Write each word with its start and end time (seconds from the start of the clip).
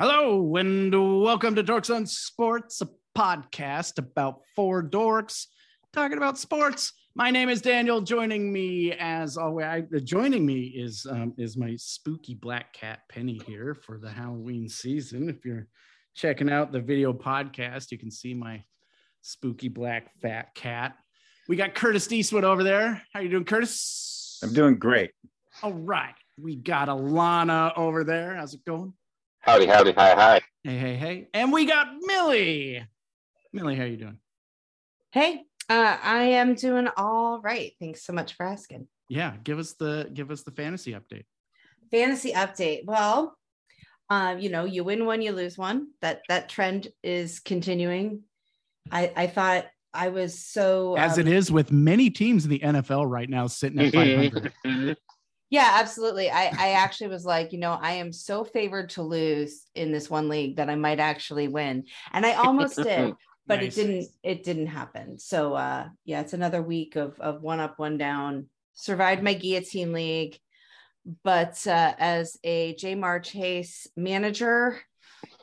Hello, 0.00 0.56
and 0.56 0.92
welcome 1.22 1.54
to 1.54 1.62
Dorks 1.62 1.94
on 1.94 2.04
Sports, 2.04 2.80
a 2.80 2.88
podcast 3.16 3.98
about 3.98 4.40
four 4.56 4.82
dorks 4.82 5.46
talking 5.92 6.16
about 6.16 6.36
sports. 6.36 6.92
My 7.14 7.30
name 7.30 7.48
is 7.48 7.62
Daniel. 7.62 8.00
Joining 8.00 8.52
me, 8.52 8.90
as 8.90 9.36
always, 9.36 9.66
I, 9.66 9.82
joining 10.02 10.44
me 10.44 10.62
is 10.62 11.06
um, 11.08 11.32
is 11.38 11.56
my 11.56 11.76
spooky 11.76 12.34
black 12.34 12.72
cat 12.72 13.02
Penny 13.08 13.40
here 13.46 13.72
for 13.72 13.98
the 13.98 14.10
Halloween 14.10 14.68
season. 14.68 15.28
If 15.28 15.44
you're 15.44 15.68
checking 16.16 16.50
out 16.50 16.72
the 16.72 16.80
video 16.80 17.12
podcast, 17.12 17.92
you 17.92 17.98
can 17.98 18.10
see 18.10 18.34
my 18.34 18.64
spooky 19.22 19.68
black 19.68 20.10
fat 20.20 20.56
cat. 20.56 20.96
We 21.46 21.54
got 21.54 21.76
Curtis 21.76 22.10
Eastwood 22.10 22.42
over 22.42 22.64
there. 22.64 23.00
How 23.12 23.20
are 23.20 23.22
you 23.22 23.28
doing, 23.28 23.44
Curtis? 23.44 24.40
I'm 24.42 24.52
doing 24.52 24.76
great. 24.76 25.12
All 25.62 25.72
right. 25.72 26.16
We 26.36 26.56
got 26.56 26.88
Alana 26.88 27.78
over 27.78 28.02
there. 28.02 28.34
How's 28.34 28.54
it 28.54 28.64
going? 28.64 28.92
Howdy, 29.44 29.66
howdy, 29.66 29.92
hi, 29.92 30.14
hi. 30.14 30.40
Hey, 30.62 30.78
hey, 30.78 30.96
hey. 30.96 31.28
And 31.34 31.52
we 31.52 31.66
got 31.66 31.88
Millie. 32.00 32.82
Millie, 33.52 33.76
how 33.76 33.84
you 33.84 33.98
doing? 33.98 34.18
Hey, 35.10 35.42
uh, 35.68 35.98
I 36.02 36.22
am 36.22 36.54
doing 36.54 36.88
all 36.96 37.42
right. 37.42 37.72
Thanks 37.78 38.06
so 38.06 38.14
much 38.14 38.36
for 38.36 38.46
asking. 38.46 38.88
Yeah, 39.10 39.34
give 39.44 39.58
us 39.58 39.74
the 39.74 40.08
give 40.14 40.30
us 40.30 40.44
the 40.44 40.50
fantasy 40.50 40.92
update. 40.92 41.24
Fantasy 41.90 42.32
update. 42.32 42.86
Well, 42.86 43.36
uh, 44.08 44.36
you 44.38 44.48
know, 44.48 44.64
you 44.64 44.82
win 44.82 45.04
one, 45.04 45.20
you 45.20 45.32
lose 45.32 45.58
one. 45.58 45.88
That 46.00 46.22
that 46.30 46.48
trend 46.48 46.88
is 47.02 47.38
continuing. 47.38 48.22
I 48.90 49.12
I 49.14 49.26
thought 49.26 49.66
I 49.92 50.08
was 50.08 50.38
so 50.38 50.96
as 50.96 51.18
um, 51.18 51.26
it 51.26 51.28
is 51.28 51.52
with 51.52 51.70
many 51.70 52.08
teams 52.08 52.44
in 52.44 52.50
the 52.50 52.60
NFL 52.60 53.10
right 53.10 53.28
now 53.28 53.46
sitting 53.46 53.78
at 53.78 53.92
500. 54.62 54.96
Yeah, 55.50 55.70
absolutely. 55.74 56.30
I, 56.30 56.46
I 56.46 56.70
actually 56.72 57.08
was 57.08 57.24
like, 57.24 57.52
you 57.52 57.58
know, 57.58 57.78
I 57.80 57.92
am 57.94 58.12
so 58.12 58.44
favored 58.44 58.90
to 58.90 59.02
lose 59.02 59.64
in 59.74 59.92
this 59.92 60.10
one 60.10 60.28
league 60.28 60.56
that 60.56 60.70
I 60.70 60.74
might 60.74 60.98
actually 60.98 61.48
win. 61.48 61.84
And 62.12 62.26
I 62.26 62.32
almost 62.34 62.76
did, 62.82 63.14
but 63.46 63.60
Nice. 63.60 63.76
it 63.76 63.80
didn't, 63.80 64.08
it 64.22 64.42
didn't 64.42 64.66
happen. 64.68 65.18
So 65.18 65.54
uh 65.54 65.88
yeah, 66.04 66.22
it's 66.22 66.32
another 66.32 66.62
week 66.62 66.96
of 66.96 67.20
of 67.20 67.42
one 67.42 67.60
up, 67.60 67.78
one 67.78 67.98
down. 67.98 68.46
Survived 68.72 69.22
my 69.22 69.34
guillotine 69.34 69.92
league. 69.92 70.38
But 71.22 71.64
uh 71.66 71.92
as 71.98 72.36
a 72.42 72.74
Ja'Marr 72.74 73.22
Chase 73.22 73.86
manager, 73.96 74.80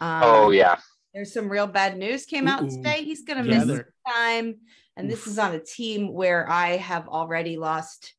um, 0.02 0.24
oh 0.24 0.50
yeah. 0.50 0.78
there's 1.14 1.32
some 1.34 1.48
real 1.48 1.68
bad 1.68 1.98
news 1.98 2.26
came 2.26 2.48
out 2.48 2.64
Ooh. 2.64 2.70
today. 2.70 3.04
He's 3.04 3.24
gonna 3.24 3.46
Yeah, 3.48 3.64
miss 3.64 3.82
time. 4.08 4.56
And 4.98 5.10
this 5.10 5.26
is 5.26 5.40
on 5.40 5.54
a 5.56 5.60
team 5.60 6.12
where 6.12 6.50
I 6.50 6.78
have 6.78 7.08
already 7.08 7.56
lost 7.56 8.14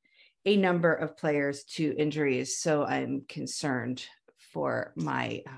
a 0.44 0.56
number 0.56 0.92
of 0.92 1.16
players 1.16 1.64
to 1.64 1.94
injuries. 1.96 2.58
So 2.58 2.84
I'm 2.84 3.24
concerned 3.28 4.04
for 4.52 4.92
my 4.96 5.42
uh, 5.46 5.50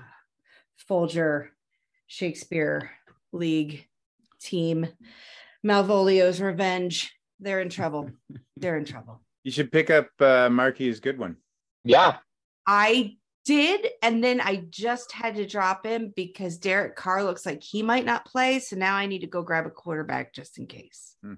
Folger 0.77 1.51
Shakespeare 2.07 2.91
League 3.31 3.87
team. 4.39 4.87
Malvolio's 5.65 6.39
revenge. 6.41 7.13
They're 7.39 7.61
in 7.61 7.69
trouble. 7.69 8.11
They're 8.57 8.77
in 8.77 8.85
trouble. 8.85 9.21
You 9.43 9.51
should 9.51 9.71
pick 9.71 9.89
up 9.89 10.09
uh, 10.19 10.49
Marquise 10.49 10.99
Goodwin. 10.99 11.37
Yeah. 11.83 12.17
I 12.67 13.17
did, 13.45 13.87
and 14.01 14.23
then 14.23 14.41
I 14.41 14.65
just 14.69 15.11
had 15.11 15.35
to 15.35 15.45
drop 15.45 15.85
him 15.85 16.11
because 16.15 16.57
Derek 16.57 16.95
Carr 16.95 17.23
looks 17.23 17.45
like 17.45 17.61
he 17.61 17.83
might 17.83 18.05
not 18.05 18.25
play. 18.25 18.57
So 18.59 18.75
now 18.75 18.95
I 18.95 19.05
need 19.05 19.19
to 19.21 19.27
go 19.27 19.43
grab 19.43 19.67
a 19.67 19.69
quarterback 19.69 20.33
just 20.33 20.57
in 20.57 20.65
case. 20.65 21.15
Hmm. 21.21 21.33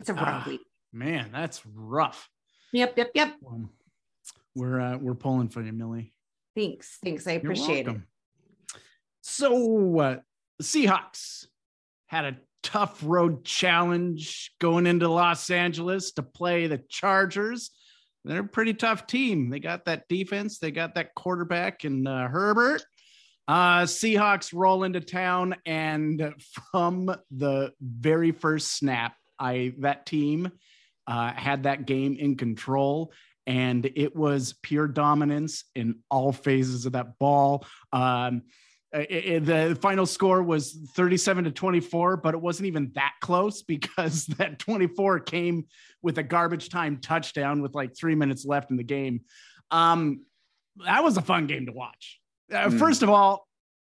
It's 0.00 0.08
a 0.08 0.14
rough 0.14 0.26
Ah. 0.26 0.44
week. 0.48 0.60
Man, 0.92 1.30
that's 1.32 1.62
rough. 1.66 2.28
Yep, 2.72 2.98
yep, 2.98 3.10
yep. 3.14 3.34
Well, 3.40 3.70
we're 4.54 4.80
uh, 4.80 4.98
we're 4.98 5.14
pulling 5.14 5.48
for 5.48 5.62
you, 5.62 5.72
Millie. 5.72 6.12
Thanks, 6.54 6.98
thanks. 7.02 7.26
I 7.26 7.32
appreciate 7.32 7.88
it. 7.88 7.96
So 9.20 9.98
uh, 9.98 10.16
the 10.58 10.64
Seahawks 10.64 11.46
had 12.06 12.24
a 12.24 12.36
tough 12.62 13.02
road 13.04 13.44
challenge 13.44 14.52
going 14.60 14.86
into 14.86 15.08
Los 15.08 15.50
Angeles 15.50 16.12
to 16.12 16.22
play 16.22 16.66
the 16.66 16.78
Chargers. 16.88 17.70
They're 18.24 18.40
a 18.40 18.48
pretty 18.48 18.74
tough 18.74 19.06
team. 19.06 19.48
They 19.50 19.60
got 19.60 19.84
that 19.84 20.08
defense. 20.08 20.58
They 20.58 20.70
got 20.70 20.96
that 20.96 21.14
quarterback 21.14 21.84
and 21.84 22.06
uh, 22.06 22.28
Herbert. 22.28 22.82
Uh, 23.46 23.82
Seahawks 23.82 24.52
roll 24.52 24.84
into 24.84 25.00
town, 25.00 25.56
and 25.64 26.34
from 26.70 27.14
the 27.30 27.72
very 27.80 28.32
first 28.32 28.76
snap, 28.76 29.14
I 29.38 29.72
that 29.78 30.04
team 30.04 30.52
uh, 31.08 31.32
had 31.32 31.64
that 31.64 31.86
game 31.86 32.14
in 32.16 32.36
control, 32.36 33.12
and 33.46 33.84
it 33.96 34.14
was 34.14 34.52
pure 34.62 34.86
dominance 34.86 35.64
in 35.74 35.96
all 36.10 36.30
phases 36.32 36.86
of 36.86 36.92
that 36.92 37.18
ball. 37.18 37.66
Um, 37.92 38.42
i- 38.94 39.06
i- 39.34 39.38
the 39.38 39.78
final 39.80 40.04
score 40.06 40.42
was 40.42 40.78
37 40.94 41.44
to 41.44 41.50
24, 41.50 42.18
but 42.18 42.34
it 42.34 42.40
wasn't 42.40 42.66
even 42.66 42.92
that 42.94 43.14
close 43.22 43.62
because 43.62 44.26
that 44.38 44.58
24 44.58 45.20
came 45.20 45.64
with 46.02 46.18
a 46.18 46.22
garbage 46.22 46.68
time 46.68 46.98
touchdown 46.98 47.62
with 47.62 47.74
like 47.74 47.96
three 47.96 48.14
minutes 48.14 48.44
left 48.44 48.70
in 48.70 48.76
the 48.76 48.84
game. 48.84 49.22
Um, 49.70 50.24
that 50.84 51.02
was 51.02 51.16
a 51.16 51.22
fun 51.22 51.46
game 51.46 51.66
to 51.66 51.72
watch. 51.72 52.20
Uh, 52.52 52.68
Hmm. 52.70 52.78
First 52.78 53.02
of 53.02 53.08
all, 53.10 53.47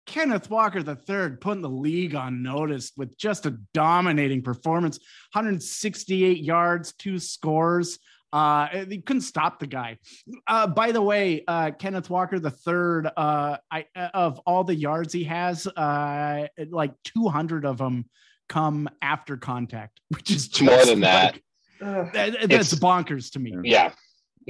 Kenneth 0.06 0.48
Walker 0.50 0.78
III 0.78 1.36
putting 1.40 1.62
the 1.62 1.68
league 1.68 2.14
on 2.14 2.42
notice 2.42 2.92
with 2.96 3.18
just 3.18 3.44
a 3.46 3.50
dominating 3.74 4.40
performance 4.42 4.98
168 5.32 6.38
yards, 6.38 6.92
two 6.94 7.18
scores. 7.18 7.98
Uh, 8.32 8.84
they 8.84 8.98
couldn't 8.98 9.22
stop 9.22 9.58
the 9.58 9.66
guy. 9.66 9.98
Uh, 10.46 10.66
by 10.66 10.92
the 10.92 11.00
way, 11.02 11.42
uh, 11.48 11.70
Kenneth 11.78 12.10
Walker 12.10 12.38
the 12.38 12.50
third, 12.50 13.08
uh, 13.16 13.56
I 13.70 13.86
of 14.14 14.38
all 14.46 14.62
the 14.64 14.74
yards 14.74 15.12
he 15.12 15.24
has, 15.24 15.66
uh, 15.66 16.46
like 16.70 16.92
200 17.04 17.64
of 17.64 17.78
them 17.78 18.04
come 18.48 18.88
after 19.02 19.36
contact, 19.36 20.00
which 20.08 20.30
is 20.30 20.48
just 20.48 20.62
More 20.62 20.84
than 20.84 21.00
that. 21.00 21.34
like- 21.34 21.42
Ugh. 21.82 22.12
that- 22.12 22.32
that's 22.48 22.72
It's- 22.72 22.74
bonkers 22.74 23.30
to 23.32 23.38
me. 23.38 23.54
Yeah. 23.64 23.92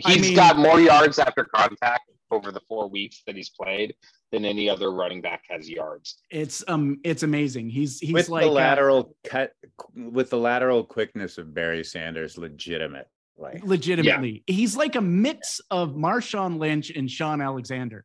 I 0.05 0.13
He's 0.13 0.23
mean- 0.23 0.37
got 0.37 0.59
more 0.59 0.81
yards 0.81 1.19
after 1.19 1.45
contact 1.45 2.11
over 2.31 2.51
the 2.51 2.61
four 2.69 2.89
weeks 2.89 3.23
that 3.27 3.37
he's 3.37 3.51
played 3.51 3.95
than 4.33 4.45
any 4.45 4.69
other 4.69 4.91
running 4.91 5.21
back 5.21 5.43
has 5.49 5.69
yards. 5.69 6.19
It's 6.31 6.65
um, 6.69 6.99
it's 7.05 7.23
amazing. 7.23 7.71
He's 7.71 7.99
he's 7.99 8.13
with 8.13 8.29
like 8.29 8.45
the 8.45 8.51
uh, 8.51 8.53
lateral 8.53 9.17
cut, 9.25 9.53
with 9.95 10.31
the 10.31 10.39
lateral 10.39 10.85
quickness 10.85 11.39
of 11.39 11.55
Barry 11.55 11.85
Sanders, 11.85 12.37
legitimate. 12.37 13.09
Like 13.39 13.63
legitimately. 13.65 14.45
He's 14.47 14.77
like 14.77 14.97
a 14.97 15.01
mix 15.01 15.61
of 15.71 15.91
Marshawn 15.91 16.59
Lynch 16.59 16.91
and 16.91 17.11
Shaun 17.11 17.41
Alexander. 17.41 18.05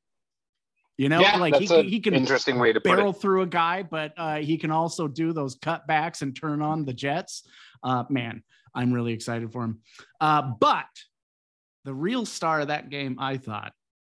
You 0.97 1.09
know, 1.09 1.21
yeah, 1.21 1.37
like 1.37 1.55
he, 1.55 1.61
that's 1.61 1.71
a 1.71 1.81
can- 1.81 1.89
he 1.89 1.99
can 1.99 2.13
interesting 2.13 2.59
way 2.59 2.73
to 2.73 2.81
put 2.81 2.95
barrel 2.95 3.11
it. 3.11 3.21
through 3.21 3.41
a 3.41 3.47
guy, 3.47 3.81
but 3.81 4.13
uh, 4.17 4.35
he 4.37 4.57
can 4.57 4.71
also 4.71 5.07
do 5.07 5.33
those 5.33 5.57
cutbacks 5.57 6.21
and 6.21 6.35
turn 6.35 6.61
on 6.61 6.85
the 6.85 6.93
Jets. 6.93 7.47
Uh, 7.81 8.03
man, 8.09 8.43
I'm 8.75 8.91
really 8.93 9.13
excited 9.13 9.51
for 9.51 9.63
him. 9.63 9.79
Uh, 10.19 10.41
but 10.59 10.85
the 11.85 11.93
real 11.93 12.25
star 12.25 12.59
of 12.59 12.67
that 12.67 12.89
game, 12.89 13.17
I 13.19 13.37
thought, 13.37 13.73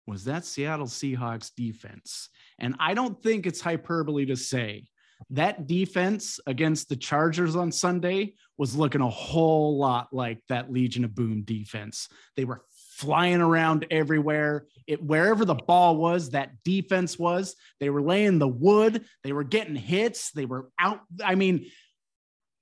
was 0.06 0.25
that 0.25 0.44
Seattle 0.44 0.87
Seahawks 0.87 1.50
defense. 1.56 2.28
And 2.59 2.75
I 2.78 2.94
don't 2.94 3.22
think 3.22 3.47
it's 3.47 3.60
hyperbole 3.60 4.26
to 4.26 4.37
say 4.37 4.84
that 5.31 5.66
defense 5.66 6.41
against 6.47 6.88
the 6.88 6.97
Chargers 6.97 7.56
on 7.56 7.72
Sunday 7.72 8.34
was 8.59 8.76
looking 8.76 9.00
a 9.00 9.09
whole 9.09 9.78
lot 9.78 10.09
like 10.12 10.41
that 10.48 10.72
Legion 10.72 11.04
of 11.04 11.15
Boom 11.15 11.42
defense. 11.42 12.09
They 12.37 12.44
were 12.44 12.62
flying 12.97 13.41
around 13.41 13.87
everywhere. 13.91 14.66
It 14.87 15.03
wherever 15.03 15.44
the 15.44 15.54
ball 15.54 15.97
was, 15.97 16.31
that 16.31 16.50
defense 16.65 17.19
was. 17.19 17.56
They 17.81 17.91
were 17.91 18.03
laying 18.03 18.38
the 18.38 18.48
wood. 18.48 19.04
They 19.22 19.32
were 19.32 19.44
getting 19.44 19.76
hits. 19.76 20.31
They 20.31 20.44
were 20.44 20.71
out. 20.78 21.00
I 21.25 21.34
mean, 21.34 21.66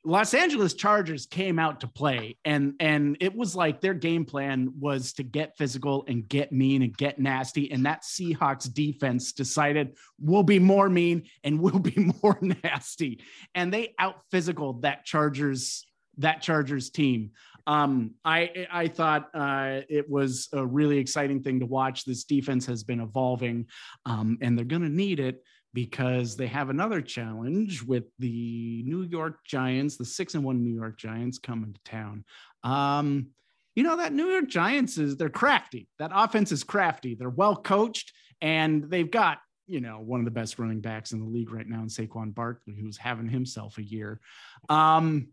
Los 0.05 0.35
Angeles 0.35 0.75
Chargers 0.75 1.27
came 1.27 1.61
out 1.61 1.81
to 1.81 1.87
play, 1.87 2.37
and 2.45 2.75
and 2.81 3.17
it 3.21 3.35
was 3.35 3.55
like 3.55 3.81
their 3.81 3.95
game 3.95 4.25
plan 4.25 4.73
was 4.81 5.13
to 5.15 5.23
get 5.23 5.57
physical 5.57 6.05
and 6.09 6.29
get 6.29 6.51
mean 6.51 6.83
and 6.83 6.97
get 6.97 7.21
nasty. 7.21 7.71
And 7.71 7.87
that 7.87 8.03
Seahawks 8.03 8.73
defense 8.73 9.33
decided 9.33 9.97
we'll 10.21 10.43
be 10.43 10.59
more 10.59 10.89
mean 10.89 11.25
and 11.45 11.61
we'll 11.61 11.79
be 11.79 12.13
more 12.23 12.39
nasty, 12.65 13.21
and 13.55 13.73
they 13.73 13.95
out 13.99 14.17
physical 14.33 14.75
that 14.81 15.05
Chargers 15.05 15.87
that 16.19 16.43
Chargers 16.43 16.91
team. 16.91 17.31
Um, 17.69 18.15
I 18.25 18.67
I 18.73 18.89
thought 18.89 19.31
uh, 19.35 19.83
it 19.89 20.11
was 20.11 20.49
a 20.53 20.67
really 20.67 20.99
exciting 20.99 21.43
thing 21.45 21.61
to 21.61 21.67
watch. 21.67 22.05
This 22.05 22.25
defense 22.25 22.67
has 22.67 22.83
been 22.83 23.01
evolving, 23.01 23.67
um, 24.05 24.39
and 24.41 24.59
they're 24.59 24.65
going 24.65 24.83
to 24.83 24.89
need 24.89 25.21
it 25.21 25.45
because 25.75 26.37
they 26.37 26.47
have 26.47 26.71
another 26.71 27.01
challenge 27.01 27.83
with 27.83 28.05
the 28.19 28.83
New 28.87 29.03
York 29.03 29.39
Giants, 29.47 29.97
the 29.97 30.05
six 30.05 30.35
and 30.35 30.45
one 30.45 30.63
New 30.63 30.75
York 30.75 30.99
Giants 30.99 31.39
coming 31.39 31.73
to 31.73 31.81
town. 31.85 32.25
Um, 32.63 33.29
you 33.75 33.83
know 33.83 33.97
that 33.97 34.13
New 34.13 34.27
York 34.27 34.49
Giants 34.49 34.99
is 34.99 35.17
they're 35.17 35.31
crafty. 35.31 35.89
That 35.99 36.11
offense 36.15 36.53
is 36.53 36.63
crafty. 36.63 37.15
They're 37.15 37.31
well 37.31 37.57
coached, 37.57 38.13
and 38.41 38.91
they've 38.91 39.11
got 39.11 39.39
you 39.67 39.81
know 39.81 40.01
one 40.01 40.21
of 40.21 40.27
the 40.27 40.31
best 40.31 40.59
running 40.59 40.81
backs 40.81 41.13
in 41.13 41.21
the 41.21 41.27
league 41.27 41.51
right 41.51 41.67
now 41.67 41.81
in 41.81 41.89
Saquon 41.89 42.35
Barkley, 42.35 42.75
who's 42.79 42.99
having 42.99 43.29
himself 43.29 43.79
a 43.79 43.83
year. 43.83 44.21
Um, 44.69 45.29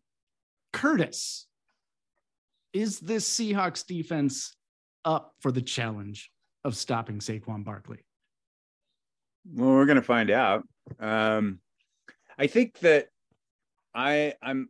Curtis, 0.71 1.47
is 2.71 2.99
this 2.99 3.29
Seahawks 3.29 3.85
defense 3.85 4.55
up 5.03 5.33
for 5.41 5.51
the 5.51 5.61
challenge 5.61 6.31
of 6.63 6.77
stopping 6.77 7.19
Saquon 7.19 7.65
Barkley? 7.65 8.05
Well, 9.53 9.69
we're 9.69 9.85
gonna 9.85 10.01
find 10.01 10.29
out. 10.31 10.67
Um, 10.99 11.59
I 12.37 12.47
think 12.47 12.79
that 12.79 13.07
I 13.93 14.33
I'm 14.41 14.69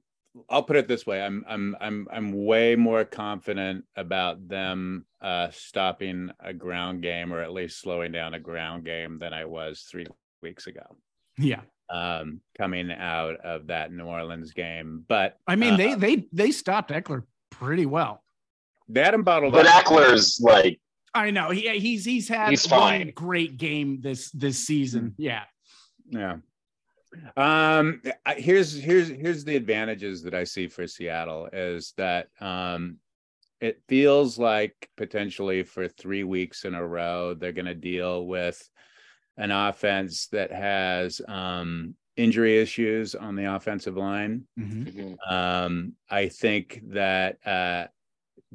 I'll 0.50 0.64
put 0.64 0.76
it 0.78 0.88
this 0.88 1.06
way. 1.06 1.22
I'm 1.22 1.44
I'm 1.48 1.76
I'm 1.82 2.08
I'm 2.12 2.46
way 2.46 2.76
more 2.76 3.04
confident 3.04 3.86
about 3.96 4.48
them 4.48 5.06
uh, 5.22 5.50
stopping 5.52 6.32
a 6.40 6.54
ground 6.54 7.02
game 7.02 7.34
or 7.34 7.42
at 7.42 7.52
least 7.52 7.82
slowing 7.82 8.12
down 8.12 8.34
a 8.34 8.40
ground 8.40 8.86
game 8.86 9.20
than 9.20 9.34
I 9.34 9.46
was 9.46 9.82
three 9.90 10.06
weeks 10.42 10.68
ago. 10.68 10.96
Yeah. 11.38 11.62
Um, 11.90 12.42
coming 12.58 12.92
out 12.92 13.38
of 13.38 13.68
that 13.68 13.92
New 13.92 14.06
Orleans 14.06 14.52
game, 14.54 15.04
but 15.08 15.38
I 15.48 15.56
mean 15.56 15.74
uh, 15.74 15.78
they 15.78 15.96
they 15.96 16.26
they 16.32 16.52
stopped 16.52 16.92
Ekeler 16.92 17.24
pretty 17.50 17.88
well. 17.88 18.24
they 18.88 19.04
had 19.04 19.14
him 19.16 19.24
bottled 19.24 19.54
But 19.54 19.66
up. 19.66 19.86
Ekeler's 19.86 20.40
like 20.40 20.80
I 21.14 21.32
know 21.32 21.50
he 21.50 21.80
he's 21.80 22.06
he's 22.06 22.28
had 22.28 22.50
He's 22.50 22.70
one 22.70 23.12
great 23.16 23.58
game 23.58 24.02
this 24.02 24.32
this 24.32 24.66
season. 24.66 25.16
Yeah. 25.18 25.44
Yeah. 26.10 26.38
Um 27.38 28.02
here's 28.38 28.74
here's 28.74 29.10
here's 29.10 29.44
the 29.44 29.56
advantages 29.56 30.24
that 30.24 30.34
I 30.34 30.44
see 30.44 30.68
for 30.68 30.88
Seattle 30.88 31.50
is 31.52 31.94
that 31.98 32.28
um 32.40 32.98
it 33.60 33.82
feels 33.88 34.38
like 34.38 34.90
potentially 34.96 35.64
for 35.64 35.88
3 35.88 36.24
weeks 36.24 36.64
in 36.64 36.76
a 36.76 36.86
row 36.86 37.34
they're 37.34 37.52
going 37.52 37.66
to 37.66 37.76
deal 37.76 38.26
with 38.26 38.70
an 39.38 39.52
offense 39.52 40.28
that 40.28 40.52
has 40.52 41.20
um 41.28 41.96
injury 42.20 42.60
issues 42.60 43.16
on 43.16 43.36
the 43.36 43.46
offensive 43.56 43.96
line. 43.96 44.44
Mhm. 44.60 45.18
mhm. 45.18 45.32
Um, 45.32 45.94
I 46.10 46.28
think 46.28 46.82
that 46.90 47.38
uh, 47.48 47.88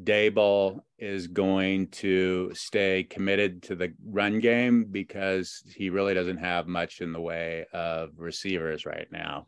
Daboll 0.02 0.81
is 0.99 1.29
going 1.29 1.87
to 1.88 2.50
stay 2.55 3.05
committed 3.05 3.62
to 3.64 3.76
the 3.76 3.93
run 4.05 4.41
game 4.41 4.87
because 4.91 5.62
he 5.76 5.91
really 5.91 6.14
doesn't 6.14 6.38
have 6.38 6.67
much 6.67 7.00
in 7.00 7.12
the 7.12 7.20
way 7.20 7.64
of 7.73 8.11
receivers 8.17 8.87
right 8.87 9.06
now. 9.12 9.46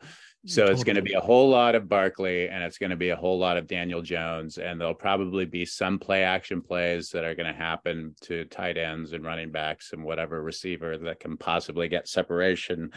So 0.48 0.66
it's 0.66 0.84
going 0.84 0.96
to 0.96 1.02
be 1.02 1.14
a 1.14 1.20
whole 1.20 1.48
lot 1.48 1.74
of 1.74 1.88
Barkley 1.88 2.48
and 2.48 2.62
it's 2.62 2.78
going 2.78 2.90
to 2.90 2.96
be 2.96 3.08
a 3.08 3.16
whole 3.16 3.36
lot 3.36 3.56
of 3.56 3.66
Daniel 3.66 4.00
Jones. 4.00 4.58
And 4.58 4.80
there'll 4.80 4.94
probably 4.94 5.44
be 5.44 5.66
some 5.66 5.98
play 5.98 6.22
action 6.22 6.62
plays 6.62 7.10
that 7.10 7.24
are 7.24 7.34
going 7.34 7.52
to 7.52 7.58
happen 7.58 8.14
to 8.22 8.44
tight 8.44 8.76
ends 8.76 9.12
and 9.12 9.24
running 9.24 9.50
backs 9.50 9.92
and 9.92 10.04
whatever 10.04 10.40
receiver 10.40 10.98
that 10.98 11.18
can 11.18 11.36
possibly 11.36 11.88
get 11.88 12.06
separation 12.06 12.92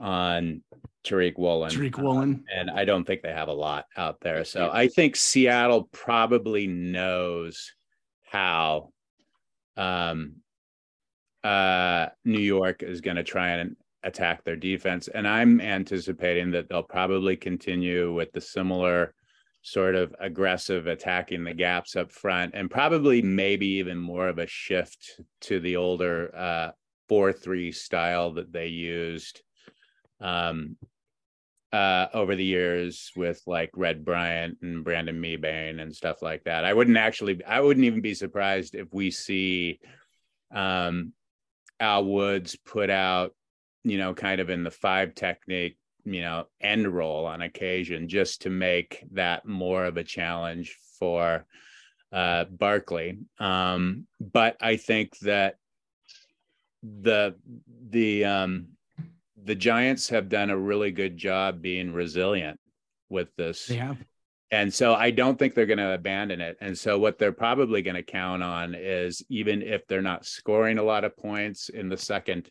on 0.00 0.62
Tariq 1.04 1.38
Woolen. 1.38 1.70
Tariq 1.70 1.98
Uh, 1.98 2.02
Woolen. 2.02 2.44
and 2.54 2.70
I 2.70 2.84
don't 2.84 3.04
think 3.06 3.22
they 3.22 3.32
have 3.32 3.48
a 3.48 3.52
lot 3.52 3.86
out 3.96 4.20
there. 4.20 4.44
So 4.44 4.70
I 4.72 4.88
think 4.88 5.16
Seattle 5.16 5.88
probably 5.92 6.66
knows 6.66 7.72
how 8.30 8.92
um, 9.76 10.36
uh, 11.42 12.08
New 12.24 12.40
York 12.40 12.82
is 12.82 13.00
going 13.00 13.16
to 13.16 13.24
try 13.24 13.50
and 13.50 13.76
attack 14.02 14.44
their 14.44 14.56
defense. 14.56 15.08
And 15.08 15.26
I'm 15.26 15.60
anticipating 15.60 16.50
that 16.52 16.68
they'll 16.68 16.82
probably 16.82 17.36
continue 17.36 18.12
with 18.12 18.32
the 18.32 18.40
similar 18.40 19.14
sort 19.62 19.94
of 19.94 20.14
aggressive 20.20 20.86
attacking 20.86 21.44
the 21.44 21.52
gaps 21.52 21.94
up 21.96 22.10
front 22.10 22.52
and 22.54 22.70
probably 22.70 23.20
maybe 23.20 23.66
even 23.66 23.98
more 23.98 24.26
of 24.28 24.38
a 24.38 24.46
shift 24.46 25.20
to 25.42 25.60
the 25.60 25.76
older 25.76 26.34
uh 26.34 26.70
4-3 27.10 27.74
style 27.74 28.32
that 28.32 28.52
they 28.52 28.68
used 28.68 29.42
um 30.20 30.76
uh 31.72 32.06
over 32.14 32.34
the 32.34 32.44
years 32.44 33.12
with 33.14 33.40
like 33.46 33.70
Red 33.74 34.04
Bryant 34.04 34.58
and 34.62 34.82
Brandon 34.82 35.20
Mebane 35.20 35.80
and 35.80 35.94
stuff 35.94 36.20
like 36.20 36.44
that. 36.44 36.64
I 36.64 36.74
wouldn't 36.74 36.96
actually 36.96 37.44
I 37.44 37.60
wouldn't 37.60 37.86
even 37.86 38.00
be 38.00 38.14
surprised 38.14 38.74
if 38.74 38.92
we 38.92 39.10
see 39.10 39.78
um 40.52 41.12
Al 41.78 42.04
Woods 42.04 42.56
put 42.56 42.90
out, 42.90 43.34
you 43.84 43.98
know, 43.98 44.14
kind 44.14 44.40
of 44.40 44.50
in 44.50 44.64
the 44.64 44.70
five 44.70 45.14
technique, 45.14 45.78
you 46.04 46.22
know, 46.22 46.46
end 46.60 46.88
roll 46.88 47.24
on 47.24 47.40
occasion 47.40 48.08
just 48.08 48.42
to 48.42 48.50
make 48.50 49.04
that 49.12 49.46
more 49.46 49.84
of 49.84 49.96
a 49.96 50.04
challenge 50.04 50.76
for 50.98 51.46
uh 52.12 52.44
Barkley. 52.46 53.18
Um 53.38 54.08
but 54.20 54.56
I 54.60 54.76
think 54.76 55.16
that 55.20 55.54
the 56.82 57.36
the 57.90 58.24
um 58.24 58.68
the 59.44 59.54
Giants 59.54 60.08
have 60.10 60.28
done 60.28 60.50
a 60.50 60.56
really 60.56 60.90
good 60.90 61.16
job 61.16 61.62
being 61.62 61.92
resilient 61.92 62.58
with 63.08 63.34
this. 63.36 63.66
They 63.66 63.76
have. 63.76 63.98
And 64.52 64.72
so 64.74 64.94
I 64.94 65.12
don't 65.12 65.38
think 65.38 65.54
they're 65.54 65.66
going 65.66 65.78
to 65.78 65.94
abandon 65.94 66.40
it. 66.40 66.56
And 66.60 66.76
so 66.76 66.98
what 66.98 67.18
they're 67.18 67.30
probably 67.32 67.82
going 67.82 67.94
to 67.94 68.02
count 68.02 68.42
on 68.42 68.74
is 68.74 69.22
even 69.28 69.62
if 69.62 69.86
they're 69.86 70.02
not 70.02 70.26
scoring 70.26 70.78
a 70.78 70.82
lot 70.82 71.04
of 71.04 71.16
points 71.16 71.68
in 71.68 71.88
the 71.88 71.96
second 71.96 72.50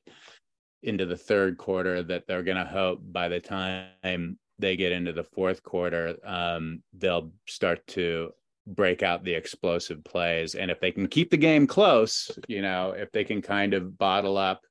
into 0.81 1.05
the 1.05 1.17
third 1.17 1.57
quarter, 1.57 2.01
that 2.03 2.25
they're 2.25 2.43
going 2.43 2.57
to 2.57 2.63
hope 2.63 3.01
by 3.03 3.27
the 3.27 3.41
time 3.41 4.37
they 4.59 4.77
get 4.77 4.93
into 4.93 5.11
the 5.11 5.25
fourth 5.25 5.61
quarter, 5.61 6.15
um, 6.23 6.81
they'll 6.93 7.31
start 7.47 7.85
to 7.87 8.31
break 8.65 9.03
out 9.03 9.25
the 9.25 9.33
explosive 9.33 10.01
plays. 10.05 10.55
And 10.55 10.71
if 10.71 10.79
they 10.79 10.91
can 10.91 11.07
keep 11.07 11.31
the 11.31 11.37
game 11.37 11.67
close, 11.67 12.31
you 12.47 12.61
know, 12.61 12.91
if 12.91 13.11
they 13.11 13.25
can 13.25 13.41
kind 13.41 13.73
of 13.73 13.97
bottle 13.97 14.37
up 14.37 14.61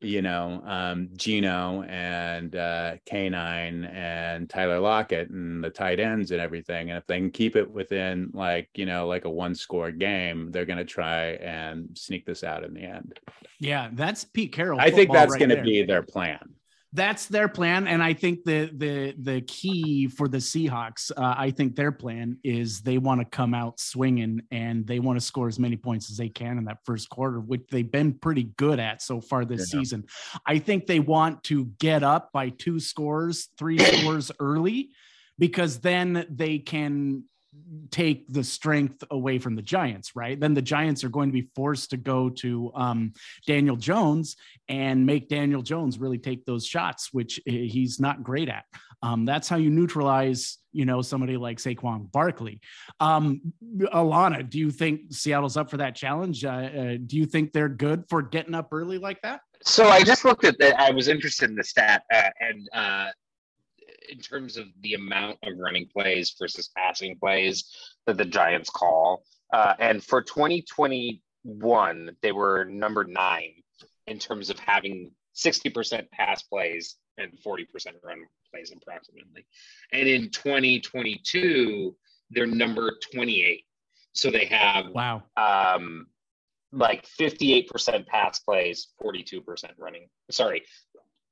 you 0.00 0.20
know, 0.20 0.62
um, 0.66 1.08
Geno 1.16 1.82
and 1.84 2.54
uh, 2.54 2.96
K9 3.10 3.92
and 3.94 4.48
Tyler 4.50 4.78
Lockett 4.78 5.30
and 5.30 5.64
the 5.64 5.70
tight 5.70 6.00
ends 6.00 6.32
and 6.32 6.40
everything. 6.40 6.90
And 6.90 6.98
if 6.98 7.06
they 7.06 7.18
can 7.18 7.30
keep 7.30 7.56
it 7.56 7.70
within 7.70 8.30
like, 8.34 8.68
you 8.74 8.84
know, 8.84 9.06
like 9.06 9.24
a 9.24 9.30
one 9.30 9.54
score 9.54 9.90
game, 9.90 10.50
they're 10.50 10.66
going 10.66 10.78
to 10.78 10.84
try 10.84 11.30
and 11.34 11.96
sneak 11.96 12.26
this 12.26 12.44
out 12.44 12.64
in 12.64 12.74
the 12.74 12.82
end. 12.82 13.18
Yeah, 13.58 13.88
that's 13.92 14.24
Pete 14.24 14.52
Carroll. 14.52 14.80
I 14.80 14.90
think 14.90 15.12
that's 15.12 15.32
right 15.32 15.38
going 15.38 15.56
to 15.56 15.62
be 15.62 15.82
their 15.82 16.02
plan. 16.02 16.55
That's 16.96 17.26
their 17.26 17.46
plan 17.46 17.86
and 17.86 18.02
i 18.02 18.12
think 18.14 18.42
the 18.44 18.70
the 18.74 19.14
the 19.18 19.40
key 19.42 20.08
for 20.08 20.26
the 20.28 20.38
seahawks 20.38 21.12
uh, 21.16 21.34
i 21.36 21.50
think 21.50 21.76
their 21.76 21.92
plan 21.92 22.36
is 22.42 22.80
they 22.80 22.96
want 22.98 23.20
to 23.20 23.24
come 23.26 23.52
out 23.54 23.78
swinging 23.78 24.40
and 24.50 24.86
they 24.86 24.98
want 24.98 25.18
to 25.20 25.24
score 25.24 25.46
as 25.46 25.58
many 25.58 25.76
points 25.76 26.10
as 26.10 26.16
they 26.16 26.28
can 26.28 26.56
in 26.58 26.64
that 26.64 26.78
first 26.84 27.08
quarter 27.10 27.38
which 27.38 27.60
they've 27.70 27.92
been 27.92 28.12
pretty 28.14 28.44
good 28.56 28.80
at 28.80 29.02
so 29.02 29.20
far 29.20 29.44
this 29.44 29.72
Yeah. 29.72 29.80
season 29.80 30.04
i 30.46 30.58
think 30.58 30.86
they 30.86 31.00
want 31.00 31.44
to 31.44 31.66
get 31.78 32.02
up 32.02 32.32
by 32.32 32.48
two 32.48 32.80
scores 32.80 33.48
three 33.58 33.78
scores 33.78 34.32
early 34.40 34.90
because 35.38 35.80
then 35.80 36.26
they 36.30 36.58
can 36.58 37.24
take 37.90 38.30
the 38.32 38.44
strength 38.44 39.02
away 39.10 39.38
from 39.38 39.54
the 39.54 39.62
Giants, 39.62 40.14
right? 40.14 40.38
Then 40.38 40.54
the 40.54 40.62
Giants 40.62 41.04
are 41.04 41.08
going 41.08 41.28
to 41.28 41.32
be 41.32 41.48
forced 41.54 41.90
to 41.90 41.96
go 41.96 42.28
to 42.30 42.70
um, 42.74 43.12
Daniel 43.46 43.76
Jones 43.76 44.36
and 44.68 45.06
make 45.06 45.28
Daniel 45.28 45.62
Jones 45.62 45.98
really 45.98 46.18
take 46.18 46.44
those 46.44 46.66
shots, 46.66 47.12
which 47.12 47.40
he's 47.46 48.00
not 48.00 48.22
great 48.22 48.48
at. 48.48 48.64
Um, 49.02 49.24
that's 49.24 49.48
how 49.48 49.56
you 49.56 49.70
neutralize, 49.70 50.58
you 50.72 50.84
know, 50.84 51.02
somebody 51.02 51.36
like 51.36 51.58
Saquon 51.58 52.10
Barkley. 52.10 52.60
Um, 52.98 53.40
Alana, 53.78 54.48
do 54.48 54.58
you 54.58 54.70
think 54.70 55.12
Seattle's 55.12 55.56
up 55.56 55.70
for 55.70 55.76
that 55.76 55.94
challenge? 55.94 56.44
Uh, 56.44 56.48
uh, 56.48 56.96
do 57.06 57.16
you 57.16 57.26
think 57.26 57.52
they're 57.52 57.68
good 57.68 58.04
for 58.08 58.22
getting 58.22 58.54
up 58.54 58.68
early 58.72 58.98
like 58.98 59.20
that? 59.22 59.40
So 59.64 59.88
I 59.88 60.02
just 60.02 60.24
looked 60.24 60.44
at 60.44 60.58
that. 60.58 60.78
I 60.80 60.90
was 60.90 61.08
interested 61.08 61.50
in 61.50 61.56
the 61.56 61.64
stat, 61.64 62.02
uh, 62.12 62.30
and 62.40 62.68
uh, 62.72 63.06
in 64.10 64.18
terms 64.18 64.56
of 64.56 64.66
the 64.80 64.94
amount 64.94 65.38
of 65.42 65.58
running 65.58 65.88
plays 65.92 66.34
versus 66.38 66.70
passing 66.76 67.18
plays 67.18 67.70
that 68.06 68.16
the 68.16 68.24
Giants 68.24 68.70
call, 68.70 69.24
uh, 69.52 69.74
and 69.78 70.02
for 70.02 70.22
2021, 70.22 72.16
they 72.22 72.32
were 72.32 72.64
number 72.64 73.04
nine 73.04 73.54
in 74.06 74.18
terms 74.18 74.50
of 74.50 74.58
having 74.58 75.10
60% 75.34 76.10
pass 76.10 76.42
plays 76.42 76.96
and 77.18 77.32
40% 77.44 77.66
run 78.02 78.24
plays 78.50 78.72
approximately. 78.72 79.46
And 79.92 80.08
in 80.08 80.30
2022, 80.30 81.96
they're 82.30 82.46
number 82.46 82.92
28. 83.12 83.64
So 84.12 84.30
they 84.30 84.46
have 84.46 84.86
Wow. 84.88 85.24
um, 85.36 86.06
like 86.72 87.06
58% 87.06 88.06
pass 88.06 88.38
plays, 88.40 88.88
42% 89.02 89.42
running. 89.78 90.08
Sorry, 90.30 90.64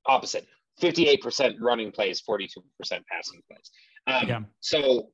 opposite. 0.07 0.47
58% 0.83 1.57
running 1.61 1.93
plays, 1.93 2.23
42% 2.29 2.49
passing 2.81 3.43
plays. 3.49 3.71
Um, 4.07 4.29
Yeah. 4.29 4.41
So 4.61 5.09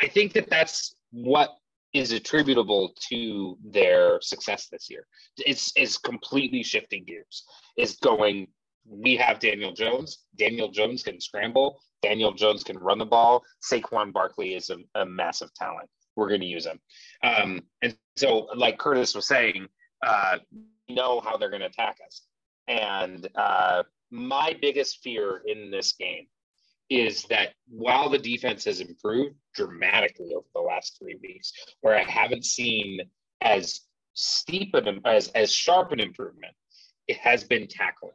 I 0.00 0.08
think 0.08 0.32
that 0.32 0.48
that's 0.48 0.94
what 1.10 1.50
is 1.92 2.12
attributable 2.12 2.94
to 3.08 3.58
their 3.62 4.20
success 4.20 4.68
this 4.68 4.88
year. 4.88 5.06
It's 5.36 5.72
is 5.76 5.98
completely 5.98 6.62
shifting 6.62 7.04
gears. 7.04 7.44
Is 7.76 7.96
going. 7.96 8.48
We 8.84 9.16
have 9.16 9.38
Daniel 9.38 9.72
Jones. 9.72 10.24
Daniel 10.36 10.68
Jones 10.68 11.04
can 11.04 11.20
scramble. 11.20 11.80
Daniel 12.02 12.32
Jones 12.32 12.64
can 12.64 12.76
run 12.78 12.98
the 12.98 13.06
ball. 13.06 13.44
Saquon 13.62 14.12
Barkley 14.12 14.56
is 14.56 14.70
a, 14.70 14.78
a 15.00 15.06
massive 15.06 15.54
talent. 15.54 15.88
We're 16.16 16.28
going 16.28 16.40
to 16.40 16.46
use 16.46 16.66
him. 16.66 16.80
Um, 17.22 17.60
and 17.80 17.96
so, 18.16 18.48
like 18.56 18.78
Curtis 18.78 19.14
was 19.14 19.28
saying, 19.28 19.68
uh, 20.04 20.38
know 20.88 21.20
how 21.20 21.36
they're 21.36 21.50
going 21.50 21.60
to 21.60 21.68
attack 21.68 21.98
us. 22.04 22.22
And 22.66 23.28
uh, 23.36 23.84
my 24.12 24.54
biggest 24.60 25.02
fear 25.02 25.42
in 25.46 25.70
this 25.70 25.92
game 25.92 26.26
is 26.90 27.24
that 27.24 27.54
while 27.68 28.10
the 28.10 28.18
defense 28.18 28.64
has 28.66 28.80
improved 28.80 29.34
dramatically 29.54 30.34
over 30.34 30.46
the 30.54 30.60
last 30.60 30.98
three 30.98 31.18
weeks, 31.22 31.52
where 31.80 31.96
I 31.98 32.02
haven't 32.02 32.44
seen 32.44 33.00
as 33.40 33.80
steep 34.14 34.74
an 34.74 35.00
as 35.06 35.28
as 35.28 35.50
sharp 35.52 35.90
an 35.92 35.98
improvement 36.00 36.52
it 37.08 37.16
has 37.16 37.42
been 37.44 37.66
tackling. 37.66 38.12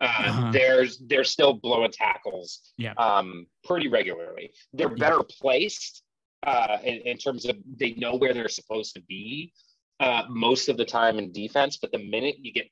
Uh, 0.00 0.04
Uh-huh. 0.04 0.50
There's 0.52 0.98
they're 1.08 1.24
still 1.24 1.54
blowing 1.54 1.90
tackles 1.90 2.60
Yeah. 2.76 2.92
um, 2.98 3.46
pretty 3.64 3.88
regularly. 3.88 4.52
They're 4.72 4.88
better 5.04 5.22
placed 5.40 6.02
uh, 6.46 6.78
in, 6.84 6.96
in 7.10 7.16
terms 7.16 7.46
of 7.46 7.56
they 7.80 7.94
know 7.94 8.16
where 8.16 8.34
they're 8.34 8.48
supposed 8.48 8.94
to 8.94 9.00
be 9.02 9.52
uh, 10.00 10.24
most 10.28 10.68
of 10.68 10.76
the 10.76 10.84
time 10.84 11.18
in 11.18 11.32
defense. 11.32 11.78
But 11.78 11.90
the 11.92 11.98
minute 11.98 12.36
you 12.40 12.52
get 12.52 12.68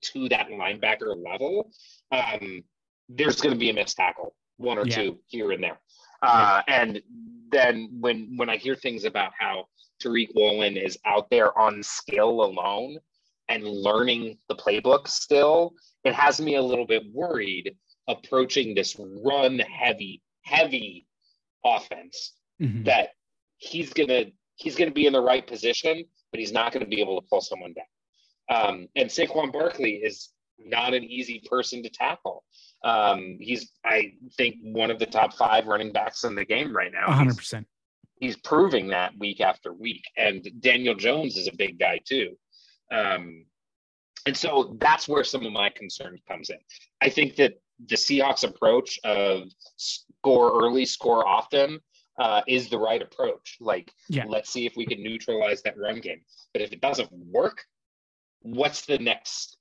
to 0.00 0.28
that 0.28 0.48
linebacker 0.48 1.14
level, 1.16 1.70
um, 2.10 2.62
there's 3.08 3.40
going 3.40 3.52
to 3.54 3.58
be 3.58 3.70
a 3.70 3.74
missed 3.74 3.96
tackle, 3.96 4.34
one 4.56 4.78
or 4.78 4.86
Yeah. 4.86 4.96
two 4.96 5.20
here 5.26 5.52
and 5.52 5.62
there. 5.62 5.80
Uh, 6.22 6.62
and 6.68 7.02
then 7.50 7.88
when 8.00 8.36
when 8.36 8.48
I 8.48 8.56
hear 8.56 8.76
things 8.76 9.04
about 9.04 9.32
how 9.38 9.66
Tariq 10.02 10.28
Woolen 10.34 10.76
is 10.76 10.98
out 11.04 11.28
there 11.30 11.56
on 11.58 11.82
skill 11.82 12.44
alone 12.44 12.98
and 13.48 13.64
learning 13.64 14.38
the 14.48 14.54
playbook 14.56 15.08
still, 15.08 15.74
it 16.04 16.14
has 16.14 16.40
me 16.40 16.54
a 16.56 16.62
little 16.62 16.86
bit 16.86 17.02
worried 17.12 17.76
approaching 18.08 18.74
this 18.74 18.96
run 18.98 19.58
heavy, 19.60 20.22
heavy 20.42 21.06
offense 21.64 22.32
Mhm. 22.60 22.84
that 22.84 23.10
he's 23.58 23.92
gonna 23.92 24.26
he's 24.56 24.76
gonna 24.76 24.90
be 24.92 25.06
in 25.06 25.12
the 25.12 25.20
right 25.20 25.46
position, 25.46 26.04
but 26.30 26.38
he's 26.40 26.52
not 26.52 26.72
gonna 26.72 26.86
be 26.86 27.00
able 27.00 27.20
to 27.20 27.26
pull 27.28 27.40
someone 27.40 27.72
down. 27.72 27.84
Um, 28.52 28.88
and 28.96 29.08
Saquon 29.08 29.52
Barkley 29.52 29.94
is 29.96 30.30
not 30.58 30.94
an 30.94 31.04
easy 31.04 31.42
person 31.50 31.82
to 31.82 31.88
tackle. 31.90 32.44
Um, 32.84 33.36
he's 33.40 33.70
I 33.84 34.12
think 34.36 34.56
one 34.62 34.90
of 34.90 34.98
the 34.98 35.06
top 35.06 35.34
five 35.34 35.66
running 35.66 35.92
backs 35.92 36.24
in 36.24 36.34
the 36.34 36.44
game 36.44 36.76
right 36.76 36.92
now. 36.92 37.06
A 37.08 37.12
hundred 37.12 37.30
He's- 37.32 37.36
percent. 37.36 37.66
he's 38.20 38.36
proving 38.36 38.88
that 38.88 39.12
week 39.18 39.40
after 39.40 39.72
week. 39.72 40.04
And 40.16 40.46
Daniel 40.60 40.94
Jones 40.94 41.36
is 41.36 41.48
a 41.48 41.56
big 41.56 41.78
guy 41.78 42.00
too. 42.04 42.36
Um, 42.92 43.46
and 44.26 44.36
so 44.36 44.76
that's 44.80 45.08
where 45.08 45.24
some 45.24 45.44
of 45.46 45.52
my 45.52 45.70
concern 45.70 46.18
comes 46.28 46.50
in. 46.50 46.58
I 47.00 47.08
think 47.08 47.36
that 47.36 47.54
the 47.86 47.96
Seahawks 47.96 48.44
approach 48.44 49.00
of 49.02 49.48
score 49.76 50.62
early, 50.62 50.84
score 50.84 51.26
often 51.26 51.80
uh, 52.20 52.42
is 52.46 52.68
the 52.68 52.78
right 52.78 53.02
approach. 53.02 53.56
Like, 53.60 53.90
Yeah. 54.08 54.24
let's 54.28 54.50
see 54.52 54.66
if 54.66 54.76
we 54.76 54.86
can 54.86 55.02
neutralize 55.02 55.62
that 55.62 55.76
run 55.78 56.00
game. 56.00 56.20
But 56.52 56.62
if 56.62 56.72
it 56.72 56.80
doesn't 56.80 57.10
work, 57.12 57.64
what's 58.42 58.86
the 58.86 58.98
next 58.98 59.56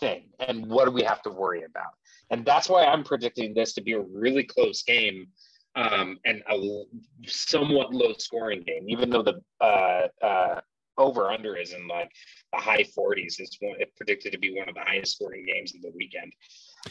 thing? 0.00 0.30
And 0.38 0.66
what 0.66 0.86
do 0.86 0.90
we 0.90 1.02
have 1.02 1.22
to 1.22 1.30
worry 1.30 1.62
about? 1.64 1.92
And 2.30 2.44
that's 2.44 2.68
why 2.68 2.84
I'm 2.84 3.04
predicting 3.04 3.54
this 3.54 3.72
to 3.74 3.80
be 3.80 3.92
a 3.92 4.00
really 4.00 4.44
close 4.44 4.82
game 4.82 5.28
um, 5.76 6.18
and 6.24 6.42
a 6.50 6.84
somewhat 7.26 7.94
low 7.94 8.14
scoring 8.18 8.62
game, 8.62 8.88
even 8.88 9.10
though 9.10 9.22
the 9.22 9.40
uh, 9.60 10.08
uh, 10.24 10.60
over 10.98 11.30
under 11.30 11.56
is 11.56 11.72
in 11.72 11.86
like 11.86 12.10
the 12.52 12.58
high 12.58 12.82
40s. 12.82 13.38
It's 13.38 13.58
one, 13.60 13.76
it 13.78 13.94
predicted 13.96 14.32
to 14.32 14.38
be 14.38 14.54
one 14.56 14.68
of 14.68 14.74
the 14.74 14.80
highest 14.80 15.16
scoring 15.16 15.44
games 15.46 15.74
of 15.74 15.82
the 15.82 15.92
weekend. 15.94 16.32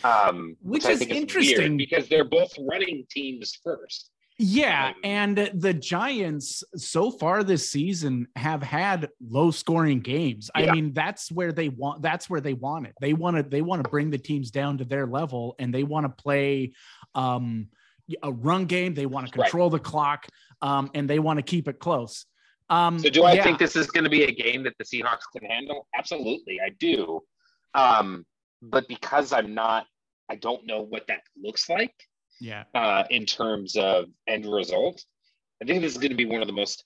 Um, 0.04 0.56
Which 0.62 0.86
I 0.86 0.92
is 0.92 1.02
interesting. 1.02 1.78
because 1.78 2.08
they're 2.08 2.24
both 2.24 2.54
running 2.60 3.06
teams 3.10 3.58
first. 3.64 4.12
Yeah, 4.38 4.92
and 5.04 5.50
the 5.54 5.74
Giants 5.74 6.62
so 6.76 7.10
far 7.10 7.42
this 7.44 7.70
season 7.70 8.28
have 8.36 8.62
had 8.62 9.10
low 9.26 9.50
scoring 9.50 10.02
games. 10.02 10.52
I 10.54 10.66
mean, 10.66 10.92
that's 10.94 11.32
where 11.32 11.54
they 11.54 11.70
want 11.70 12.02
that's 12.02 12.30
where 12.30 12.42
they 12.42 12.54
want 12.54 12.86
it. 12.88 12.96
They 13.00 13.14
want 13.14 13.38
to 13.38 13.44
they 13.44 13.62
want 13.62 13.82
to 13.82 13.90
bring 13.90 14.10
the 14.10 14.18
teams 14.18 14.52
down 14.52 14.78
to 14.80 14.86
their 14.86 15.08
level 15.08 15.56
and 15.58 15.74
they 15.74 15.84
want 15.84 16.06
to 16.06 16.22
play 16.22 16.74
um 17.14 17.70
a 18.22 18.32
run 18.32 18.66
game, 18.66 18.94
they 18.94 19.06
want 19.06 19.26
to 19.32 19.40
Right. 19.40 19.46
control 19.50 19.70
the 19.70 19.80
clock 19.80 20.28
um 20.62 20.92
and 20.94 21.10
they 21.10 21.20
want 21.20 21.38
to 21.38 21.44
keep 21.44 21.70
it 21.70 21.80
close. 21.80 22.26
Um 22.70 23.00
So 23.00 23.10
do 23.10 23.24
I 23.24 23.36
yeah, 23.36 23.44
think 23.44 23.58
this 23.58 23.78
is 23.78 23.88
going 23.88 24.04
to 24.04 24.10
be 24.10 24.24
a 24.24 24.32
game 24.32 24.64
that 24.64 24.74
the 24.78 24.84
Seahawks 24.84 25.24
can 25.34 25.50
handle? 25.50 25.88
Absolutely, 25.98 26.60
I 26.60 26.70
do. 26.78 27.22
Um, 27.74 28.26
but 28.62 28.88
because 28.90 29.32
I'm 29.32 29.54
not, 29.54 29.86
I 30.30 30.36
don't 30.36 30.66
know 30.66 30.82
what 30.82 31.08
that 31.08 31.22
looks 31.42 31.70
like 31.70 31.94
yeah. 32.40 32.64
uh, 32.74 33.04
in 33.10 33.26
terms 33.26 33.76
of 33.76 34.06
end 34.28 34.46
result. 34.52 35.04
I 35.62 35.66
think 35.66 35.82
this 35.82 35.94
is 35.94 35.98
going 35.98 36.12
to 36.12 36.18
be 36.18 36.26
one 36.26 36.42
of 36.42 36.48
the 36.48 36.54
most 36.54 36.84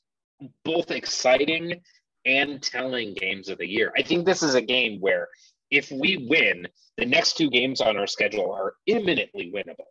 both 0.63 0.91
exciting 0.91 1.81
and 2.25 2.61
telling 2.61 3.13
games 3.13 3.49
of 3.49 3.57
the 3.57 3.67
year. 3.67 3.91
I 3.97 4.03
think 4.03 4.25
this 4.25 4.43
is 4.43 4.55
a 4.55 4.61
game 4.61 4.99
where 4.99 5.27
if 5.71 5.91
we 5.91 6.27
win, 6.29 6.67
the 6.97 7.05
next 7.05 7.37
two 7.37 7.49
games 7.49 7.81
on 7.81 7.97
our 7.97 8.07
schedule 8.07 8.51
are 8.51 8.73
imminently 8.85 9.51
winnable 9.53 9.85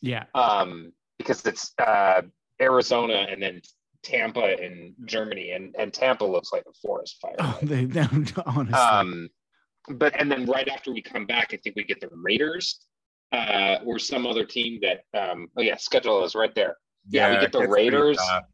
Yeah. 0.00 0.24
um, 0.34 0.92
because 1.18 1.44
it's 1.46 1.72
uh, 1.78 2.22
Arizona 2.60 3.26
and 3.30 3.42
then 3.42 3.62
Tampa 4.02 4.56
and 4.60 4.94
Germany, 5.04 5.52
and, 5.52 5.74
and 5.78 5.92
Tampa 5.92 6.24
looks 6.24 6.52
like 6.52 6.64
a 6.68 6.72
forest 6.82 7.18
fire. 7.20 7.36
Oh, 7.38 7.58
they 7.62 7.82
honestly. 8.46 8.74
Um, 8.74 9.28
but 9.88 10.18
and 10.18 10.30
then 10.30 10.46
right 10.46 10.68
after 10.68 10.92
we 10.92 11.02
come 11.02 11.26
back, 11.26 11.50
I 11.52 11.56
think 11.56 11.76
we 11.76 11.84
get 11.84 12.00
the 12.00 12.08
Raiders 12.12 12.80
uh, 13.32 13.78
or 13.84 13.98
some 13.98 14.26
other 14.26 14.44
team 14.44 14.80
that. 14.82 15.04
Um, 15.18 15.48
oh 15.56 15.62
yeah, 15.62 15.76
schedule 15.76 16.24
is 16.24 16.34
right 16.34 16.54
there. 16.54 16.76
Yeah, 17.08 17.30
we 17.34 17.40
get 17.40 17.52
the 17.52 17.66
Raiders. 17.66 18.16
tough 18.18 18.44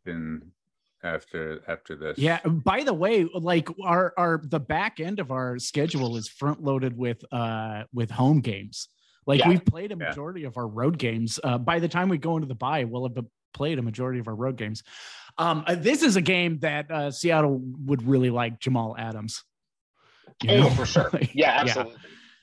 after 1.03 1.63
after 1.69 1.95
this. 1.97 2.19
Yeah. 2.19 2.41
By 2.45 2.83
the 2.83 2.95
way, 2.95 3.25
like 3.35 3.69
our 3.85 4.13
our 4.17 4.41
the 4.45 4.61
back 4.61 5.01
end 5.01 5.21
of 5.21 5.31
our 5.31 5.59
schedule 5.59 6.17
is 6.17 6.29
front 6.29 6.63
loaded 6.63 6.97
with 6.97 7.23
uh 7.33 7.85
with 7.93 8.11
home 8.11 8.41
games. 8.41 8.89
Like 9.27 9.41
Yeah. 9.41 9.49
we've 9.51 9.65
played 9.65 9.93
a 9.93 9.97
Yeah. 9.99 10.09
majority 10.09 10.45
of 10.45 10.57
our 10.57 10.67
road 10.67 10.99
games. 10.99 11.39
Uh, 11.45 11.59
by 11.59 11.79
the 11.79 11.89
time 11.89 12.09
we 12.09 12.19
go 12.19 12.37
into 12.37 12.49
the 12.49 12.55
bye, 12.55 12.85
we'll 12.85 13.07
have 13.09 13.25
played 13.55 13.79
a 13.79 13.83
majority 13.83 14.19
of 14.19 14.29
our 14.29 14.35
road 14.35 14.57
games. 14.57 14.83
Um, 15.37 15.63
uh, 15.67 15.75
this 15.77 16.03
is 16.03 16.17
a 16.17 16.21
game 16.21 16.59
that 16.61 16.91
uh, 16.91 17.11
Seattle 17.11 17.61
would 17.87 18.03
really 18.03 18.31
like 18.31 18.59
Jamal 18.59 18.97
Adams. 18.99 19.45
You 20.43 20.51
Oh, 20.53 20.61
know? 20.63 20.71
for 20.71 20.87
sure. 20.87 21.11
Yeah, 21.35 21.53
absolutely. 21.61 21.95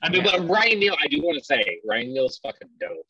I 0.06 0.10
mean, 0.10 0.24
Yeah. 0.24 0.38
but 0.38 0.48
Ryan 0.48 0.78
Neal, 0.80 0.96
I 1.02 1.08
do 1.08 1.20
want 1.22 1.38
to 1.38 1.44
say 1.44 1.80
Ryan 1.88 2.12
Neal's 2.14 2.38
fucking 2.38 2.68
dope. 2.80 3.06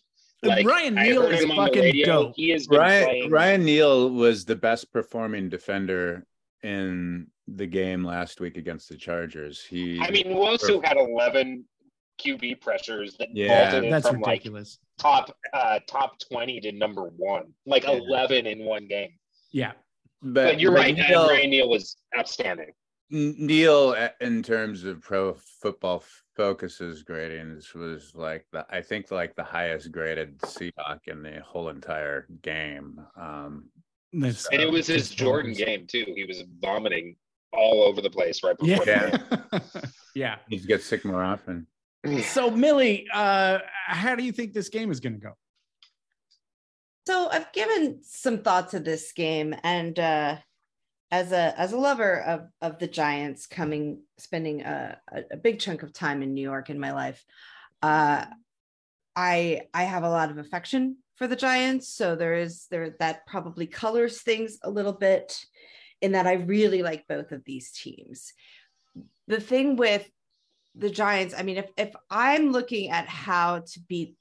Ryan 0.67 0.99
I 0.99 1.03
Neal 1.05 1.23
is 1.23 1.43
him 1.45 1.51
on 1.53 1.57
the 1.57 1.75
fucking 1.77 2.03
dope. 2.05 2.33
He 2.37 2.53
is 2.53 2.69
Ryan 2.69 3.05
playing. 3.05 3.31
Ryan 3.31 3.65
Neal 3.65 4.11
was 4.11 4.45
the 4.45 4.57
best 4.57 4.93
performing 4.93 5.49
defender 5.49 6.27
in 6.63 7.27
the 7.49 7.67
game 7.67 8.05
last 8.05 8.41
week 8.41 8.57
against 8.57 8.89
the 8.89 8.97
Chargers. 8.97 9.65
He 9.65 10.01
I 10.01 10.11
mean, 10.11 10.27
Nwosu 10.27 10.85
had 10.85 10.97
11 10.97 11.65
QB 12.21 12.61
pressures 12.61 13.17
that 13.19 13.29
Yeah, 13.35 13.71
vaulted 13.73 13.93
That's 13.93 14.09
from 14.09 14.21
like 14.21 14.27
ridiculous. 14.31 14.79
top 14.99 15.37
uh, 15.53 15.81
top 15.89 16.19
20 16.31 16.61
to 16.61 16.73
number 16.73 17.05
one, 17.17 17.53
like 17.67 17.85
Yeah. 17.85 17.93
11 18.09 18.47
in 18.47 18.65
one 18.65 18.87
game. 18.89 19.11
Yeah. 19.53 19.73
But, 20.23 20.59
you're 20.61 20.73
right. 20.73 20.99
uh, 20.99 21.09
Neal, 21.09 21.29
Ryan 21.29 21.51
Neal 21.51 21.69
was 21.69 21.97
outstanding. 22.19 22.73
Neal, 23.11 23.91
uh, 23.97 24.09
in 24.21 24.43
terms 24.43 24.85
of 24.85 25.01
pro 25.03 25.35
football 25.63 26.03
focuses 26.37 27.03
gradings, 27.03 27.75
was 27.75 28.15
like 28.15 28.47
the 28.53 28.67
I 28.71 28.83
think 28.83 29.11
like 29.11 29.35
the 29.35 29.43
highest 29.45 29.91
graded 29.91 30.39
Seahawk 30.41 31.01
in 31.09 31.23
the 31.23 31.41
whole 31.41 31.71
entire 31.71 32.27
game. 32.43 33.01
Um, 33.17 33.71
That's, 34.13 34.47
And 34.53 34.61
it 34.63 34.71
was 34.71 34.87
his 34.87 35.11
Jordan 35.11 35.53
bonkers. 35.53 35.65
game, 35.67 35.87
too. 35.87 36.05
He 36.15 36.25
was 36.25 36.45
vomiting 36.61 37.17
all 37.53 37.83
over 37.83 38.01
the 38.01 38.11
place 38.11 38.43
right 38.45 38.57
before 38.59 38.85
Yeah. 38.87 39.11
the 39.11 39.91
yeah. 40.15 40.37
he 40.49 40.59
gets 40.59 40.85
sick 40.85 41.05
more 41.05 41.25
often. 41.25 41.67
So 42.23 42.51
Millie, 42.51 43.07
uh, 43.13 43.59
how 43.87 44.15
do 44.15 44.23
you 44.23 44.31
think 44.31 44.53
this 44.53 44.69
game 44.69 44.91
is 44.93 45.01
going 45.01 45.15
to 45.15 45.19
go? 45.21 45.33
So 47.09 47.29
I've 47.31 47.51
given 47.53 48.01
some 48.03 48.39
thought 48.43 48.71
to 48.71 48.81
this 48.81 49.13
game, 49.13 49.55
and 49.63 49.99
uh, 49.99 50.37
as 51.11 51.33
a 51.33 51.59
as 51.59 51.73
a 51.73 51.79
lover 51.79 52.21
of 52.21 52.49
of 52.61 52.79
the 52.79 52.89
Giants, 52.89 53.47
coming 53.47 54.03
spending 54.19 54.63
a, 54.63 54.99
a, 55.33 55.37
big 55.37 55.61
chunk 55.61 55.83
of 55.83 55.93
time 55.93 56.23
in 56.23 56.35
New 56.35 56.43
York 56.43 56.69
in 56.69 56.81
my 56.81 56.93
life, 56.93 57.25
uh, 57.83 58.27
I 59.15 59.63
I 59.73 59.85
have 59.85 60.03
a 60.03 60.11
lot 60.11 60.31
of 60.31 60.39
affection 60.39 60.97
for 61.15 61.27
the 61.27 61.37
Giants. 61.37 61.89
So 61.89 62.17
there 62.17 62.35
is 62.35 62.67
there 62.71 62.97
that 62.99 63.27
probably 63.27 63.67
colors 63.67 64.23
things 64.23 64.59
a 64.63 64.71
little 64.71 64.93
bit, 64.93 65.39
in 66.01 66.13
that 66.13 66.27
I 66.27 66.35
really 66.35 66.83
like 66.83 67.07
both 67.09 67.33
of 67.33 67.45
these 67.45 67.71
teams. 67.71 68.33
The 69.29 69.41
thing 69.41 69.77
with 69.77 70.09
the 70.75 70.91
Giants, 70.91 71.35
I 71.37 71.43
mean, 71.43 71.59
if 71.59 71.71
if 71.77 71.95
I'm 72.11 72.51
looking 72.51 72.91
at 72.91 73.09
how 73.09 73.61
to 73.61 73.81
beat 73.89 74.17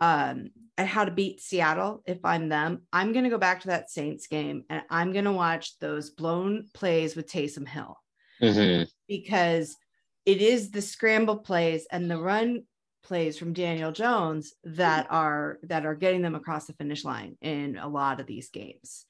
um 0.00 0.50
at 0.76 0.86
how 0.86 1.04
to 1.04 1.10
beat 1.10 1.40
Seattle 1.40 2.02
if 2.06 2.24
I'm 2.24 2.48
them, 2.48 2.82
I'm 2.92 3.12
going 3.12 3.24
to 3.24 3.30
go 3.30 3.38
back 3.38 3.62
to 3.62 3.68
that 3.68 3.90
Saints 3.90 4.28
game 4.28 4.62
and 4.70 4.82
I'm 4.90 5.12
going 5.12 5.24
to 5.24 5.32
watch 5.32 5.76
those 5.80 6.10
blown 6.10 6.68
plays 6.72 7.16
with 7.16 7.26
Taysom 7.30 7.66
Hill 7.66 7.98
Mhm. 8.40 8.88
because 9.08 9.76
it 10.24 10.40
is 10.40 10.70
the 10.70 10.82
scramble 10.82 11.38
plays 11.38 11.86
and 11.90 12.08
the 12.08 12.18
run 12.18 12.62
plays 13.02 13.38
from 13.38 13.54
Daniel 13.54 13.90
Jones 13.90 14.52
that 14.64 15.06
are 15.10 15.58
that 15.62 15.84
are 15.86 15.94
getting 15.94 16.22
them 16.22 16.34
across 16.34 16.66
the 16.66 16.74
finish 16.74 17.04
line 17.04 17.36
in 17.40 17.76
a 17.76 17.88
lot 17.88 18.20
of 18.20 18.26
these 18.26 18.50
games. 18.50 19.06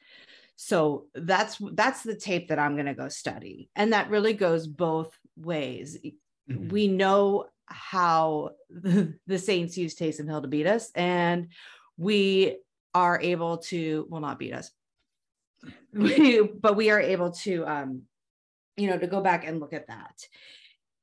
So 0.57 1.09
that's 1.15 1.59
that's 1.73 2.03
the 2.03 2.17
tape 2.17 2.49
that 2.49 2.59
I'm 2.59 2.75
going 2.75 2.87
to 2.87 2.95
go 2.95 3.09
study 3.09 3.71
and 3.77 3.93
that 3.93 4.11
really 4.11 4.33
goes 4.33 4.67
both 4.67 5.17
ways 5.37 5.99
Mhm. 6.49 6.71
we 6.71 6.89
know 6.89 7.47
how 7.69 8.51
the, 8.71 9.39
Saints 9.39 9.77
use 9.77 9.95
Taysom 9.95 10.27
Hill 10.29 10.43
to 10.43 10.49
beat 10.49 10.67
us, 10.67 10.91
and 10.95 11.49
we 11.97 12.59
are 12.95 13.21
able 13.21 13.59
to 13.59 14.07
well 14.09 14.21
not 14.21 14.39
beat 14.39 14.55
us, 14.55 14.71
we, 15.93 16.43
but 16.43 16.77
we 16.77 16.91
are 16.91 17.01
able 17.01 17.33
to 17.33 17.67
um, 17.67 18.03
you 18.77 18.89
know 18.89 18.99
to 18.99 19.07
go 19.07 19.21
back 19.21 19.47
and 19.47 19.61
look 19.61 19.73
at 19.73 19.89
that. 19.89 20.15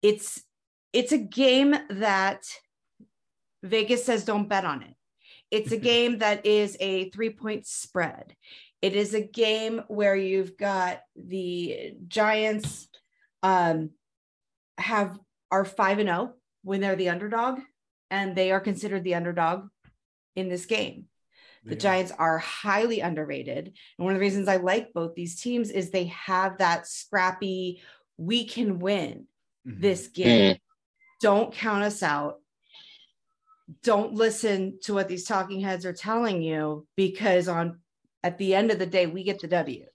It's 0.02 0.42
it's 0.94 1.12
a 1.12 1.18
game 1.18 1.76
that 1.90 2.44
Vegas 3.64 4.06
says 4.06 4.26
don't 4.26 4.50
bet 4.50 4.66
on 4.66 4.82
it. 4.84 4.96
It's 5.52 5.72
a 5.72 5.78
game 5.94 6.20
that 6.20 6.46
is 6.46 6.78
a 6.80 7.10
three 7.10 7.32
point 7.32 7.68
spread. 7.68 8.36
It 8.82 8.96
is 8.96 9.14
a 9.14 9.22
game 9.22 9.82
where 9.88 10.16
you've 10.16 10.58
got 10.58 11.02
the 11.16 11.94
Giants 12.08 12.88
um, 13.42 13.92
have 14.78 15.18
are 15.52 15.66
five 15.66 16.00
and 16.00 16.10
zero 16.10 16.34
when 16.66 16.82
they're 16.82 16.98
the 16.98 17.10
underdog, 17.10 17.62
and 18.12 18.36
they 18.36 18.52
are 18.52 18.60
considered 18.60 19.06
the 19.06 19.16
underdog 19.16 19.70
in 20.36 20.50
this 20.50 20.66
game. 20.66 21.06
The 21.68 21.76
Giants 21.76 22.12
are 22.12 22.38
highly 22.38 23.00
underrated. 23.00 23.66
And 23.98 24.06
one 24.06 24.14
of 24.14 24.20
the 24.20 24.24
reasons 24.24 24.48
I 24.48 24.58
like 24.58 24.94
both 24.94 25.16
these 25.16 25.42
teams 25.42 25.72
is 25.72 25.90
they 25.90 26.06
have 26.06 26.60
that 26.60 26.86
scrappy, 26.86 27.82
we 28.18 28.46
can 28.46 28.78
win 28.78 29.26
mm-hmm. 29.68 29.82
this 29.82 30.08
game. 30.08 30.58
Don't 31.22 31.52
count 31.52 31.84
us 31.84 32.04
out. 32.04 32.36
Don't 33.82 34.14
listen 34.14 34.78
to 34.84 34.94
what 34.94 35.08
these 35.08 35.26
talking 35.26 35.60
heads 35.60 35.88
are 35.88 35.94
telling 35.94 36.44
you 36.44 36.86
because 36.96 37.48
on 37.48 37.80
at 38.22 38.38
the 38.38 38.54
end 38.54 38.70
of 38.70 38.78
the 38.78 38.86
day, 38.86 39.08
we 39.08 39.24
get 39.24 39.40
the 39.40 39.48
W. 39.48 39.86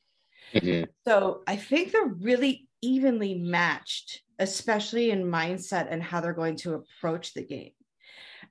Mm-hmm. 0.55 0.91
So 1.07 1.43
I 1.47 1.55
think 1.55 1.93
they're 1.93 2.05
really 2.05 2.69
evenly 2.83 3.35
matched, 3.35 4.23
especially 4.41 5.11
in 5.11 5.23
mindset 5.25 5.87
and 5.91 6.03
how 6.03 6.21
they're 6.21 6.33
going 6.33 6.57
to 6.57 6.75
approach 6.75 7.35
the 7.35 7.45
game. 7.45 7.73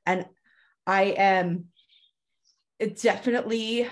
And 0.05 0.25
I 0.87 1.15
am 1.17 1.65
definitely, 3.01 3.87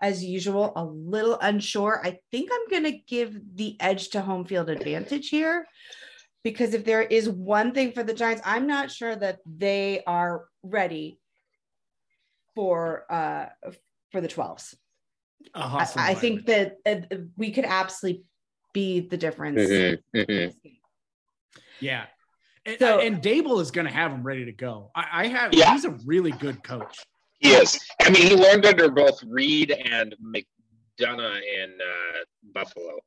as 0.00 0.24
usual, 0.24 0.72
a 0.74 0.84
little 0.84 1.38
unsure. 1.40 2.00
I 2.02 2.18
think 2.32 2.50
I'm 2.52 2.68
going 2.68 2.92
to 2.92 2.98
give 3.06 3.38
the 3.54 3.76
edge 3.80 4.08
to 4.10 4.22
home 4.22 4.44
field 4.44 4.70
advantage 4.70 5.28
here 5.28 5.66
because 6.42 6.74
if 6.74 6.84
there 6.84 7.02
is 7.02 7.28
one 7.28 7.72
thing 7.72 7.92
for 7.92 8.02
the 8.02 8.14
Giants, 8.14 8.42
I'm 8.44 8.66
not 8.66 8.90
sure 8.90 9.14
that 9.14 9.38
they 9.46 10.02
are 10.06 10.46
ready 10.62 11.18
for 12.54 13.04
uh 13.10 13.46
for 14.10 14.20
the 14.20 14.28
12s. 14.28 14.74
Awesome 15.54 16.02
I, 16.02 16.10
I 16.10 16.14
think 16.14 16.46
that 16.46 16.76
uh, 16.84 17.16
we 17.36 17.50
could 17.50 17.64
absolutely 17.64 18.24
be 18.72 19.00
the 19.00 19.16
difference. 19.16 19.60
Mm-hmm, 19.60 20.18
mm-hmm. 20.18 20.78
Yeah. 21.82 22.04
And, 22.64 22.78
so, 22.78 23.00
and 23.00 23.20
Daboll 23.20 23.60
is 23.60 23.70
going 23.70 23.86
to 23.86 23.92
have 23.92 24.12
him 24.12 24.22
ready 24.22 24.44
to 24.44 24.52
go. 24.52 24.90
I, 24.94 25.06
I 25.12 25.26
have. 25.26 25.52
Yeah. 25.52 25.72
He's 25.72 25.84
a 25.84 25.90
really 26.06 26.30
good 26.30 26.62
coach. 26.62 27.04
He 27.40 27.50
is. 27.50 27.78
I 28.00 28.10
mean, 28.10 28.22
he 28.22 28.36
learned 28.36 28.64
under 28.64 28.88
both 28.88 29.22
Reed 29.24 29.72
and 29.72 30.14
McDonough 30.24 31.40
in 31.40 31.76
uh, 31.80 32.18
Buffalo. 32.54 32.98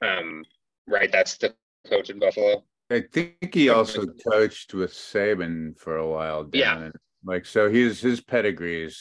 Um, 0.00 0.44
right. 0.86 1.10
That's 1.10 1.36
the 1.36 1.54
coach 1.90 2.08
in 2.08 2.20
Buffalo. 2.20 2.64
I 2.90 3.02
think 3.12 3.52
he 3.54 3.68
also 3.70 4.06
coached 4.30 4.74
with 4.74 4.92
Saban 4.92 5.76
for 5.78 5.96
a 5.96 6.08
while. 6.08 6.44
Down 6.44 6.52
yeah. 6.52 6.90
like 7.24 7.46
so, 7.46 7.70
he's 7.70 8.00
his 8.00 8.20
pedigree 8.20 8.84
is 8.84 9.00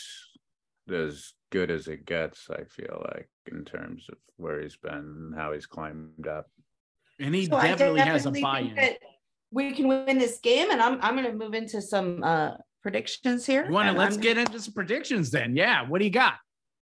as 0.92 1.34
good 1.52 1.70
as 1.70 1.88
it 1.88 2.06
gets. 2.06 2.50
I 2.50 2.64
feel 2.64 3.06
like 3.14 3.30
in 3.52 3.66
terms 3.66 4.08
of 4.10 4.18
where 4.38 4.62
he's 4.62 4.78
been 4.78 4.94
and 4.94 5.36
how 5.36 5.54
he's 5.54 5.66
climbed 5.66 6.28
up. 6.28 6.50
And 7.22 7.36
he 7.36 7.46
so 7.46 7.52
definitely, 7.52 8.00
definitely, 8.00 8.02
has 8.02 8.26
a 8.26 8.32
buy-in. 8.32 8.96
We 9.52 9.74
can 9.74 9.88
win 9.88 10.18
this 10.18 10.40
game, 10.40 10.72
and 10.72 10.82
I'm 10.82 11.00
I'm 11.02 11.16
going 11.16 11.30
to 11.30 11.38
move 11.38 11.54
into 11.54 11.82
some 11.82 12.24
uh, 12.24 12.52
predictions 12.82 13.46
here. 13.46 13.66
You 13.66 13.72
want 13.72 13.90
to 13.90 13.98
let's 13.98 14.16
I'm, 14.16 14.22
get 14.22 14.38
into 14.38 14.60
some 14.60 14.74
predictions 14.74 15.30
then? 15.30 15.56
Yeah, 15.56 15.88
what 15.88 16.00
do 16.00 16.06
you 16.06 16.12
got? 16.12 16.36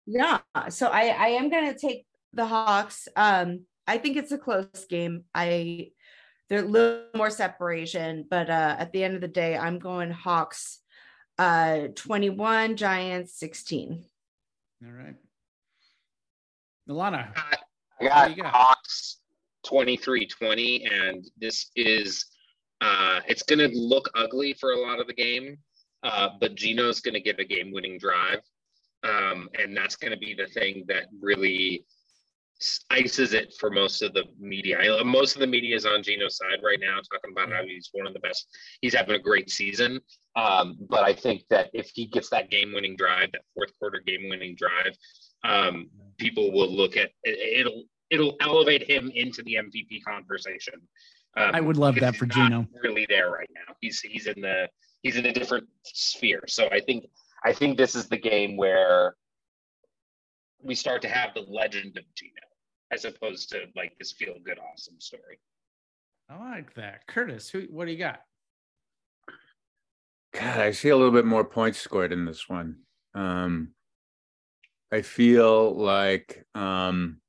Yeah, 0.07 0.41
so 0.71 0.89
I 0.89 1.09
I 1.09 1.27
am 1.29 1.51
going 1.51 1.73
to 1.73 1.79
take 1.79 2.07
the 2.33 2.47
Hawks. 2.47 3.07
Um, 3.17 3.61
I 3.87 3.99
think 3.99 4.17
it's 4.17 4.33
a 4.33 4.39
close 4.39 4.87
game. 4.89 5.25
I 5.35 5.93
there's 6.49 6.65
a 6.65 6.67
little 6.67 7.07
more 7.15 7.31
separation, 7.31 8.27
but 8.29 8.51
uh, 8.51 8.77
at 8.79 8.93
the 8.93 9.05
end 9.05 9.15
of 9.15 9.21
the 9.21 9.29
day, 9.29 9.57
I'm 9.57 9.79
going 9.79 10.11
Hawks 10.11 10.81
uh 11.39 11.89
21, 11.95 12.77
Giants 12.77 13.39
16. 13.39 14.05
All 14.85 14.93
right. 14.93 15.17
Milana. 16.89 17.33
I 18.01 18.07
got, 18.07 18.37
got 18.37 18.47
Hawks 18.53 19.19
23 19.65 20.27
20, 20.27 20.85
and 20.87 21.25
this 21.39 21.71
is 21.77 22.27
uh 22.81 23.21
it's 23.27 23.43
gonna 23.43 23.69
look 23.69 24.11
ugly 24.15 24.53
for 24.55 24.73
a 24.73 24.79
lot 24.79 25.01
of 25.01 25.07
the 25.07 25.15
game. 25.15 25.59
Uh, 26.03 26.29
but 26.39 26.55
Geno's 26.55 27.01
gonna 27.01 27.21
get 27.21 27.41
a 27.41 27.45
game 27.45 27.73
winning 27.73 27.99
drive. 27.99 28.41
Um, 29.03 29.49
and 29.59 29.77
that's 29.77 29.97
gonna 29.97 30.17
be 30.17 30.35
the 30.35 30.47
thing 30.47 30.85
that 30.89 31.05
really 31.21 31.85
ices 32.91 33.35
it 33.35 33.53
for 33.59 33.71
most 33.71 34.03
of 34.03 34.15
the 34.15 34.25
media. 34.39 34.79
I, 34.79 35.03
most 35.03 35.35
of 35.35 35.41
the 35.41 35.47
media 35.47 35.77
is 35.77 35.87
on 35.87 36.03
Geno's 36.03 36.37
side 36.37 36.61
right 36.63 36.79
now, 36.81 36.97
talking 36.97 37.33
about 37.33 37.53
how 37.53 37.65
he's 37.65 37.91
one 37.93 38.07
of 38.07 38.15
the 38.15 38.21
best. 38.21 38.49
He's 38.81 38.95
having 38.95 39.17
a 39.17 39.19
great 39.19 39.51
season. 39.51 40.01
Um, 40.37 40.79
but 40.89 41.05
I 41.05 41.15
think 41.15 41.43
that 41.51 41.71
if 41.73 41.91
he 41.95 42.07
gets 42.07 42.31
that 42.31 42.51
game-winning 42.51 42.97
drive, 42.97 43.33
that 43.33 43.43
fourth 43.55 43.77
quarter 43.79 44.01
game-winning 44.05 44.57
drive, 44.57 44.97
um, 45.45 45.89
people 46.19 46.53
will 46.53 46.71
look 46.71 46.97
at 46.97 47.11
it, 47.25 47.67
it, 47.67 47.67
will 47.67 47.85
it'll 48.15 48.37
elevate 48.41 48.89
him 48.89 49.11
into 49.15 49.43
the 49.43 49.55
MVP 49.55 50.03
conversation. 50.07 50.75
Um, 51.37 51.51
I 51.53 51.61
would 51.61 51.77
love 51.77 51.97
that 51.97 52.15
for 52.17 52.27
Geno. 52.27 52.67
Really, 52.83 53.07
there 53.09 53.31
right 53.31 53.51
now. 53.53 53.75
He's 53.81 54.01
he's 54.01 54.27
in 54.27 54.41
the 54.41 54.69
he's 55.03 55.17
in 55.17 55.27
a 55.27 55.33
different 55.33 55.67
sphere. 55.85 56.45
So 56.47 56.69
I 56.71 56.81
think 56.81 57.07
I 57.45 57.53
think 57.53 57.77
this 57.77 57.95
is 57.95 58.09
the 58.09 58.17
game 58.17 58.57
where 58.57 59.17
we 60.63 60.75
start 60.75 61.03
to 61.03 61.09
have 61.09 61.35
the 61.35 61.45
legend 61.49 61.99
of 61.99 62.05
Geno 62.15 62.33
as 62.93 63.05
opposed 63.05 63.51
to 63.51 63.65
like 63.75 63.93
this 63.99 64.13
feel 64.13 64.35
good 64.45 64.59
awesome 64.73 65.01
story. 65.01 65.41
I 66.31 66.39
like 66.39 66.75
that. 66.75 67.07
Curtis, 67.09 67.51
who 67.51 67.67
what 67.71 67.87
do 67.87 67.93
you 67.93 67.99
got? 67.99 68.21
God, 70.33 70.61
I 70.61 70.71
see 70.71 70.89
a 70.89 70.97
little 70.97 71.13
bit 71.13 71.27
more 71.27 71.45
points 71.45 71.79
scored 71.79 72.13
in 72.13 72.25
this 72.25 72.49
one. 72.49 72.77
Um 73.15 73.75
I 74.93 75.03
feel 75.03 75.75
like 75.75 76.45
um 76.55 77.21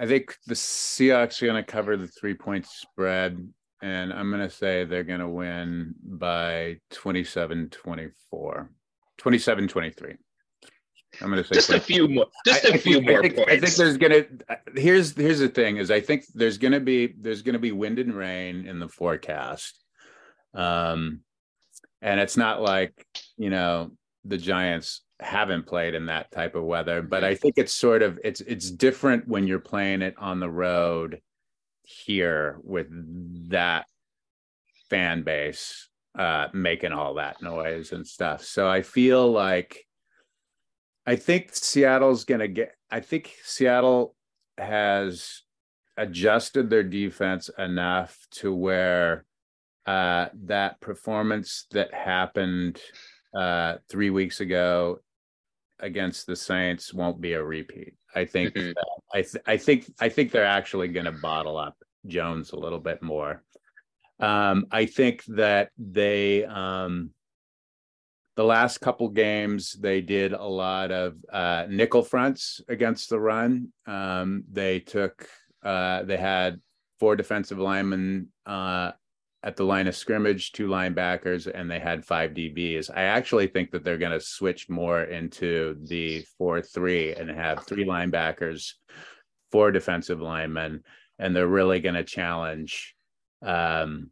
I 0.00 0.06
think 0.06 0.34
the 0.46 0.54
Seahawks 0.54 1.42
are 1.42 1.46
going 1.46 1.62
to 1.62 1.70
cover 1.70 1.94
the 1.98 2.06
three 2.06 2.32
point 2.32 2.66
spread, 2.66 3.46
and 3.82 4.12
I'm 4.14 4.30
going 4.30 4.42
to 4.42 4.50
say 4.50 4.84
they're 4.84 5.04
going 5.04 5.20
to 5.20 5.28
win 5.28 5.94
by 6.02 6.78
27 6.90 7.68
24, 7.68 8.70
27 9.18 9.68
23. 9.68 10.14
I'm 11.20 11.30
going 11.30 11.42
to 11.42 11.46
say 11.46 11.54
just 11.54 11.68
a 11.68 11.80
few 11.80 12.08
more. 12.08 12.26
Just 12.46 12.64
a 12.64 12.78
few 12.78 13.02
more 13.02 13.18
I 13.18 13.22
think, 13.22 13.36
points. 13.36 13.52
I 13.52 13.60
think 13.60 13.74
there's 13.74 13.98
going 13.98 14.12
to. 14.12 14.80
Here's 14.80 15.14
here's 15.14 15.40
the 15.40 15.48
thing: 15.48 15.76
is 15.76 15.90
I 15.90 16.00
think 16.00 16.24
there's 16.34 16.56
going 16.56 16.72
to 16.72 16.80
be 16.80 17.14
there's 17.20 17.42
going 17.42 17.52
to 17.52 17.58
be 17.58 17.72
wind 17.72 17.98
and 17.98 18.14
rain 18.14 18.66
in 18.66 18.78
the 18.78 18.88
forecast, 18.88 19.84
um, 20.54 21.20
and 22.00 22.20
it's 22.20 22.38
not 22.38 22.62
like 22.62 23.06
you 23.36 23.50
know 23.50 23.90
the 24.24 24.38
Giants 24.38 25.02
haven't 25.20 25.66
played 25.66 25.94
in 25.94 26.06
that 26.06 26.30
type 26.30 26.54
of 26.54 26.64
weather, 26.64 27.02
but 27.02 27.24
I 27.24 27.34
think 27.34 27.54
it's 27.56 27.74
sort 27.74 28.02
of 28.02 28.18
it's 28.24 28.40
it's 28.42 28.70
different 28.70 29.28
when 29.28 29.46
you're 29.46 29.58
playing 29.58 30.02
it 30.02 30.14
on 30.18 30.40
the 30.40 30.50
road 30.50 31.20
here 31.82 32.58
with 32.62 32.86
that 33.50 33.86
fan 34.88 35.22
base 35.22 35.88
uh 36.18 36.48
making 36.52 36.92
all 36.92 37.14
that 37.14 37.40
noise 37.42 37.92
and 37.92 38.06
stuff. 38.06 38.44
So 38.44 38.68
I 38.68 38.82
feel 38.82 39.30
like 39.30 39.86
I 41.06 41.16
think 41.16 41.50
Seattle's 41.52 42.24
going 42.24 42.40
to 42.40 42.48
get, 42.48 42.74
I 42.90 43.00
think 43.00 43.34
Seattle 43.42 44.14
has 44.58 45.42
adjusted 45.96 46.70
their 46.70 46.82
defense 46.82 47.50
enough 47.58 48.16
to 48.32 48.54
where 48.54 49.24
uh, 49.86 50.26
that 50.44 50.80
performance 50.80 51.66
that 51.72 51.92
happened 51.92 52.80
uh, 53.34 53.76
three 53.88 54.10
weeks 54.10 54.40
ago 54.40 55.00
against 55.80 56.26
the 56.26 56.36
Saints 56.36 56.92
won't 56.94 57.20
be 57.20 57.32
a 57.34 57.42
repeat. 57.42 57.94
I 58.14 58.24
think 58.24 58.54
mm-hmm. 58.54 58.72
I 59.12 59.22
th- 59.22 59.44
I 59.46 59.56
think 59.56 59.92
I 60.00 60.08
think 60.08 60.32
they're 60.32 60.44
actually 60.44 60.88
going 60.88 61.06
to 61.06 61.12
bottle 61.12 61.56
up 61.56 61.76
Jones 62.06 62.52
a 62.52 62.58
little 62.58 62.78
bit 62.78 63.02
more. 63.02 63.42
Um, 64.18 64.66
I 64.70 64.86
think 64.86 65.24
that 65.28 65.70
they 65.78 66.44
um, 66.44 67.10
the 68.36 68.44
last 68.44 68.78
couple 68.78 69.08
games 69.08 69.72
they 69.72 70.00
did 70.00 70.32
a 70.32 70.44
lot 70.44 70.90
of 70.90 71.16
uh, 71.32 71.66
nickel 71.68 72.02
fronts 72.02 72.60
against 72.68 73.10
the 73.10 73.20
run. 73.20 73.68
Um, 73.86 74.44
they 74.50 74.80
took 74.80 75.26
uh, 75.62 76.02
they 76.04 76.16
had 76.16 76.60
four 76.98 77.16
defensive 77.16 77.58
linemen 77.58 78.28
uh, 78.46 78.92
at 79.42 79.56
the 79.56 79.64
line 79.64 79.86
of 79.86 79.96
scrimmage, 79.96 80.52
two 80.52 80.68
linebackers, 80.68 81.50
and 81.52 81.70
they 81.70 81.78
had 81.78 82.04
five 82.04 82.32
DBs. 82.32 82.90
I 82.94 83.02
actually 83.02 83.46
think 83.46 83.70
that 83.70 83.84
they're 83.84 83.98
going 83.98 84.12
to 84.12 84.20
switch 84.20 84.68
more 84.68 85.02
into 85.02 85.76
the 85.88 86.22
four 86.36 86.60
three 86.60 87.14
and 87.14 87.30
have 87.30 87.64
three 87.64 87.84
linebackers, 87.84 88.74
four 89.50 89.70
defensive 89.70 90.20
linemen, 90.20 90.82
and 91.18 91.34
they're 91.34 91.46
really 91.46 91.80
going 91.80 91.94
to 91.94 92.04
challenge. 92.04 92.94
Um, 93.42 94.10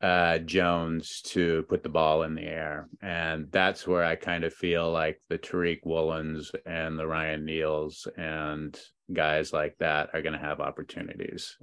uh, 0.00 0.38
Jones 0.38 1.22
to 1.22 1.64
put 1.68 1.82
the 1.82 1.88
ball 1.88 2.22
in 2.22 2.34
the 2.34 2.42
air. 2.42 2.88
And 3.00 3.50
that's 3.50 3.86
where 3.86 4.04
I 4.04 4.14
kind 4.14 4.44
of 4.44 4.52
feel 4.52 4.90
like 4.90 5.20
the 5.28 5.38
Tariq 5.38 5.80
Woolens 5.84 6.54
and 6.66 6.98
the 6.98 7.06
Ryan 7.06 7.46
Neals 7.46 8.06
and 8.16 8.78
guys 9.12 9.52
like 9.52 9.76
that 9.78 10.10
are 10.12 10.22
going 10.22 10.34
to 10.34 10.38
have 10.38 10.60
opportunities. 10.60 11.56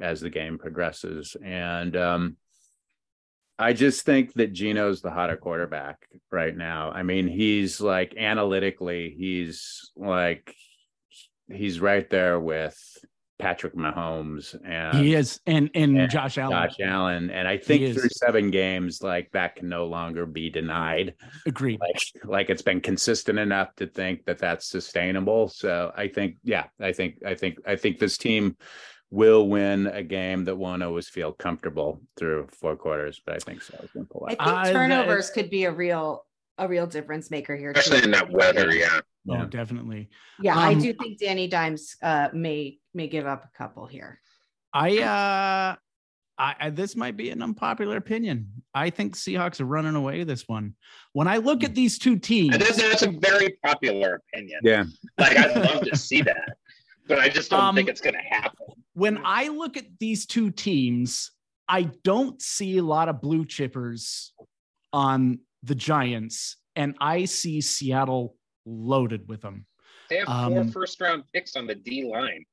As 0.00 0.20
the 0.20 0.30
game 0.30 0.58
progresses. 0.58 1.36
And 1.42 1.96
um, 1.96 2.36
I 3.58 3.72
just 3.72 4.04
think 4.04 4.34
that 4.34 4.52
Geno's 4.52 5.00
the 5.00 5.10
hotter 5.10 5.36
quarterback 5.36 6.06
right 6.30 6.56
now. 6.56 6.90
I 6.90 7.02
mean, 7.02 7.28
he's 7.28 7.80
like 7.80 8.14
analytically, 8.16 9.14
he's 9.16 9.90
like 9.96 10.54
he's 11.48 11.80
right 11.80 12.08
there 12.10 12.38
with 12.40 12.76
Patrick 13.38 13.74
Mahomes 13.74 14.56
and 14.64 14.98
he 14.98 15.14
is 15.14 15.40
and 15.46 15.70
and, 15.74 15.98
and 15.98 16.10
Josh 16.10 16.38
Allen. 16.38 16.52
Josh 16.52 16.76
Allen. 16.82 17.30
And 17.30 17.46
I 17.46 17.58
think 17.58 17.94
through 17.94 18.08
seven 18.08 18.50
games, 18.50 19.02
like 19.02 19.30
that 19.32 19.56
can 19.56 19.68
no 19.68 19.86
longer 19.86 20.26
be 20.26 20.48
denied. 20.48 21.14
Agreed. 21.46 21.80
Like, 21.80 22.00
like 22.24 22.50
it's 22.50 22.62
been 22.62 22.80
consistent 22.80 23.38
enough 23.38 23.74
to 23.76 23.86
think 23.86 24.24
that 24.24 24.38
that's 24.38 24.66
sustainable. 24.66 25.48
So 25.48 25.92
I 25.94 26.08
think, 26.08 26.36
yeah, 26.44 26.64
I 26.80 26.92
think, 26.92 27.18
I 27.26 27.34
think, 27.34 27.58
I 27.66 27.76
think 27.76 27.98
this 27.98 28.16
team 28.16 28.56
will 29.10 29.48
win 29.48 29.86
a 29.86 30.02
game 30.02 30.44
that 30.44 30.56
won't 30.56 30.82
always 30.82 31.08
feel 31.08 31.32
comfortable 31.32 32.00
through 32.16 32.48
four 32.50 32.76
quarters, 32.76 33.20
but 33.24 33.36
I 33.36 33.38
think 33.38 33.62
so. 33.62 33.74
I 33.82 33.86
think 33.86 34.08
uh, 34.38 34.72
turnovers 34.72 35.30
could 35.30 35.50
be 35.50 35.64
a 35.64 35.72
real 35.72 36.24
a 36.58 36.66
real 36.66 36.86
difference 36.86 37.30
maker 37.30 37.54
here, 37.56 37.72
especially 37.72 38.00
too. 38.00 38.04
in 38.06 38.10
that 38.12 38.30
weather. 38.30 38.74
Yeah. 38.74 39.00
Oh, 39.28 39.44
definitely. 39.44 40.08
Yeah, 40.40 40.52
um, 40.52 40.58
I 40.60 40.74
do 40.74 40.92
think 40.94 41.18
Danny 41.18 41.48
Dimes 41.48 41.96
uh, 42.02 42.28
may 42.32 42.78
may 42.94 43.08
give 43.08 43.26
up 43.26 43.44
a 43.44 43.58
couple 43.58 43.86
here. 43.86 44.20
I 44.72 44.98
uh 44.98 45.76
I, 46.38 46.54
I, 46.60 46.70
this 46.70 46.96
might 46.96 47.16
be 47.16 47.30
an 47.30 47.40
unpopular 47.42 47.96
opinion. 47.96 48.62
I 48.74 48.90
think 48.90 49.16
Seahawks 49.16 49.58
are 49.58 49.64
running 49.64 49.94
away 49.94 50.22
this 50.22 50.46
one. 50.46 50.74
When 51.14 51.28
I 51.28 51.38
look 51.38 51.64
at 51.64 51.74
these 51.74 51.98
two 51.98 52.18
teams, 52.18 52.58
that's 52.58 53.00
a 53.00 53.10
very 53.10 53.56
popular 53.64 54.20
opinion. 54.34 54.60
Yeah, 54.62 54.84
like 55.18 55.36
I'd 55.38 55.56
love 55.56 55.82
to 55.82 55.96
see 55.96 56.20
that, 56.22 56.56
but 57.08 57.18
I 57.18 57.30
just 57.30 57.50
don't 57.50 57.60
um, 57.60 57.74
think 57.74 57.88
it's 57.88 58.02
going 58.02 58.16
to 58.16 58.20
happen 58.20 58.66
when 58.96 59.20
I 59.26 59.48
look 59.48 59.76
at 59.76 59.84
these 60.00 60.24
two 60.24 60.50
teams, 60.50 61.30
I 61.68 61.90
don't 62.02 62.40
see 62.40 62.78
a 62.78 62.82
lot 62.82 63.10
of 63.10 63.20
blue 63.20 63.44
chippers 63.44 64.30
on 64.90 65.40
the 65.62 65.74
Giants, 65.74 66.56
and 66.74 66.94
I 66.98 67.26
see 67.26 67.60
Seattle 67.60 68.36
loaded 68.64 69.28
with 69.28 69.42
them. 69.42 69.66
They 70.08 70.16
have 70.16 70.28
four 70.28 70.60
um, 70.60 70.70
first 70.70 70.98
round 70.98 71.24
picks 71.34 71.56
on 71.56 71.66
the 71.66 71.74
D 71.74 72.10
line. 72.10 72.44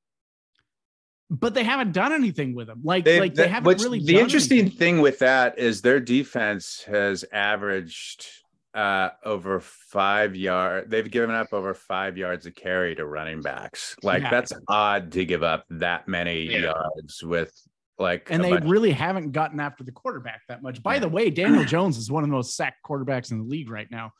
But 1.29 1.53
they 1.53 1.63
haven't 1.63 1.93
done 1.93 2.11
anything 2.11 2.53
with 2.53 2.67
them. 2.67 2.81
Like, 2.83 3.05
they, 3.05 3.21
like 3.21 3.35
they 3.35 3.47
haven't 3.47 3.81
really. 3.81 4.03
The 4.03 4.19
interesting 4.19 4.59
anything. 4.59 4.77
thing 4.77 5.01
with 5.01 5.19
that 5.19 5.57
is 5.57 5.81
their 5.81 6.01
defense 6.01 6.83
has 6.87 7.23
averaged 7.31 8.27
uh, 8.73 9.09
over 9.23 9.59
five 9.59 10.35
yard. 10.35 10.89
They've 10.89 11.09
given 11.09 11.35
up 11.35 11.53
over 11.53 11.73
five 11.73 12.17
yards 12.17 12.45
of 12.45 12.55
carry 12.55 12.95
to 12.95 13.05
running 13.05 13.41
backs. 13.41 13.95
Like 14.03 14.23
yeah. 14.23 14.29
that's 14.29 14.53
odd 14.67 15.11
to 15.13 15.25
give 15.25 15.43
up 15.43 15.65
that 15.69 16.07
many 16.07 16.43
yeah. 16.43 16.59
yards 16.59 17.23
with 17.23 17.53
like. 17.99 18.29
And 18.31 18.43
they 18.43 18.51
bunch. 18.51 18.65
really 18.65 18.91
haven't 18.91 19.31
gotten 19.31 19.59
after 19.59 19.83
the 19.83 19.91
quarterback 19.91 20.41
that 20.47 20.63
much. 20.63 20.81
By 20.81 20.95
yeah. 20.95 21.01
the 21.01 21.09
way, 21.09 21.29
Daniel 21.29 21.63
Jones 21.65 21.97
is 21.97 22.11
one 22.11 22.23
of 22.23 22.29
the 22.29 22.35
most 22.35 22.55
sacked 22.55 22.83
quarterbacks 22.85 23.31
in 23.31 23.39
the 23.39 23.45
league 23.45 23.69
right 23.69 23.89
now. 23.91 24.11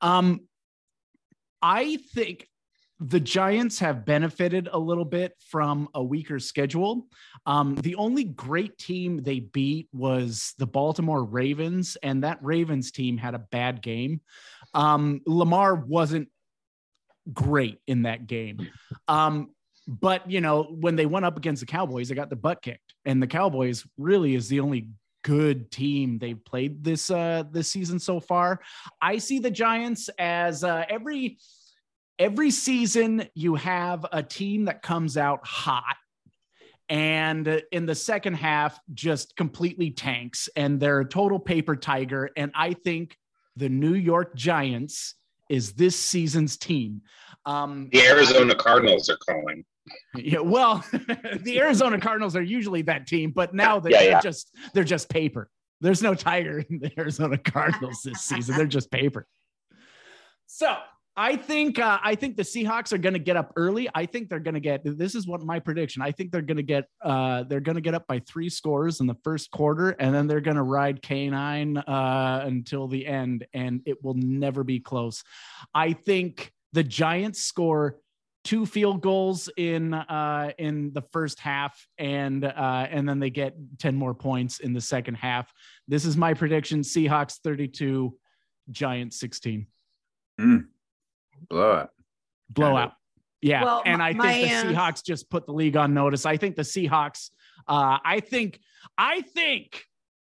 Um, 0.00 0.40
I 1.62 1.98
think 2.14 2.48
the 3.00 3.20
Giants 3.20 3.78
have 3.78 4.04
benefited 4.04 4.68
a 4.70 4.78
little 4.78 5.06
bit 5.06 5.32
from 5.48 5.88
a 5.94 6.04
weaker 6.04 6.38
schedule. 6.38 7.06
Um, 7.46 7.74
the 7.76 7.94
only 7.94 8.24
great 8.24 8.76
team 8.76 9.22
they 9.22 9.40
beat 9.40 9.88
was 9.92 10.54
the 10.58 10.66
Baltimore 10.66 11.24
Ravens, 11.24 11.96
and 12.02 12.22
that 12.24 12.38
Ravens 12.42 12.90
team 12.90 13.16
had 13.16 13.34
a 13.34 13.38
bad 13.38 13.80
game. 13.80 14.20
Um, 14.74 15.22
Lamar 15.26 15.74
wasn't 15.74 16.28
great 17.32 17.78
in 17.86 18.02
that 18.02 18.26
game. 18.26 18.68
Um, 19.08 19.50
but 19.86 20.30
you 20.30 20.42
know, 20.42 20.64
when 20.64 20.94
they 20.94 21.06
went 21.06 21.24
up 21.24 21.38
against 21.38 21.60
the 21.60 21.66
Cowboys, 21.66 22.10
they 22.10 22.14
got 22.14 22.28
the 22.28 22.36
butt 22.36 22.60
kicked, 22.60 22.94
and 23.06 23.22
the 23.22 23.26
Cowboys 23.26 23.86
really 23.96 24.34
is 24.34 24.48
the 24.48 24.60
only 24.60 24.88
good 25.22 25.70
team 25.70 26.18
they've 26.18 26.42
played 26.46 26.82
this 26.82 27.10
uh 27.10 27.42
this 27.50 27.68
season 27.68 27.98
so 27.98 28.20
far. 28.20 28.60
I 29.02 29.18
see 29.18 29.38
the 29.38 29.50
Giants 29.50 30.08
as 30.18 30.64
uh, 30.64 30.84
every 30.88 31.38
every 32.20 32.50
season 32.50 33.26
you 33.34 33.56
have 33.56 34.06
a 34.12 34.22
team 34.22 34.66
that 34.66 34.82
comes 34.82 35.16
out 35.16 35.40
hot 35.44 35.96
and 36.88 37.62
in 37.72 37.86
the 37.86 37.94
second 37.94 38.34
half 38.34 38.78
just 38.92 39.34
completely 39.36 39.90
tanks 39.90 40.48
and 40.54 40.78
they're 40.78 41.00
a 41.00 41.08
total 41.08 41.38
paper 41.38 41.74
tiger 41.74 42.30
and 42.36 42.52
i 42.54 42.74
think 42.74 43.16
the 43.56 43.68
new 43.68 43.94
york 43.94 44.36
giants 44.36 45.14
is 45.50 45.72
this 45.72 45.98
season's 45.98 46.56
team. 46.56 47.02
Um, 47.44 47.88
the 47.92 48.02
arizona 48.02 48.54
cardinals 48.54 49.10
are 49.10 49.16
calling. 49.16 49.64
Yeah 50.14 50.40
well 50.40 50.84
the 50.92 51.58
arizona 51.58 51.98
cardinals 51.98 52.36
are 52.36 52.42
usually 52.42 52.82
that 52.82 53.06
team 53.08 53.32
but 53.32 53.52
now 53.52 53.80
they're, 53.80 53.92
yeah, 53.92 54.02
yeah. 54.02 54.20
just 54.20 54.54
they're 54.72 54.84
just 54.84 55.08
paper. 55.08 55.50
There's 55.80 56.02
no 56.02 56.14
tiger 56.14 56.58
in 56.68 56.78
the 56.78 56.92
arizona 56.98 57.38
cardinals 57.38 58.02
this 58.04 58.20
season. 58.20 58.56
They're 58.56 58.66
just 58.66 58.90
paper. 58.90 59.26
So 60.46 60.76
I 61.16 61.36
think 61.36 61.78
uh, 61.78 61.98
I 62.02 62.14
think 62.14 62.36
the 62.36 62.42
Seahawks 62.42 62.92
are 62.92 62.98
going 62.98 63.14
to 63.14 63.18
get 63.18 63.36
up 63.36 63.52
early. 63.56 63.88
I 63.94 64.06
think 64.06 64.28
they're 64.28 64.38
going 64.38 64.54
to 64.54 64.60
get. 64.60 64.82
This 64.84 65.14
is 65.14 65.26
what 65.26 65.42
my 65.42 65.58
prediction. 65.58 66.02
I 66.02 66.12
think 66.12 66.30
they're 66.30 66.40
going 66.40 66.56
to 66.56 66.62
get. 66.62 66.84
Uh, 67.02 67.42
they're 67.42 67.60
going 67.60 67.74
to 67.74 67.80
get 67.80 67.94
up 67.94 68.06
by 68.06 68.20
three 68.20 68.48
scores 68.48 69.00
in 69.00 69.06
the 69.06 69.16
first 69.24 69.50
quarter, 69.50 69.90
and 69.90 70.14
then 70.14 70.26
they're 70.26 70.40
going 70.40 70.56
to 70.56 70.62
ride 70.62 71.02
K9 71.02 71.82
uh, 71.86 72.46
until 72.46 72.86
the 72.86 73.06
end, 73.06 73.46
and 73.52 73.82
it 73.86 74.02
will 74.04 74.14
never 74.14 74.62
be 74.62 74.78
close. 74.78 75.22
I 75.74 75.92
think 75.92 76.52
the 76.72 76.84
Giants 76.84 77.42
score 77.42 77.98
two 78.44 78.64
field 78.64 79.02
goals 79.02 79.50
in 79.56 79.92
uh, 79.94 80.52
in 80.58 80.92
the 80.92 81.02
first 81.02 81.40
half, 81.40 81.86
and 81.98 82.44
uh, 82.44 82.86
and 82.88 83.08
then 83.08 83.18
they 83.18 83.30
get 83.30 83.56
ten 83.78 83.96
more 83.96 84.14
points 84.14 84.60
in 84.60 84.72
the 84.72 84.80
second 84.80 85.16
half. 85.16 85.52
This 85.88 86.04
is 86.04 86.16
my 86.16 86.34
prediction: 86.34 86.80
Seahawks 86.80 87.38
thirty-two, 87.42 88.16
Giants 88.70 89.18
sixteen. 89.18 89.66
Mm. 90.40 90.66
Blowout. 91.48 91.90
Blowout. 92.48 92.92
Yeah. 93.40 93.64
Well, 93.64 93.82
and 93.86 94.02
I 94.02 94.12
think 94.12 94.48
the 94.48 94.54
uh, 94.54 94.64
Seahawks 94.64 95.04
just 95.04 95.30
put 95.30 95.46
the 95.46 95.52
league 95.52 95.76
on 95.76 95.94
notice. 95.94 96.26
I 96.26 96.36
think 96.36 96.56
the 96.56 96.62
Seahawks, 96.62 97.30
uh, 97.66 97.98
I 98.04 98.20
think, 98.20 98.60
I 98.98 99.22
think 99.22 99.84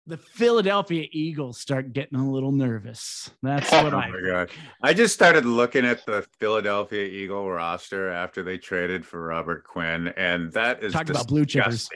the 0.08 0.18
Philadelphia 0.18 1.08
Eagles 1.12 1.60
start 1.60 1.94
getting 1.94 2.18
a 2.18 2.32
little 2.32 2.52
nervous. 2.52 3.30
That's 3.42 3.72
what 3.72 3.94
oh 3.94 3.98
I. 3.98 4.10
my 4.10 4.22
god! 4.22 4.50
I 4.82 4.94
just 4.94 5.14
started 5.14 5.46
looking 5.46 5.86
at 5.86 6.06
the 6.06 6.26
Philadelphia 6.40 7.06
Eagle 7.06 7.50
roster 7.50 8.10
after 8.10 8.44
they 8.44 8.58
traded 8.58 9.06
for 9.06 9.22
Robert 9.22 9.64
Quinn, 9.64 10.10
and 10.10 10.52
that 10.54 10.84
is 10.84 10.94
talk 10.94 11.10
about 11.10 11.28
blue 11.28 11.46
chippers. 11.46 11.90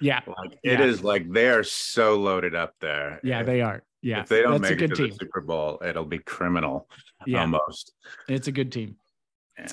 Yeah, 0.00 0.20
like, 0.26 0.58
it 0.62 0.80
yeah. 0.80 0.82
is 0.82 1.02
like 1.02 1.30
they 1.30 1.48
are 1.48 1.62
so 1.64 2.16
loaded 2.16 2.54
up 2.54 2.74
there. 2.80 3.20
Yeah, 3.22 3.42
they 3.42 3.62
are. 3.62 3.82
Yeah, 4.06 4.20
if 4.20 4.28
they 4.28 4.42
don't 4.42 4.60
make 4.60 4.80
it 4.80 4.86
to 4.86 4.94
team. 4.94 5.08
the 5.08 5.16
Super 5.16 5.40
Bowl, 5.40 5.82
it'll 5.84 6.04
be 6.04 6.18
criminal. 6.18 6.88
Yeah. 7.26 7.40
almost. 7.40 7.92
It's 8.28 8.46
a 8.46 8.52
good 8.52 8.70
team. 8.70 8.98
Yeah. 9.58 9.66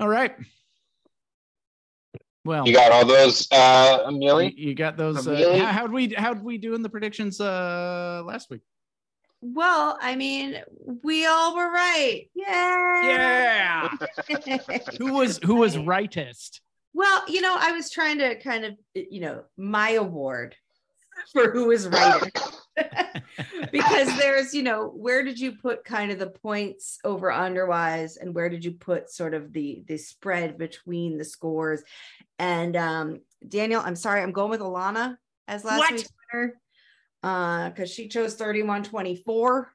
All 0.00 0.08
right. 0.08 0.34
Well, 2.44 2.66
you 2.66 2.74
got 2.74 2.90
all 2.90 3.06
those, 3.06 3.46
uh, 3.52 4.00
Amelie. 4.06 4.52
You 4.56 4.74
got 4.74 4.96
those. 4.96 5.28
Uh, 5.28 5.64
how, 5.70 5.82
would 5.82 5.92
we? 5.92 6.14
How'd 6.14 6.42
we 6.42 6.58
do 6.58 6.74
in 6.74 6.82
the 6.82 6.88
predictions 6.88 7.40
uh 7.40 8.24
last 8.26 8.50
week? 8.50 8.62
Well, 9.40 9.96
I 10.02 10.16
mean, 10.16 10.60
we 11.04 11.26
all 11.26 11.54
were 11.54 11.70
right. 11.70 12.24
Yeah. 12.34 13.02
Yeah. 13.04 14.68
who 14.98 15.12
was 15.12 15.38
who 15.44 15.56
was 15.56 15.78
rightest? 15.78 16.60
Well, 16.92 17.22
you 17.28 17.40
know, 17.40 17.54
I 17.56 17.70
was 17.70 17.88
trying 17.88 18.18
to 18.18 18.34
kind 18.40 18.64
of, 18.64 18.74
you 18.94 19.20
know, 19.20 19.44
my 19.56 19.90
award 19.90 20.56
for 21.32 21.52
who 21.52 21.66
was 21.68 21.86
right 21.88 22.32
because 23.72 24.16
there's 24.18 24.54
you 24.54 24.62
know 24.62 24.88
where 24.88 25.22
did 25.22 25.38
you 25.38 25.52
put 25.52 25.84
kind 25.84 26.10
of 26.10 26.18
the 26.18 26.30
points 26.30 26.98
over 27.04 27.30
underwise 27.30 28.16
and 28.20 28.34
where 28.34 28.48
did 28.48 28.64
you 28.64 28.72
put 28.72 29.10
sort 29.10 29.34
of 29.34 29.52
the 29.52 29.82
the 29.86 29.96
spread 29.96 30.58
between 30.58 31.18
the 31.18 31.24
scores? 31.24 31.82
And 32.38 32.76
um 32.76 33.20
daniel 33.46 33.80
i'm 33.84 33.94
sorry 33.94 34.20
i'm 34.20 34.32
going 34.32 34.50
with 34.50 34.60
alana 34.60 35.16
as 35.46 35.64
last 35.64 35.78
what? 35.78 35.92
week's 35.92 36.08
winner 36.32 36.60
uh 37.22 37.68
because 37.68 37.88
she 37.88 38.08
chose 38.08 38.34
31 38.34 38.82
24 38.82 39.72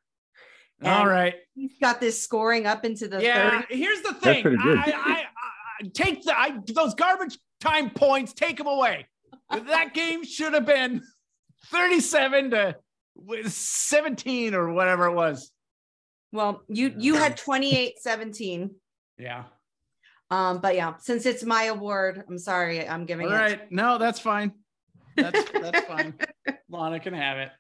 all 0.84 1.08
right. 1.08 1.36
he's 1.56 1.78
got 1.80 2.02
this 2.02 2.22
scoring 2.22 2.66
up 2.66 2.84
into 2.84 3.08
the 3.08 3.22
yeah 3.22 3.62
30. 3.62 3.78
here's 3.78 4.02
the 4.02 4.14
thing. 4.16 4.46
I, 4.60 4.94
I, 4.96 5.26
I, 5.82 5.88
take 5.94 6.24
the 6.24 6.38
I, 6.38 6.58
those 6.74 6.94
garbage 6.94 7.38
time 7.62 7.90
points 7.90 8.34
take 8.34 8.58
them 8.58 8.68
away. 8.68 9.08
That 9.50 9.94
game 9.94 10.26
should 10.26 10.54
have 10.54 10.66
been 10.66 11.02
37 11.68 12.52
to 12.52 12.76
17 13.46 14.54
or 14.54 14.74
whatever 14.74 15.06
it 15.06 15.14
was. 15.14 15.52
Well, 16.32 16.64
you 16.68 16.94
you 16.98 17.16
had 17.16 17.38
28 17.38 18.00
17. 18.00 18.76
Yeah. 19.20 19.44
Um, 20.32 20.60
but 20.60 20.76
yeah, 20.76 20.96
since 21.00 21.28
it's 21.28 21.44
my 21.44 21.66
award, 21.66 22.24
I'm 22.28 22.40
sorry, 22.40 22.88
I'm 22.88 23.06
giving 23.06 23.28
it. 23.28 23.32
All 23.32 23.38
right. 23.38 23.72
No, 23.72 24.00
that's 24.00 24.20
fine. 24.20 24.52
That's 25.16 25.52
that's 25.52 25.86
fine. 25.86 26.16
Lana 26.70 27.00
can 27.00 27.14
have 27.14 27.38
it. 27.38 27.52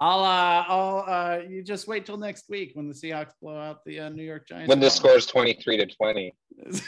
I'll 0.00 0.24
uh 0.24 0.64
I'll 0.66 1.04
uh 1.06 1.38
you 1.48 1.62
just 1.62 1.86
wait 1.86 2.04
till 2.04 2.16
next 2.16 2.48
week 2.48 2.72
when 2.74 2.88
the 2.88 2.94
Seahawks 2.94 3.32
blow 3.40 3.56
out 3.56 3.84
the 3.84 4.00
uh, 4.00 4.08
New 4.08 4.24
York 4.24 4.48
Giants. 4.48 4.68
When 4.68 4.80
the 4.80 4.90
score 4.90 5.16
is 5.16 5.26
23 5.26 5.76
to 5.76 5.86
20. 5.86 6.34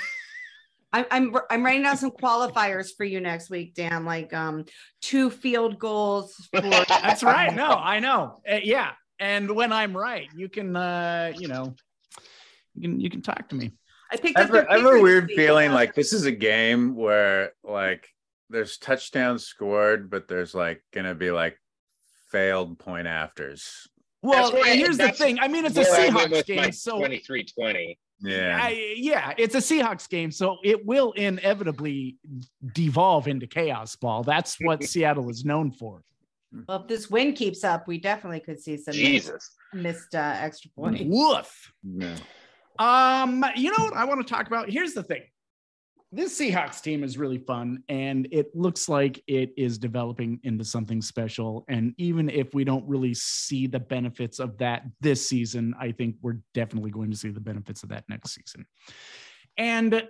I'm 0.93 1.05
I'm 1.11 1.37
I'm 1.51 1.65
writing 1.65 1.83
down 1.83 1.97
some 1.97 2.11
qualifiers 2.11 2.89
for 2.97 3.05
you 3.05 3.21
next 3.21 3.51
week, 3.51 3.75
Dan. 3.75 4.05
Like 4.05 4.33
um 4.35 4.65
two 5.01 5.31
field 5.31 5.79
goals. 5.79 6.35
For- 6.55 6.61
That's 6.61 7.23
right. 7.23 7.55
No, 7.55 7.71
I 7.83 8.01
know. 8.01 8.41
Uh, 8.51 8.59
yeah, 8.63 8.93
and 9.19 9.51
when 9.55 9.73
I'm 9.73 9.97
right, 9.97 10.29
you 10.35 10.49
can 10.49 10.75
uh, 10.75 11.33
you 11.37 11.49
know, 11.49 11.75
you 12.75 12.83
can 12.83 13.01
you 13.01 13.11
can 13.11 13.23
talk 13.23 13.49
to 13.51 13.55
me. 13.55 13.73
I 14.11 14.17
picked 14.17 14.37
I 14.37 14.43
have, 14.43 14.51
their 14.51 14.63
a, 14.65 14.73
I 14.73 14.79
have 14.79 14.87
a 14.87 15.01
weird 15.01 15.31
feeling 15.31 15.71
like 15.73 15.95
this 15.95 16.13
is 16.13 16.27
a 16.27 16.33
game 16.33 16.97
where 16.97 17.53
like 17.63 18.09
there's 18.49 18.77
touchdowns 18.79 19.47
scored, 19.47 20.11
but 20.11 20.27
there's 20.27 20.55
like 20.55 20.83
gonna 20.93 21.15
be 21.15 21.31
like 21.31 21.57
failed 22.33 22.79
point 22.81 23.07
afters. 23.07 23.87
Well, 24.23 24.53
why- 24.53 24.75
here's 24.75 24.99
the 24.99 25.13
thing. 25.13 25.39
I 25.39 25.47
mean, 25.49 25.65
it's 25.65 25.77
a 25.77 25.83
Where 25.83 26.11
I 26.11 26.15
went 26.15 26.33
Seahawks 26.33 26.47
game, 26.47 26.73
so 26.73 26.99
23-20. 27.01 27.97
Yeah. 28.23 28.59
I, 28.61 28.95
yeah, 28.97 29.33
it's 29.39 29.55
a 29.55 29.59
Seahawks 29.59 30.09
game, 30.09 30.31
so 30.31 30.59
it 30.63 30.85
will 30.85 31.13
inevitably 31.13 32.17
devolve 32.75 33.29
into 33.29 33.47
chaos 33.47 33.97
ball. 33.97 34.23
That's 34.23 34.57
what 34.61 34.85
Seattle 34.91 35.31
is 35.31 35.45
known 35.45 35.71
for. 35.71 36.03
Well, 36.69 36.83
if 36.83 36.89
this 36.89 37.11
win 37.11 37.33
keeps 37.33 37.65
up, 37.65 37.87
we 37.87 37.99
definitely 37.99 38.41
could 38.41 38.61
see 38.61 38.77
some 38.77 38.93
Jesus. 38.93 39.57
missed 39.73 40.15
uh, 40.15 40.35
extra 40.37 40.71
points. 40.73 41.03
Woof. 41.05 41.73
yeah. 41.85 42.17
Um, 42.79 43.45
you 43.57 43.71
know 43.71 43.85
what 43.85 43.95
I 43.95 44.05
want 44.05 44.27
to 44.27 44.35
talk 44.35 44.47
about? 44.47 44.71
Here's 44.71 44.95
the 44.95 45.03
thing. 45.03 45.23
This 46.13 46.41
Seahawks 46.41 46.83
team 46.83 47.05
is 47.05 47.17
really 47.17 47.39
fun, 47.39 47.85
and 47.89 48.27
it 48.33 48.55
looks 48.55 48.89
like 48.89 49.23
it 49.29 49.53
is 49.57 49.79
developing 49.79 50.41
into 50.43 50.65
something 50.65 51.01
special. 51.01 51.65
And 51.69 51.95
even 51.99 52.29
if 52.29 52.53
we 52.53 52.65
don't 52.65 52.89
really 52.89 53.15
see 53.15 53.69
the 53.69 53.79
benefits 53.79 54.41
of 54.41 54.59
that 54.59 54.83
this 55.01 55.29
season, 55.29 55.73
I 55.79 55.93
think 55.93 56.17
we're 56.21 56.39
definitely 56.53 56.91
going 56.91 57.13
to 57.13 57.17
see 57.17 57.31
the 57.31 57.39
benefits 57.39 57.85
of 57.85 57.91
that 57.91 58.09
next 58.09 58.35
season. 58.35 58.67
And 59.57 60.09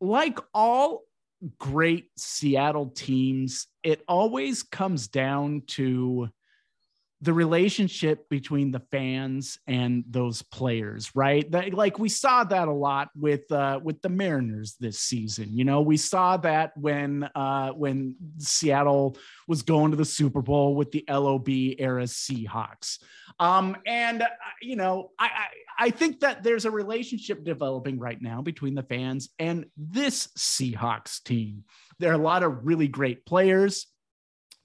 like 0.00 0.38
all 0.54 1.02
great 1.58 2.10
Seattle 2.16 2.90
teams, 2.90 3.66
it 3.82 4.02
always 4.06 4.62
comes 4.62 5.08
down 5.08 5.62
to 5.68 6.28
the 7.22 7.32
relationship 7.32 8.28
between 8.28 8.70
the 8.70 8.82
fans 8.90 9.58
and 9.66 10.04
those 10.08 10.42
players, 10.42 11.10
right? 11.14 11.50
That, 11.50 11.72
like 11.72 11.98
we 11.98 12.10
saw 12.10 12.44
that 12.44 12.68
a 12.68 12.72
lot 12.72 13.08
with 13.16 13.50
uh, 13.50 13.80
with 13.82 14.02
the 14.02 14.10
Mariners 14.10 14.76
this 14.78 15.00
season. 15.00 15.56
You 15.56 15.64
know, 15.64 15.80
we 15.80 15.96
saw 15.96 16.36
that 16.38 16.76
when 16.76 17.28
uh, 17.34 17.70
when 17.70 18.16
Seattle 18.38 19.16
was 19.48 19.62
going 19.62 19.92
to 19.92 19.96
the 19.96 20.04
Super 20.04 20.42
Bowl 20.42 20.74
with 20.74 20.90
the 20.90 21.04
LOB 21.08 21.48
era 21.78 22.04
Seahawks. 22.04 22.98
Um, 23.40 23.76
and 23.86 24.22
uh, 24.22 24.26
you 24.60 24.76
know, 24.76 25.10
I, 25.18 25.26
I 25.26 25.86
I 25.86 25.90
think 25.90 26.20
that 26.20 26.42
there's 26.42 26.66
a 26.66 26.70
relationship 26.70 27.44
developing 27.44 27.98
right 27.98 28.20
now 28.20 28.42
between 28.42 28.74
the 28.74 28.82
fans 28.82 29.30
and 29.38 29.66
this 29.76 30.28
Seahawks 30.38 31.22
team. 31.22 31.64
There 31.98 32.10
are 32.10 32.14
a 32.14 32.18
lot 32.18 32.42
of 32.42 32.66
really 32.66 32.88
great 32.88 33.24
players 33.24 33.86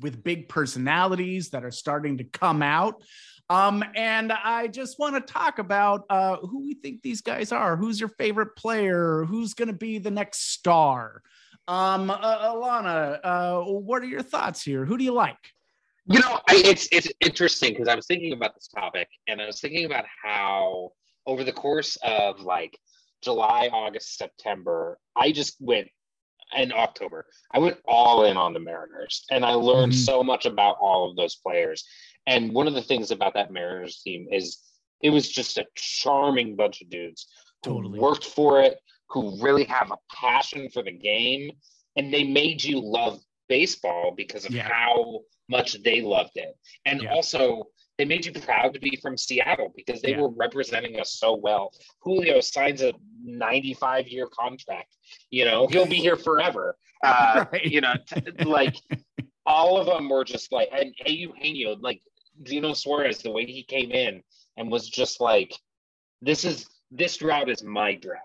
with 0.01 0.23
big 0.23 0.49
personalities 0.49 1.49
that 1.49 1.63
are 1.63 1.71
starting 1.71 2.17
to 2.17 2.23
come 2.23 2.61
out. 2.61 3.03
Um, 3.49 3.83
and 3.95 4.31
I 4.31 4.67
just 4.67 4.97
want 4.97 5.15
to 5.15 5.33
talk 5.33 5.59
about 5.59 6.05
uh, 6.09 6.37
who 6.37 6.63
we 6.63 6.75
think 6.75 7.01
these 7.01 7.21
guys 7.21 7.51
are. 7.51 7.75
Who's 7.75 7.99
your 7.99 8.09
favorite 8.09 8.55
player? 8.55 9.25
Who's 9.25 9.53
going 9.53 9.67
to 9.67 9.73
be 9.73 9.97
the 9.97 10.11
next 10.11 10.51
star? 10.51 11.21
Um, 11.67 12.09
uh, 12.09 12.53
Alana, 12.53 13.19
uh, 13.23 13.61
what 13.61 14.01
are 14.01 14.07
your 14.07 14.21
thoughts 14.21 14.63
here? 14.63 14.85
Who 14.85 14.97
do 14.97 15.03
you 15.03 15.13
like? 15.13 15.37
You 16.05 16.19
know, 16.19 16.39
I, 16.49 16.61
it's 16.65 16.87
it's 16.91 17.09
interesting 17.19 17.73
because 17.73 17.87
I 17.87 17.95
was 17.95 18.07
thinking 18.07 18.33
about 18.33 18.55
this 18.55 18.67
topic 18.67 19.07
and 19.27 19.41
I 19.41 19.45
was 19.45 19.61
thinking 19.61 19.85
about 19.85 20.05
how 20.23 20.91
over 21.25 21.43
the 21.43 21.51
course 21.51 21.97
of 22.03 22.41
like 22.41 22.77
July, 23.21 23.69
August, 23.71 24.17
September, 24.17 24.97
I 25.15 25.31
just 25.31 25.57
went 25.59 25.89
in 26.55 26.71
October. 26.71 27.25
I 27.51 27.59
went 27.59 27.77
all 27.85 28.25
in 28.25 28.37
on 28.37 28.53
the 28.53 28.59
Mariners 28.59 29.25
and 29.31 29.45
I 29.45 29.53
learned 29.53 29.93
Mhm. 29.93 30.05
so 30.05 30.23
much 30.23 30.45
about 30.45 30.77
all 30.79 31.09
of 31.09 31.15
those 31.15 31.35
players. 31.35 31.85
And 32.27 32.53
one 32.53 32.67
of 32.67 32.73
the 32.73 32.81
things 32.81 33.11
about 33.11 33.33
that 33.35 33.51
Mariners 33.51 34.01
team 34.01 34.27
is 34.31 34.59
it 35.01 35.09
was 35.09 35.29
just 35.29 35.57
a 35.57 35.67
charming 35.75 36.55
bunch 36.55 36.81
of 36.81 36.89
dudes 36.89 37.27
who 37.65 37.73
Totally. 37.75 37.99
worked 37.99 38.25
for 38.25 38.61
it, 38.61 38.79
who 39.09 39.41
really 39.41 39.63
have 39.65 39.91
a 39.91 39.97
passion 40.13 40.69
for 40.69 40.83
the 40.83 40.91
game, 40.91 41.51
and 41.95 42.13
they 42.13 42.23
made 42.23 42.63
you 42.63 42.79
love 42.79 43.19
baseball 43.49 44.11
because 44.11 44.45
of 44.45 44.53
Yeah. 44.53 44.63
how 44.67 45.21
much 45.49 45.73
they 45.83 46.01
loved 46.01 46.37
it. 46.37 46.55
And 46.85 47.01
Yeah. 47.01 47.13
also, 47.13 47.67
they 48.01 48.05
made 48.05 48.25
you 48.25 48.31
proud 48.31 48.73
to 48.73 48.79
be 48.79 48.95
from 48.95 49.15
Seattle 49.15 49.71
because 49.75 50.01
they 50.01 50.09
Yeah. 50.11 50.21
were 50.21 50.29
representing 50.29 50.99
us 50.99 51.11
so 51.13 51.35
well. 51.35 51.71
Julio 51.99 52.41
signs 52.41 52.81
a 52.81 52.93
95 53.23 54.07
year 54.07 54.25
contract. 54.27 54.95
You 55.29 55.45
know, 55.45 55.67
he'll 55.67 55.85
be 55.85 55.97
here 56.07 56.15
forever. 56.17 56.75
Uh, 57.03 57.45
Right. 57.51 57.65
You 57.65 57.81
know, 57.81 57.93
t- 58.07 58.43
like 58.45 58.75
all 59.47 59.77
of 59.79 59.87
them 59.87 60.07
were 60.07 60.23
just 60.23 60.51
like, 60.51 60.69
and 60.71 60.93
Eugenio, 61.05 61.75
like 61.79 61.99
Gino 62.43 62.73
Suarez, 62.73 63.19
the 63.23 63.31
way 63.31 63.43
he 63.45 63.63
came 63.63 63.89
in 63.91 64.21
and 64.57 64.71
was 64.71 64.87
just 64.87 65.19
like, 65.19 65.51
this 66.21 66.45
is 66.45 66.67
this 66.91 67.17
drought 67.17 67.49
is 67.49 67.63
my 67.63 67.95
drought, 67.95 68.19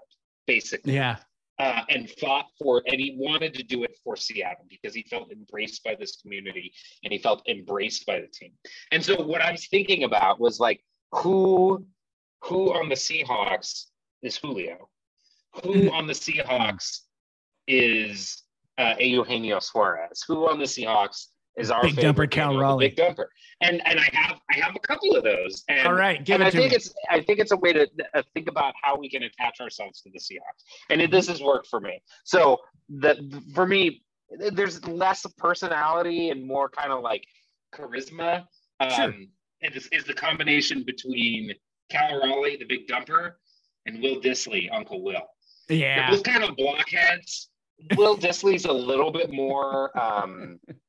basically 0.47 0.93
Yeah. 0.95 1.17
Uh, 1.59 1.83
and 1.89 2.11
fought 2.11 2.47
for 2.59 2.79
it. 2.79 2.85
And 2.87 3.01
he 3.01 3.17
wanted 3.19 3.55
to 3.55 3.63
do 3.63 3.85
it 3.85 3.97
for 4.05 4.17
Seattle 4.17 4.67
because 4.69 4.95
he 4.95 5.03
felt 5.03 5.33
embraced 5.33 5.83
by 5.85 5.95
this 5.95 6.17
community 6.17 6.73
and 7.05 7.13
he 7.13 7.19
felt 7.19 7.43
embraced 7.49 8.07
by 8.07 8.21
the 8.21 8.27
team. 8.27 8.53
And 8.93 9.05
so 9.05 9.23
what 9.23 9.41
I 9.41 9.53
was 9.53 9.67
thinking 9.67 10.05
about 10.05 10.41
was 10.41 10.61
like, 10.61 10.83
who, 11.13 11.87
who 12.43 12.75
on 12.75 12.89
the 12.89 12.95
Seahawks 12.95 13.87
is 14.23 14.37
Julio? 14.37 14.89
Who 15.63 15.91
on 15.91 16.07
the 16.07 16.13
Seahawks 16.13 17.01
is 17.67 18.43
uh, 18.77 18.95
Eugenio 18.99 19.59
Suarez? 19.61 20.23
Who 20.29 20.49
on 20.49 20.59
the 20.59 20.65
Seahawks 20.65 21.29
is 21.57 21.71
our 21.71 21.83
Big 21.83 21.97
dumper 21.97 22.31
Cal 22.31 22.57
Raleigh. 22.57 22.89
Big 22.89 22.97
dumper. 22.97 23.27
And 23.63 23.81
and 23.87 23.99
I 23.99 24.09
have 24.13 24.39
I 24.53 24.59
have 24.59 24.75
a 24.77 24.81
couple 24.81 25.17
of 25.17 25.25
those. 25.25 25.65
And 25.69 25.87
All 25.89 25.95
right. 25.95 26.23
Give 26.25 26.35
and 26.35 26.43
it 26.43 26.47
I 26.47 26.51
to 26.51 26.57
think 26.59 26.71
me. 26.73 26.77
it's 26.77 26.95
I 27.11 27.21
think 27.23 27.39
it's 27.39 27.53
a 27.53 27.57
way 27.57 27.73
to 27.73 27.89
uh, 28.15 28.23
think 28.35 28.49
about 28.49 28.75
how 28.83 28.97
we 28.97 29.09
can 29.09 29.23
attach 29.23 29.61
ourselves 29.61 30.01
to 30.03 30.11
the 30.11 30.19
Seahawks, 30.19 30.63
and 30.91 31.01
it, 31.01 31.11
this 31.11 31.29
has 31.29 31.41
worked 31.41 31.67
for 31.69 31.81
me. 31.81 32.03
So 32.25 32.59
that 33.01 33.17
for 33.55 33.67
me, 33.67 34.03
there's 34.53 34.85
less 34.87 35.25
personality 35.39 36.31
and 36.31 36.47
more 36.47 36.69
kind 36.69 36.93
of 36.93 37.03
like 37.03 37.25
charisma. 37.75 38.45
Um, 38.81 38.91
Sure. 38.91 39.15
And 39.63 39.75
this 39.75 39.89
is 39.91 40.05
the 40.05 40.13
combination 40.13 40.83
between 40.85 41.51
Cal 41.89 42.21
Raleigh, 42.21 42.57
the 42.59 42.67
big 42.67 42.87
dumper, 42.87 43.33
and 43.87 44.03
Will 44.03 44.21
Dissly, 44.21 44.69
Uncle 44.71 45.03
Will. 45.03 45.23
Yeah. 45.71 46.11
both 46.11 46.23
kind 46.25 46.45
of 46.45 46.55
blockheads. 46.57 47.49
Will 47.97 48.19
Dissly's 48.19 48.67
a 48.67 48.73
little 48.73 49.11
bit 49.11 49.33
more 49.33 49.99
um, 49.99 50.61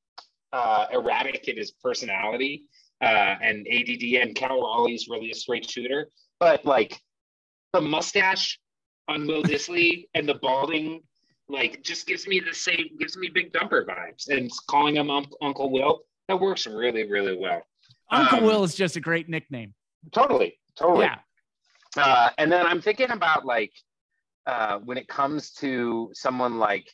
uh, 0.54 0.88
erratic 0.92 1.48
in 1.48 1.58
his 1.58 1.72
personality 1.72 2.66
uh, 3.02 3.36
and 3.42 3.68
ADD, 3.72 4.22
and 4.22 4.36
Cal 4.36 4.60
Raleigh's 4.62 5.08
really 5.08 5.32
a 5.32 5.36
straight 5.36 5.70
shooter. 5.70 6.10
But 6.40 6.66
like 6.66 7.00
the 7.74 7.82
mustache 7.82 8.60
on 9.08 9.28
Will 9.28 9.44
Dissly 9.52 10.08
and 10.14 10.28
the 10.28 10.36
balding, 10.36 11.02
like 11.50 11.84
just 11.84 12.08
gives 12.08 12.28
me 12.28 12.40
the 12.40 12.54
same, 12.54 12.90
gives 13.00 13.18
me 13.18 13.30
big 13.30 13.54
dumper 13.54 13.86
vibes. 13.86 14.30
And 14.30 14.52
calling 14.68 14.96
him 14.96 15.10
Unc- 15.10 15.34
Uncle 15.42 15.72
Will, 15.72 16.02
that 16.28 16.40
works 16.40 16.68
really, 16.68 17.10
really 17.10 17.38
well. 17.38 17.62
Uncle 18.12 18.40
um, 18.40 18.46
Will 18.46 18.64
is 18.64 18.76
just 18.76 18.96
a 18.96 19.02
great 19.02 19.30
nickname. 19.30 19.74
Totally, 20.12 20.58
totally. 20.78 21.06
Yeah. 21.06 21.18
Uh, 21.98 22.30
and 22.38 22.52
then 22.52 22.66
I'm 22.66 22.82
thinking 22.82 23.12
about 23.12 23.46
like 23.46 23.74
uh, 24.46 24.80
when 24.80 24.98
it 24.98 25.08
comes 25.08 25.52
to 25.52 26.10
someone 26.14 26.58
like 26.58 26.90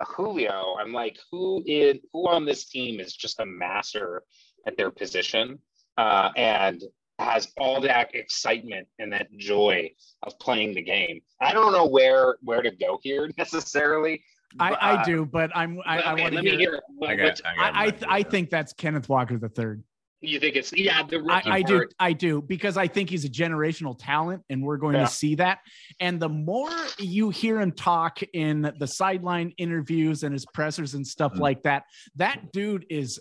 Julio, 0.00 0.76
I'm 0.80 0.92
like, 0.92 1.18
who 1.30 1.62
is 1.66 1.98
who 2.12 2.28
on 2.28 2.44
this 2.44 2.66
team 2.66 3.00
is 3.00 3.14
just 3.14 3.40
a 3.40 3.46
master 3.46 4.22
at 4.66 4.76
their 4.76 4.90
position 4.90 5.58
uh, 5.98 6.30
and 6.36 6.82
has 7.18 7.52
all 7.56 7.80
that 7.82 8.14
excitement 8.14 8.88
and 8.98 9.12
that 9.12 9.28
joy 9.36 9.90
of 10.22 10.38
playing 10.38 10.74
the 10.74 10.82
game. 10.82 11.20
I 11.40 11.52
don't 11.52 11.72
know 11.72 11.86
where 11.86 12.36
where 12.42 12.62
to 12.62 12.70
go 12.70 12.98
here 13.02 13.30
necessarily. 13.38 14.22
I, 14.60 14.70
but, 14.70 14.82
I 14.82 15.04
do, 15.04 15.24
but 15.24 15.50
I'm 15.54 15.78
I, 15.86 15.96
but, 15.96 16.06
I 16.06 16.14
want 16.14 16.34
to 16.34 16.40
hear. 16.42 16.52
me 16.52 16.58
hear. 16.58 16.80
what- 16.96 17.10
I 17.10 17.16
got, 17.16 17.24
what- 17.24 17.40
I, 17.46 17.88
got 17.88 18.04
I 18.08 18.14
I, 18.14 18.18
I 18.18 18.22
think 18.22 18.50
that's 18.50 18.72
Kenneth 18.72 19.08
Walker 19.08 19.38
the 19.38 19.48
third. 19.48 19.82
You 20.22 20.38
think 20.40 20.56
it's 20.56 20.72
yeah 20.72 21.02
the 21.02 21.16
I, 21.16 21.36
rookie 21.36 21.50
I 21.50 21.62
do. 21.62 21.86
I 21.98 22.12
do, 22.12 22.40
because 22.42 22.76
I 22.76 22.86
think 22.88 23.10
he's 23.10 23.24
a 23.24 23.28
generational 23.28 23.96
talent, 23.98 24.42
and 24.48 24.62
we're 24.62 24.76
going 24.78 24.94
Yeah. 24.94 25.06
to 25.06 25.08
see 25.12 25.34
that. 25.36 25.58
And 26.00 26.20
the 26.20 26.28
more 26.28 26.70
you 26.98 27.30
hear 27.30 27.60
him 27.60 27.72
talk 27.72 28.22
in 28.32 28.72
the 28.78 28.86
sideline 28.86 29.52
interviews 29.58 30.22
and 30.22 30.32
his 30.32 30.46
pressers 30.54 30.94
and 30.94 31.06
stuff 31.06 31.34
Mm. 31.34 31.40
like 31.40 31.62
that, 31.64 31.84
that 32.16 32.52
dude 32.52 32.86
is 32.88 33.20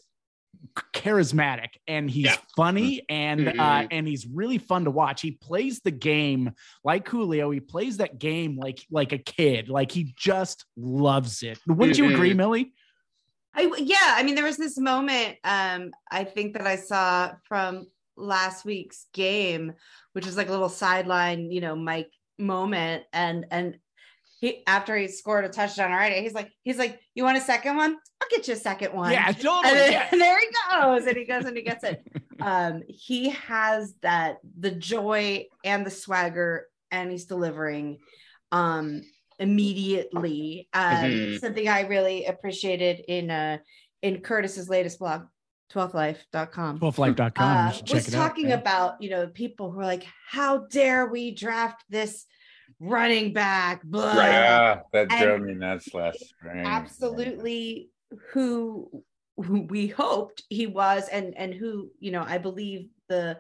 charismatic 0.94 1.70
and 1.88 2.10
he's 2.10 2.26
Yeah. 2.26 2.36
funny 2.56 3.02
and 3.10 3.48
uh, 3.48 3.52
Mhm. 3.54 3.88
and 3.92 4.08
he's 4.08 4.28
really 4.28 4.58
fun 4.60 4.84
to 4.86 4.92
watch. 4.92 5.22
He 5.22 5.32
plays 5.32 5.80
the 5.80 5.92
game 5.92 6.52
like 6.84 7.08
Julio. 7.08 7.50
He 7.52 7.60
plays 7.60 7.98
that 7.98 8.20
game 8.20 8.58
like 8.58 8.86
like 8.92 9.12
a 9.12 9.18
kid. 9.18 9.70
Like 9.70 9.92
he 9.92 10.14
just 10.16 10.66
loves 10.78 11.42
it. 11.42 11.58
Wouldn't 11.66 11.98
you 11.98 12.06
Mhm. 12.06 12.14
agree, 12.14 12.34
Millie? 12.34 12.74
I 13.54 13.72
yeah, 13.78 14.16
I 14.16 14.24
mean, 14.24 14.36
there 14.36 14.46
was 14.46 14.58
this 14.58 14.78
moment 14.78 15.38
um 15.44 15.92
I 16.12 16.24
think 16.24 16.54
that 16.54 16.68
I 16.68 16.76
saw 16.78 17.32
from 17.44 17.88
last 18.16 18.66
week's 18.66 19.08
game, 19.14 19.74
which 20.14 20.26
was 20.26 20.38
like 20.38 20.48
a 20.48 20.52
little 20.52 20.70
sideline, 20.70 21.52
you 21.52 21.62
know, 21.62 21.76
Mike 21.76 22.12
moment, 22.38 23.04
and 23.14 23.46
and 23.52 23.78
he 24.40 24.64
after 24.68 24.98
he 24.98 25.08
scored 25.08 25.46
a 25.46 25.50
touchdown 25.50 25.92
already, 25.92 26.22
he's 26.22 26.34
like, 26.34 26.52
he's 26.64 26.78
like, 26.78 27.00
you 27.14 27.24
want 27.24 27.38
a 27.38 27.42
second 27.42 27.78
one? 27.78 27.92
I'll 28.22 28.28
get 28.30 28.48
you 28.48 28.56
a 28.56 28.58
second 28.58 28.94
one. 28.94 29.12
Yeah, 29.12 29.32
totally. 29.32 29.70
And 29.70 29.78
then, 29.78 29.92
yeah. 29.92 30.10
there 30.12 30.40
he 30.40 30.48
goes, 30.80 31.06
and 31.06 31.18
he 31.18 31.26
goes 31.26 31.46
and 31.46 31.58
he 31.58 31.64
gets 31.64 31.84
it. 31.84 32.06
Um, 32.42 32.82
he 32.88 33.30
has 33.30 33.94
that 34.02 34.38
the 34.58 34.72
joy 34.72 35.46
and 35.64 35.86
the 35.86 35.92
swagger, 35.92 36.66
and 36.90 37.12
he's 37.12 37.26
delivering 37.26 38.00
um 38.52 39.04
immediately. 39.42 40.68
Uh, 40.74 41.04
Mhm. 41.04 41.40
Something 41.40 41.68
I 41.68 41.82
really 41.82 42.26
appreciated 42.26 43.00
in 43.08 43.30
uh 43.32 43.58
in 44.02 44.22
Curtis's 44.22 44.68
latest 44.70 45.00
blog, 45.00 45.28
12life.com 45.72 46.80
12life.com. 46.80 47.58
uh, 47.68 47.72
you 47.72 47.82
check 47.84 47.94
was 47.96 48.08
it 48.08 48.16
out. 48.16 48.28
talking 48.28 48.52
about 48.52 49.02
you 49.02 49.10
know 49.10 49.28
people 49.28 49.72
who 49.72 49.80
are 49.80 49.86
like 49.86 50.06
how 50.30 50.60
dare 50.68 51.08
we 51.08 51.32
draft 51.32 51.84
this 51.90 52.26
running 52.80 53.32
back 53.34 53.84
blah. 53.84 54.14
Right. 54.14 54.32
Yeah, 54.32 54.82
that 54.94 55.12
And- 55.12 55.22
drove 55.24 55.42
me 55.42 55.54
nuts 55.54 55.94
last 55.94 56.20
spring. 56.30 56.66
absolutely 56.66 57.90
who, 58.34 59.04
who 59.38 59.62
we 59.62 59.88
hoped 59.88 60.44
he 60.50 60.68
was 60.68 61.08
and 61.08 61.38
and 61.38 61.54
who 61.54 61.90
you 62.00 62.12
know 62.12 62.24
i 62.28 62.38
believe 62.38 62.90
the 63.08 63.40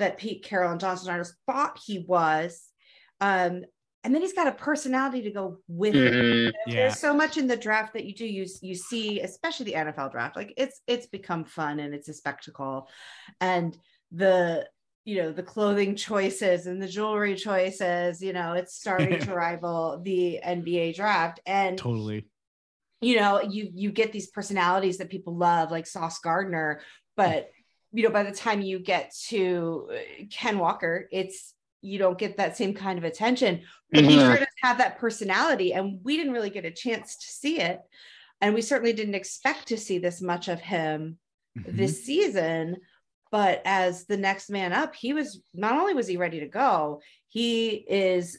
that 0.00 0.16
pete 0.18 0.42
carroll 0.44 0.70
and 0.72 0.80
John 0.80 0.96
Schneider 0.98 1.24
thought 1.46 1.78
he 1.84 2.00
was 2.00 2.64
um 3.20 3.64
and 4.04 4.14
then 4.14 4.22
he's 4.22 4.32
got 4.32 4.46
a 4.46 4.52
personality 4.52 5.22
to 5.22 5.30
go 5.30 5.58
with 5.68 5.94
it 5.94 6.12
Mhm. 6.12 6.52
Yeah. 6.66 6.74
there's 6.74 6.98
so 6.98 7.12
much 7.14 7.36
in 7.36 7.46
the 7.46 7.56
draft 7.56 7.92
that 7.94 8.04
you 8.04 8.14
do 8.14 8.26
you 8.26 8.46
you 8.62 8.74
see 8.74 9.20
especially 9.20 9.66
the 9.66 9.74
NFL 9.74 10.10
draft 10.10 10.36
like 10.36 10.54
it's 10.56 10.80
it's 10.86 11.06
become 11.06 11.44
fun 11.44 11.80
and 11.80 11.94
it's 11.94 12.08
a 12.08 12.14
spectacle 12.14 12.88
and 13.40 13.76
the 14.12 14.68
you 15.04 15.22
know 15.22 15.32
the 15.32 15.42
clothing 15.42 15.96
choices 15.96 16.66
and 16.66 16.80
the 16.82 16.88
jewelry 16.88 17.34
choices 17.34 18.22
you 18.22 18.32
know 18.32 18.52
it's 18.52 18.74
starting 18.76 19.18
to 19.26 19.32
rival 19.34 20.00
the 20.02 20.40
NBA 20.44 20.94
draft 20.94 21.40
and 21.46 21.78
Totally. 21.78 22.26
you 23.00 23.16
know 23.16 23.42
you 23.42 23.70
you 23.74 23.90
get 23.90 24.12
these 24.12 24.28
personalities 24.28 24.98
that 24.98 25.10
people 25.10 25.36
love 25.36 25.70
like 25.70 25.86
Sauce 25.86 26.18
Gardner 26.20 26.80
but 27.16 27.48
you 27.92 28.02
know 28.04 28.10
by 28.10 28.22
the 28.22 28.32
time 28.32 28.60
you 28.60 28.78
get 28.78 29.14
to 29.28 29.88
uh, 29.92 30.24
Ken 30.30 30.58
Walker 30.58 31.08
it's 31.10 31.54
you 31.80 31.98
don't 31.98 32.18
get 32.18 32.36
that 32.36 32.56
same 32.56 32.74
kind 32.74 32.98
of 32.98 33.04
attention 33.04 33.62
but 33.92 34.04
he 34.04 34.16
Mhm. 34.16 34.20
sure 34.26 34.36
does 34.38 34.46
have 34.62 34.78
that 34.78 34.98
personality 34.98 35.72
and 35.72 36.00
we 36.04 36.16
didn't 36.16 36.32
really 36.32 36.50
get 36.50 36.64
a 36.64 36.70
chance 36.70 37.16
to 37.16 37.26
see 37.26 37.58
it 37.60 37.80
and 38.40 38.54
we 38.54 38.62
certainly 38.62 38.92
didn't 38.92 39.14
expect 39.14 39.68
to 39.68 39.76
see 39.78 39.98
this 39.98 40.20
much 40.20 40.48
of 40.48 40.60
him 40.60 41.18
Mhm. 41.56 41.76
this 41.76 42.04
season 42.04 42.76
but 43.30 43.62
as 43.64 44.06
the 44.06 44.16
next 44.16 44.50
man 44.50 44.72
up 44.72 44.94
he 44.94 45.12
was 45.12 45.42
not 45.54 45.78
only 45.78 45.94
was 45.94 46.06
he 46.08 46.16
ready 46.16 46.40
to 46.40 46.48
go 46.48 47.00
he 47.28 47.68
is 47.88 48.38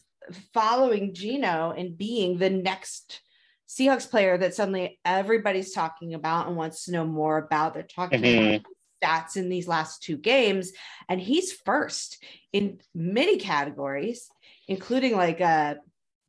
following 0.54 1.14
Geno 1.14 1.72
and 1.72 1.98
being 1.98 2.38
the 2.38 2.50
next 2.50 3.22
Seahawks 3.68 4.10
player 4.10 4.36
that 4.38 4.56
suddenly 4.56 5.00
everybody's 5.06 5.74
talking 5.74 6.14
about 6.16 6.48
and 6.48 6.58
wants 6.58 6.86
to 6.86 6.92
know 6.92 7.06
more 7.06 7.38
about 7.38 7.74
they're 7.74 7.84
talking 7.84 8.20
Mhm. 8.22 8.56
about 8.58 8.66
stats 9.04 9.36
in 9.38 9.50
these 9.50 9.68
last 9.68 10.04
two 10.04 10.18
games 10.18 10.72
and 11.08 11.20
he's 11.22 11.52
first 11.54 12.24
in 12.54 12.80
many 12.94 13.38
categories 13.38 14.30
including 14.68 15.16
like 15.16 15.42
uh 15.42 15.76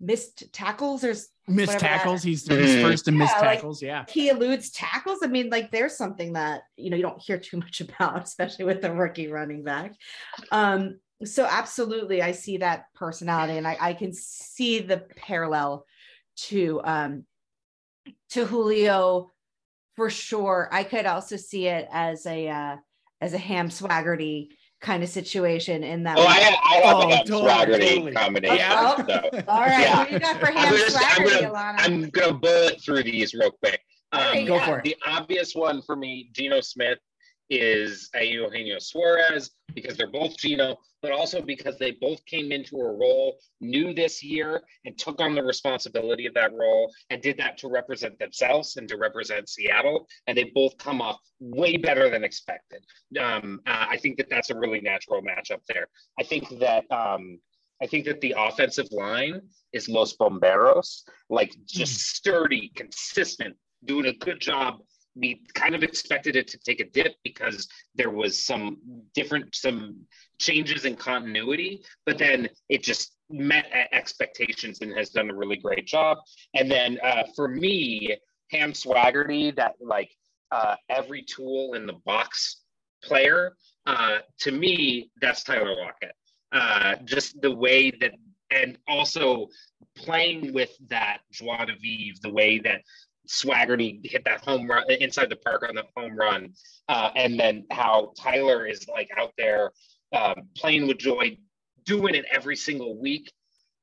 missed 0.03 0.51
tackles 0.53 1.05
or 1.05 1.09
missed 1.11 1.33
whatever 1.47 1.73
that- 1.73 1.81
tackles. 1.81 2.23
He's, 2.23 2.47
he's 2.47 2.71
Mhm. 2.77 2.83
first 2.83 3.07
in 3.07 3.19
missed 3.19 3.35
Yeah, 3.37 3.41
like- 3.41 3.59
tackles. 3.59 3.83
yeah. 3.83 4.05
he 4.09 4.31
eludes 4.31 4.71
tackles. 4.71 5.19
I 5.23 5.27
mean, 5.27 5.51
like 5.51 5.71
there's 5.71 5.95
something 5.97 6.33
that 6.33 6.63
you 6.77 6.89
know 6.89 6.97
you 6.97 7.03
don't 7.03 7.21
hear 7.21 7.39
too 7.39 7.59
much 7.59 7.81
about, 7.87 8.23
especially 8.23 8.65
with 8.65 8.81
the 8.81 8.93
rookie 8.95 9.29
running 9.29 9.63
back. 9.63 9.95
Um, 10.51 11.01
so 11.25 11.45
absolutely, 11.45 12.23
I 12.23 12.33
see 12.33 12.57
that 12.59 12.85
personality, 12.95 13.59
and 13.59 13.69
I, 13.69 13.77
I 13.79 13.93
can 13.93 14.15
see 14.15 14.79
the 14.79 14.99
parallel 15.17 15.85
to 16.49 16.81
um 16.85 17.27
to 18.31 18.47
Julio 18.47 19.31
for 20.01 20.09
sure. 20.09 20.67
I 20.73 20.83
could 20.83 21.05
also 21.05 21.37
see 21.37 21.67
it 21.67 21.87
as 21.93 22.25
a 22.25 22.49
uh, 22.49 22.77
as 23.21 23.35
a 23.35 23.39
ham 23.39 23.69
swaggerty 23.69 24.49
kind 24.81 25.03
of 25.03 25.11
situation 25.11 25.85
in 25.85 26.05
that. 26.05 26.17
Oh, 26.19 26.25
I, 26.27 26.37
have- 26.39 26.55
I 26.71 26.75
have 26.87 26.97
Oh, 26.97 27.01
a 27.11 27.15
ham 27.17 27.27
totally, 27.27 27.51
swaggerty 27.51 27.89
totally. 27.97 28.13
combination. 28.13 28.57
Yeah. 28.57 28.97
So 28.97 29.03
All 29.49 29.61
right, 29.61 29.81
Yeah. 29.83 29.99
what 29.99 30.09
do 30.09 30.15
you 30.15 30.21
got 30.21 30.41
for 30.41 30.47
I'm 30.49 30.55
ham 30.57 30.71
gonna- 30.71 30.83
I'm 30.85 30.91
swaggerty, 30.91 31.41
gonna- 31.43 31.53
Alana? 31.55 31.75
I'm 31.81 32.09
gonna 32.09 32.33
bullet 32.33 32.83
through 32.83 33.03
these 33.03 33.35
real 33.35 33.51
quick. 33.51 33.79
Um, 34.13 34.21
Okay, 34.29 34.47
Go 34.47 34.59
for 34.61 34.79
it. 34.79 34.85
The 34.85 34.97
obvious 35.07 35.55
one 35.55 35.83
for 35.83 35.97
me, 35.97 36.31
Geno 36.33 36.63
Smith, 36.63 36.99
is 37.51 38.09
Eugenio 38.15 38.79
Suarez 38.79 39.51
because 39.75 39.97
they're 39.97 40.11
both 40.11 40.37
Geno, 40.37 40.77
but 41.03 41.13
also 41.13 41.43
because 41.43 41.79
they 41.79 41.93
both 41.93 42.25
came 42.25 42.53
into 42.53 42.77
a 42.77 42.93
role 42.93 43.39
new 43.61 43.93
this 43.93 44.23
year 44.23 44.63
and 44.85 44.97
took 44.97 45.21
on 45.21 45.35
the 45.35 45.43
responsibility 45.43 46.27
of 46.27 46.35
that 46.35 46.53
role 46.53 46.93
and 47.11 47.21
did 47.21 47.37
that 47.39 47.59
to 47.59 47.69
represent 47.69 48.19
themselves 48.19 48.77
and 48.77 48.89
to 48.89 48.97
represent 48.97 49.49
Seattle. 49.49 50.07
And 50.27 50.39
they 50.39 50.51
both 50.55 50.79
come 50.79 51.03
off 51.03 51.19
way 51.41 51.77
better 51.77 52.09
than 52.09 52.25
expected. 52.25 52.85
Um, 53.21 53.61
uh, 53.67 53.87
I 53.91 53.97
think 53.97 54.17
that 54.19 54.31
that's 54.31 54.51
a 54.51 54.59
really 54.59 54.81
natural 54.81 55.23
matchup 55.23 55.61
there. 55.69 55.89
I 56.19 56.23
think 56.23 56.49
that. 56.61 56.91
Um, 56.91 57.39
I 57.83 57.87
think 57.87 58.05
that 58.05 58.21
the 58.21 58.35
offensive 58.37 58.89
line 58.93 59.41
is 59.73 59.89
Los 59.89 60.15
Bomberos, 60.15 61.03
like 61.31 61.51
just 61.65 61.99
sturdy, 61.99 62.71
consistent, 62.75 63.57
doing 63.85 64.05
a 64.05 64.13
good 64.13 64.39
job. 64.39 64.81
We 65.17 65.43
kind 65.55 65.75
of 65.75 65.83
expected 65.83 66.37
it 66.37 66.49
to 66.49 66.59
take 66.59 66.81
a 66.81 66.85
dip 66.85 67.15
because 67.25 67.69
there 67.95 68.11
was 68.11 68.43
some 68.43 68.79
different, 69.15 69.55
some 69.55 70.01
changes 70.39 70.85
in 70.85 70.97
continuity, 70.97 71.83
but 72.07 72.19
then 72.19 72.49
it 72.69 72.83
just 72.83 73.17
met 73.29 73.67
expectations 73.93 74.81
and 74.81 74.97
has 74.97 75.11
done 75.11 75.31
a 75.31 75.35
really 75.35 75.57
great 75.57 75.87
job. 75.87 76.19
And 76.55 76.71
then 76.71 76.99
uh, 77.03 77.25
for 77.35 77.49
me, 77.49 78.17
Ham 78.51 78.73
Swaggerty, 78.73 79.55
that 79.57 79.75
like 79.81 80.11
uh, 80.51 80.77
every 80.89 81.23
tool 81.23 81.75
in 81.75 81.87
the 81.87 81.95
box 82.05 82.63
player, 83.03 83.55
uh, 83.87 84.19
to 84.41 84.53
me, 84.53 85.11
that's 85.21 85.43
Tyler 85.43 85.75
Lockett 85.75 86.15
uh, 86.53 86.97
just 87.05 87.41
the 87.41 87.55
way 87.55 87.91
that, 87.91 88.13
and 88.51 88.79
also 88.89 89.49
playing 89.97 90.53
with 90.53 90.71
that 90.89 91.19
joie 91.33 91.65
de 91.65 91.75
vivre, 91.81 92.19
the 92.23 92.33
way 92.33 92.59
that 92.59 92.83
Swaggerty 93.31 94.01
hit 94.03 94.25
that 94.25 94.45
home 94.45 94.69
run 94.69 94.91
inside 94.91 95.31
the 95.31 95.37
park 95.37 95.65
on 95.69 95.77
the 95.77 95.85
home 95.97 96.17
run, 96.17 96.53
uh, 96.89 97.11
and 97.15 97.39
then 97.39 97.65
how 97.71 98.13
Tyler 98.19 98.67
is 98.67 98.89
like 98.89 99.09
out 99.17 99.33
there 99.39 99.71
um, 100.13 100.49
playing 100.57 100.89
with 100.89 100.99
joy, 100.99 101.39
doing 101.85 102.17
it 102.17 102.25
every 102.33 102.57
single 102.57 102.99
week. 102.99 103.31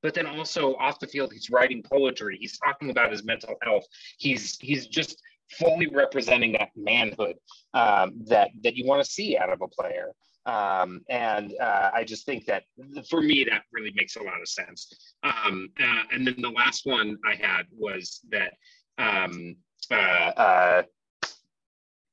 But 0.04 0.14
then 0.14 0.28
also 0.28 0.76
off 0.76 1.00
the 1.00 1.08
field, 1.08 1.32
he's 1.32 1.50
writing 1.50 1.82
poetry. 1.82 2.38
He's 2.40 2.58
talking 2.58 2.90
about 2.90 3.10
his 3.10 3.24
mental 3.24 3.56
health. 3.62 3.86
He's 4.18 4.58
he's 4.60 4.86
just 4.86 5.22
fully 5.52 5.88
representing 5.88 6.52
that 6.52 6.70
manhood 6.76 7.38
um, 7.74 8.22
that 8.28 8.50
that 8.64 8.76
you 8.76 8.86
want 8.86 9.04
to 9.04 9.10
see 9.10 9.38
out 9.38 9.50
of 9.50 9.62
a 9.62 9.68
player. 9.70 10.12
Um, 10.46 11.02
and 11.10 11.54
uh, 11.60 11.92
I 11.94 12.06
just 12.06 12.26
think 12.26 12.46
that 12.46 12.64
for 13.10 13.22
me, 13.22 13.46
that 13.50 13.64
really 13.74 13.92
makes 13.96 14.16
a 14.16 14.24
lot 14.24 14.42
of 14.42 14.48
sense. 14.48 15.14
Um, 15.24 15.70
uh, 15.78 16.04
and 16.12 16.26
then 16.26 16.36
the 16.42 16.50
last 16.50 16.86
one 16.86 17.18
I 17.30 17.36
had 17.36 17.64
was 17.72 18.22
that 18.32 18.54
um, 18.98 19.56
uh, 19.92 19.94
uh, 19.96 20.84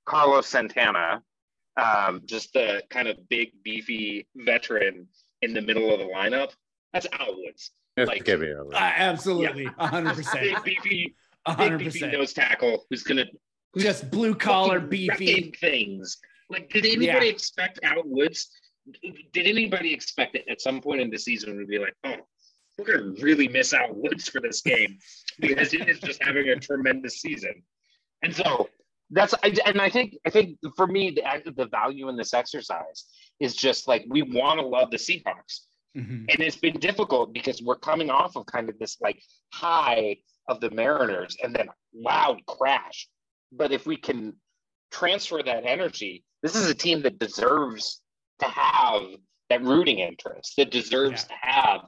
Carlos 0.06 0.46
Santana, 0.46 1.22
um, 1.76 2.22
just 2.26 2.52
the 2.52 2.82
kind 2.90 3.08
of 3.08 3.16
big, 3.28 3.52
beefy 3.62 4.26
veteran 4.36 5.06
in 5.42 5.54
the 5.54 5.60
middle 5.62 5.92
of 5.92 5.98
the 6.00 6.06
lineup. 6.06 6.52
That's 6.92 7.06
Al 7.18 7.34
Woods. 7.36 7.70
Just 7.98 8.08
Like- 8.08 8.24
give 8.24 8.40
me 8.40 8.48
a 8.50 8.62
Uh, 8.62 8.74
absolutely. 8.74 9.66
a 9.78 9.86
hundred 9.86 10.16
Big 10.16 10.24
percent. 10.26 10.64
beefy, 10.64 11.14
a 11.46 11.56
big 11.56 11.78
beefy 11.78 12.06
nose 12.06 12.32
tackle 12.32 12.86
who's 12.90 13.02
gonna 13.02 13.26
Just 13.78 14.10
blue 14.10 14.34
collar, 14.34 14.78
beefy. 14.80 15.50
things. 15.60 16.18
Like, 16.50 16.70
did 16.70 16.84
anybody 16.86 17.26
Yeah. 17.26 17.32
expect 17.32 17.80
Al 17.82 18.02
Woods? 18.04 18.50
Did 19.32 19.46
anybody 19.46 19.92
expect 19.94 20.36
it 20.36 20.44
at 20.48 20.60
some 20.60 20.80
point 20.80 21.00
in 21.00 21.10
the 21.10 21.18
season 21.18 21.58
to 21.58 21.64
be 21.66 21.78
like, 21.78 21.94
oh, 22.04 22.16
we're 22.78 22.84
gonna 22.84 23.12
really 23.20 23.48
miss 23.48 23.72
Al 23.72 23.92
Woods 23.94 24.28
for 24.28 24.40
this 24.40 24.60
game 24.60 24.98
because 25.38 25.70
he 25.70 25.78
is 25.78 26.00
just 26.00 26.22
having 26.22 26.48
a 26.48 26.56
tremendous 26.56 27.20
season. 27.20 27.62
And 28.22 28.34
so 28.34 28.68
that's 29.10 29.34
I- 29.42 29.56
and 29.66 29.80
I 29.80 29.90
think 29.90 30.16
I 30.26 30.30
think 30.30 30.58
for 30.76 30.86
me 30.86 31.10
the 31.10 31.52
the 31.52 31.66
value 31.66 32.08
in 32.08 32.16
this 32.16 32.34
exercise 32.34 33.04
is 33.40 33.54
just 33.54 33.86
like 33.86 34.04
we 34.08 34.22
want 34.22 34.60
to 34.60 34.66
love 34.66 34.90
the 34.90 34.96
Seahawks 34.96 35.60
Mhm. 35.96 36.26
and 36.28 36.40
it's 36.40 36.56
been 36.56 36.78
difficult 36.80 37.32
because 37.32 37.62
we're 37.62 37.76
coming 37.78 38.10
off 38.10 38.36
of 38.36 38.46
kind 38.46 38.68
of 38.68 38.78
this 38.78 39.00
like 39.00 39.22
high 39.52 40.16
of 40.48 40.60
the 40.60 40.70
Mariners 40.70 41.36
and 41.42 41.54
then 41.54 41.68
loud 41.94 42.44
crash. 42.46 43.08
But 43.52 43.70
if 43.72 43.86
we 43.86 43.96
can 43.96 44.34
transfer 44.90 45.42
that 45.42 45.64
energy, 45.64 46.24
this 46.42 46.56
is 46.56 46.68
a 46.68 46.74
team 46.74 47.02
that 47.02 47.18
deserves 47.20 48.02
to 48.40 48.46
have 48.46 49.02
that 49.50 49.62
rooting 49.62 50.00
interest, 50.00 50.54
that 50.56 50.70
deserves 50.70 51.24
to 51.24 51.34
have 51.40 51.82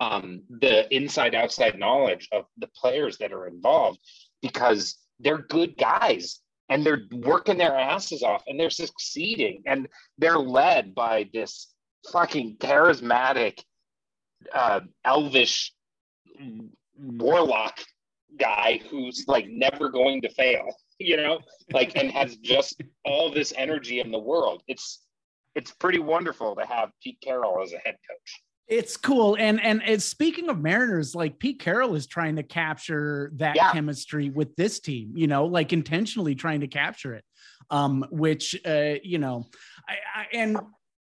um, 0.00 0.42
the 0.48 0.92
inside 0.94 1.34
outside 1.34 1.78
knowledge 1.78 2.28
of 2.32 2.44
the 2.58 2.68
players 2.68 3.18
that 3.18 3.32
are 3.32 3.46
involved 3.46 3.98
because 4.42 4.98
they're 5.20 5.38
good 5.38 5.76
guys 5.76 6.40
and 6.68 6.84
they're 6.84 7.02
working 7.12 7.58
their 7.58 7.76
asses 7.76 8.22
off 8.22 8.42
and 8.46 8.58
they're 8.58 8.70
succeeding 8.70 9.62
and 9.66 9.88
they're 10.18 10.38
led 10.38 10.94
by 10.94 11.28
this 11.32 11.72
fucking 12.12 12.56
charismatic 12.58 13.60
uh 14.54 14.80
elvish 15.04 15.72
warlock 16.96 17.80
guy 18.38 18.80
who's 18.90 19.24
like 19.26 19.48
never 19.48 19.88
going 19.88 20.20
to 20.22 20.28
fail, 20.30 20.66
you 20.98 21.16
know, 21.16 21.40
like 21.72 21.96
and 21.96 22.10
has 22.10 22.36
just 22.36 22.82
all 23.04 23.30
this 23.30 23.52
energy 23.56 24.00
in 24.00 24.10
the 24.10 24.18
world. 24.18 24.62
It's 24.68 25.04
it's 25.54 25.72
pretty 25.72 25.98
wonderful 25.98 26.54
to 26.56 26.64
have 26.66 26.90
Pete 27.02 27.18
Carroll 27.22 27.62
as 27.62 27.72
a 27.72 27.78
head 27.78 27.96
coach. 28.08 28.42
It's 28.68 28.98
cool. 28.98 29.36
And 29.38 29.62
and 29.62 29.82
it's 29.86 30.04
speaking 30.04 30.50
of 30.50 30.60
Mariners, 30.60 31.14
like 31.14 31.38
Pete 31.38 31.58
Carroll 31.58 31.94
is 31.94 32.06
trying 32.06 32.36
to 32.36 32.42
capture 32.42 33.32
that 33.36 33.56
Yeah. 33.56 33.72
chemistry 33.72 34.28
with 34.28 34.54
this 34.56 34.78
team, 34.78 35.12
you 35.16 35.26
know, 35.26 35.46
like 35.46 35.72
intentionally 35.72 36.34
trying 36.34 36.60
to 36.60 36.68
capture 36.68 37.14
it. 37.14 37.24
Um, 37.70 38.06
which 38.10 38.54
uh, 38.66 38.94
you 39.02 39.18
know, 39.18 39.46
I, 39.88 40.20
I 40.20 40.26
and 40.34 40.58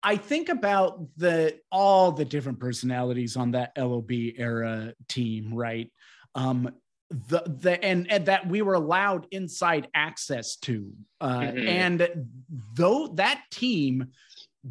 I 0.03 0.17
think 0.17 0.51
about 0.51 1.07
the 1.17 1.59
all 1.73 2.13
the 2.13 2.25
different 2.27 2.61
personalities 2.61 3.37
on 3.37 3.53
that 3.53 3.73
LOB 3.77 4.11
era 4.37 4.93
team, 5.09 5.53
right? 5.55 5.91
Um, 6.35 6.71
the 7.11 7.43
the 7.47 7.83
and, 7.83 8.11
and 8.11 8.27
that 8.27 8.47
we 8.47 8.61
were 8.63 8.75
allowed 8.75 9.29
inside 9.31 9.89
access 9.95 10.57
to, 10.57 10.93
uh, 11.23 11.41
Mhm. 11.41 11.69
and 11.69 12.27
though 12.75 13.09
that 13.15 13.45
team 13.51 14.09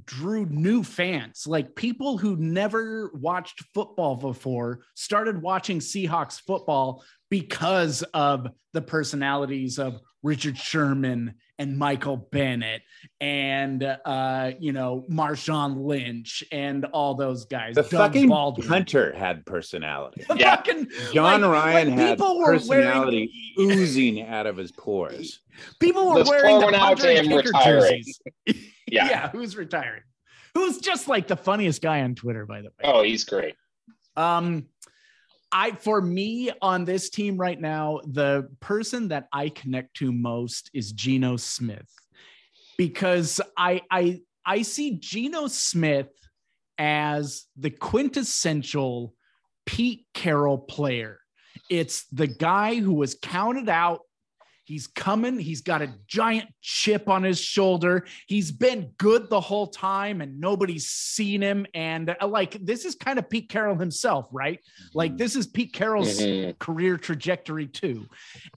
drew 0.05 0.45
new 0.47 0.83
fans, 0.83 1.45
like 1.47 1.75
people 1.75 2.17
who 2.17 2.35
never 2.37 3.11
watched 3.13 3.63
football 3.73 4.15
before 4.15 4.81
started 4.95 5.41
watching 5.41 5.79
Seahawks 5.79 6.41
football 6.41 7.03
because 7.29 8.03
of 8.13 8.47
the 8.73 8.81
personalities 8.81 9.79
of 9.79 9.99
Richard 10.23 10.57
Sherman 10.57 11.35
and 11.59 11.77
Michael 11.77 12.17
Bennett 12.17 12.81
and 13.21 13.81
uh 13.83 14.51
you 14.59 14.73
know 14.73 15.05
Marshawn 15.09 15.85
Lynch 15.85 16.43
and 16.51 16.83
all 16.85 17.13
those 17.15 17.45
guys. 17.45 17.75
The 17.75 17.83
Doug 17.83 17.91
fucking 17.91 18.27
Baldwin. 18.29 18.67
Hunter 18.67 19.13
had 19.15 19.45
personality. 19.45 20.25
Yeah. 20.35 20.55
Fucking- 20.57 20.87
John 21.13 21.41
like- 21.41 21.51
Ryan 21.51 21.89
like 21.91 21.99
had 21.99 22.17
people 22.17 22.39
were 22.39 22.53
personality 22.53 23.31
wearing- 23.55 23.79
oozing 23.79 24.21
out 24.23 24.47
of 24.47 24.57
his 24.57 24.71
pores. 24.71 25.39
People 25.79 26.07
were 26.09 26.15
Let's 26.15 26.29
wearing 26.29 26.59
the 26.59 26.65
one 26.65 26.75
out 26.75 26.99
Hunter 26.99 27.09
and 27.09 27.27
Kicker 27.29 27.51
jerseys. 27.63 28.19
Yeah. 28.87 29.05
yeah, 29.09 29.29
who's 29.29 29.55
retiring? 29.55 30.03
Who's 30.53 30.79
just 30.79 31.07
like 31.07 31.27
the 31.27 31.35
funniest 31.35 31.81
guy 31.81 32.01
on 32.01 32.15
Twitter, 32.15 32.45
by 32.45 32.61
the 32.61 32.67
way. 32.67 32.83
Oh, 32.83 33.03
he's 33.03 33.23
great. 33.23 33.55
Um, 34.15 34.67
I 35.51 35.71
for 35.71 36.01
me 36.01 36.51
on 36.61 36.85
this 36.85 37.09
team 37.09 37.37
right 37.37 37.59
now, 37.59 37.99
the 38.05 38.49
person 38.59 39.09
that 39.09 39.27
I 39.31 39.49
connect 39.49 39.95
to 39.97 40.11
most 40.11 40.69
is 40.73 40.91
Geno 40.91 41.37
Smith, 41.37 41.87
because 42.77 43.41
I 43.57 43.81
I 43.91 44.21
I 44.45 44.61
see 44.61 44.97
Geno 44.99 45.47
Smith 45.47 46.09
as 46.77 47.45
the 47.57 47.69
quintessential 47.69 49.13
Pete 49.65 50.05
Carroll 50.13 50.57
player. 50.57 51.19
It's 51.69 52.05
the 52.11 52.27
guy 52.27 52.75
who 52.75 52.93
was 52.93 53.17
counted 53.21 53.69
out. 53.69 54.01
He's 54.65 54.87
coming. 54.87 55.37
He's 55.37 55.61
got 55.61 55.83
a 55.83 55.93
giant 56.07 56.49
chip 56.59 57.07
on 57.07 57.21
his 57.21 57.39
shoulder. 57.39 58.05
He's 58.27 58.51
been 58.51 58.91
good 58.97 59.29
the 59.29 59.39
whole 59.39 59.67
time 59.67 60.21
and 60.21 60.39
nobody's 60.39 60.87
seen 60.87 61.41
him. 61.41 61.67
And 61.75 62.15
uh, 62.19 62.27
like, 62.27 62.57
this 62.65 62.83
is 62.83 62.95
kind 62.95 63.19
of 63.19 63.29
Pete 63.29 63.47
Carroll 63.47 63.75
himself, 63.75 64.27
right? 64.31 64.59
Like, 64.95 65.17
this 65.17 65.35
is 65.35 65.45
Pete 65.45 65.71
Carroll's 65.71 66.19
career 66.57 66.97
trajectory 66.97 67.67
too. 67.67 68.07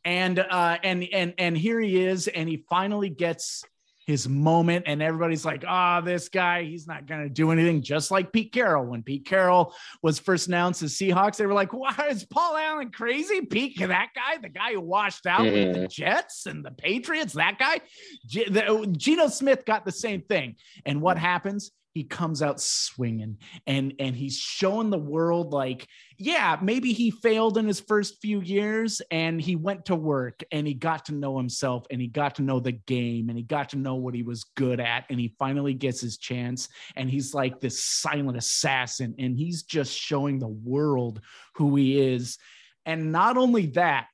And, 0.04 0.38
uh, 0.38 0.78
and, 0.82 1.06
and, 1.12 1.34
and 1.36 1.56
here 1.56 1.78
he 1.78 2.02
is. 2.02 2.26
And 2.26 2.48
he 2.48 2.64
finally 2.70 3.11
gets 3.11 3.64
his 4.09 4.26
moment 4.26 4.84
and 4.86 5.02
everybody's 5.02 5.44
like, 5.44 5.64
ah, 5.68 6.00
this 6.00 6.30
guy, 6.30 6.62
he's 6.62 6.86
not 6.86 7.06
going 7.06 7.22
to 7.22 7.28
do 7.28 7.50
anything 7.50 7.82
just 7.82 8.11
like 8.11 8.32
Pete 8.32 8.50
Carroll. 8.50 8.86
When 8.86 9.02
Pete 9.02 9.26
Carroll 9.26 9.74
was 10.02 10.18
first 10.18 10.48
announced 10.48 10.82
as 10.82 10.94
Seahawks, 10.94 11.36
they 11.36 11.44
were 11.44 11.52
like, 11.52 11.74
why 11.74 11.94
is 12.09 12.24
Paul 12.24 12.56
Allen 12.56 12.90
crazy? 12.90 13.42
Pete, 13.42 13.78
that 13.80 14.09
guy, 14.16 14.38
the 14.40 14.48
guy 14.48 14.72
who 14.72 14.80
washed 14.80 15.26
out 15.26 15.42
with 15.42 15.74
the 15.74 15.88
Jets 15.88 16.46
and 16.46 16.64
the 16.64 16.70
Patriots, 16.70 17.34
that 17.34 17.59
guy. 17.59 17.82
G- 18.26 18.48
the, 18.48 18.88
Geno 18.96 19.28
Smith 19.28 19.66
got 19.66 19.84
the 19.84 19.92
same 19.92 20.22
thing. 20.22 20.56
And 20.86 21.02
what 21.02 21.18
happens? 21.18 21.70
He 21.95 22.05
comes 22.05 22.43
out 22.43 22.61
swinging 22.61 23.39
and 23.66 23.95
and 23.99 24.14
he's 24.14 24.36
showing 24.36 24.91
the 24.91 24.99
world 24.99 25.53
like 25.53 25.86
yeah 26.16 26.57
maybe 26.62 26.93
he 26.93 27.11
failed 27.11 27.59
in 27.59 27.66
his 27.66 27.80
first 27.80 28.20
few 28.20 28.41
years 28.41 29.03
and 29.11 29.41
he 29.41 29.57
went 29.57 29.86
to 29.86 29.97
work 29.97 30.41
and 30.53 30.66
he 30.66 30.74
got 30.74 31.07
to 31.07 31.14
know 31.14 31.36
himself 31.36 31.86
and 31.91 32.01
he 32.01 32.07
got 32.07 32.36
to 32.36 32.43
know 32.43 32.61
the 32.61 32.72
game 32.72 33.28
and 33.28 33.39
he 33.39 33.43
got 33.43 33.70
to 33.70 33.78
know 33.78 33.97
what 33.97 34.14
he 34.14 34.22
was 34.22 34.45
good 34.55 34.78
at 34.78 35.07
and 35.11 35.18
he 35.18 35.34
finally 35.39 35.74
gets 35.74 36.01
his 36.01 36.18
chance 36.18 36.68
and 36.95 37.11
he's 37.11 37.34
like 37.34 37.59
this 37.59 37.84
silent 37.84 38.39
assassin 38.39 39.14
and 39.18 39.36
he's 39.36 39.62
just 39.64 39.93
showing 39.93 40.39
the 40.39 40.47
world 40.47 41.20
who 41.55 41.74
he 41.74 42.01
is. 42.01 42.39
And 42.86 43.11
not 43.12 43.36
only 43.36 43.66
that 43.66 44.07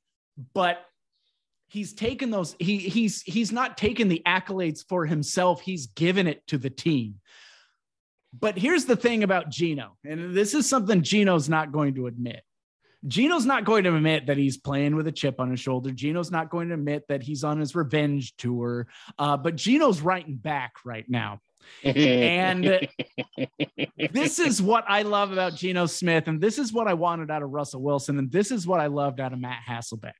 but 0.54 0.78
he's 1.68 1.92
taken 1.92 2.30
those 2.30 2.56
he 2.58 2.78
he's 2.78 3.22
he's 3.22 3.52
not 3.52 3.76
taken 3.76 4.08
the 4.08 4.22
accolades 4.26 4.84
for 4.88 5.04
himself. 5.06 5.60
He's 5.60 5.88
given 5.88 6.26
it 6.26 6.46
to 6.46 6.56
the 6.56 6.70
team 6.70 7.16
but 8.38 8.58
here's 8.58 8.84
the 8.84 8.96
thing 8.96 9.22
about 9.22 9.50
Geno, 9.50 9.96
and 10.04 10.34
this 10.34 10.54
is 10.54 10.68
something 10.68 11.02
Geno's 11.02 11.48
not 11.48 11.72
going 11.72 11.94
to 11.94 12.06
admit. 12.06 12.42
Geno's 13.06 13.44
not 13.44 13.64
going 13.64 13.84
to 13.84 13.94
admit 13.94 14.26
that 14.26 14.38
he's 14.38 14.56
playing 14.56 14.96
with 14.96 15.06
a 15.06 15.12
chip 15.12 15.38
on 15.38 15.50
his 15.50 15.60
shoulder. 15.60 15.90
Geno's 15.90 16.30
not 16.30 16.48
going 16.48 16.68
to 16.68 16.74
admit 16.74 17.04
that 17.08 17.22
he's 17.22 17.44
on 17.44 17.60
his 17.60 17.74
revenge 17.74 18.34
tour. 18.36 18.86
Uh, 19.18 19.36
but 19.36 19.56
Geno's 19.56 20.00
writing 20.00 20.36
back 20.36 20.72
right 20.86 21.04
now. 21.08 21.40
And 21.82 22.88
this 24.10 24.38
is 24.38 24.62
what 24.62 24.84
I 24.88 25.02
love 25.02 25.32
about 25.32 25.54
Geno 25.54 25.84
Smith. 25.86 26.28
And 26.28 26.40
this 26.40 26.58
is 26.58 26.72
what 26.72 26.88
I 26.88 26.94
wanted 26.94 27.30
out 27.30 27.42
of 27.42 27.50
Russell 27.50 27.82
Wilson. 27.82 28.18
And 28.18 28.32
this 28.32 28.50
is 28.50 28.66
what 28.66 28.80
I 28.80 28.86
loved 28.86 29.20
out 29.20 29.34
of 29.34 29.38
Matt 29.38 29.60
Hasselbeck. 29.68 30.12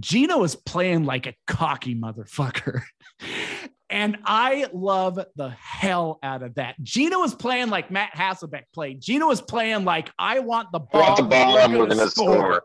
Geno 0.00 0.42
is 0.42 0.56
playing 0.56 1.04
like 1.04 1.26
a 1.26 1.34
cocky 1.46 1.94
motherfucker. 1.94 2.82
And 3.92 4.18
I 4.24 4.66
love 4.72 5.20
the 5.36 5.50
hell 5.50 6.18
out 6.22 6.42
of 6.42 6.54
that. 6.54 6.82
Geno 6.82 7.18
was 7.20 7.34
playing 7.34 7.68
like 7.68 7.90
Matt 7.90 8.12
Hasselbeck 8.14 8.64
played. 8.72 9.00
Geno 9.02 9.26
was 9.26 9.42
playing 9.42 9.84
like 9.84 10.10
I 10.18 10.38
want 10.40 10.72
the 10.72 10.80
I 10.80 10.84
ball. 10.92 11.02
want 11.02 11.16
the 11.18 11.22
ball 11.24 11.56
gonna 11.58 11.76
going 11.76 11.90
to 11.98 12.10
score. 12.10 12.64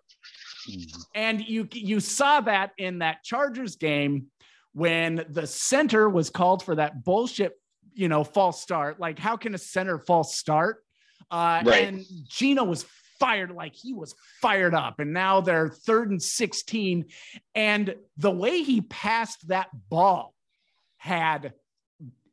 and 1.13 1.41
you 1.45 1.67
you 1.73 1.99
saw 1.99 2.41
that 2.41 2.71
in 2.77 2.99
that 2.99 3.23
Chargers 3.23 3.75
game 3.75 4.27
when 4.73 5.25
the 5.29 5.45
center 5.47 6.09
was 6.09 6.29
called 6.29 6.63
for 6.63 6.75
that 6.75 7.03
bullshit, 7.03 7.53
you 7.93 8.07
know, 8.07 8.23
false 8.23 8.61
start. 8.61 8.99
Like, 8.99 9.19
how 9.19 9.35
can 9.37 9.53
a 9.53 9.57
center 9.57 9.97
false 9.99 10.35
start? 10.37 10.83
Uh, 11.29 11.61
Right. 11.65 11.87
And 11.87 12.05
Geno 12.29 12.63
was 12.63 12.85
fired, 13.19 13.51
like 13.51 13.75
he 13.75 13.93
was 13.93 14.13
fired 14.41 14.73
up, 14.75 14.99
and 14.99 15.11
now 15.13 15.41
they're 15.41 15.69
third 15.69 16.09
and 16.11 16.21
sixteen. 16.23 17.05
And 17.55 17.95
the 18.17 18.31
way 18.31 18.61
he 18.63 18.79
passed 18.81 19.47
that 19.49 19.67
ball 19.89 20.33
had 21.07 21.53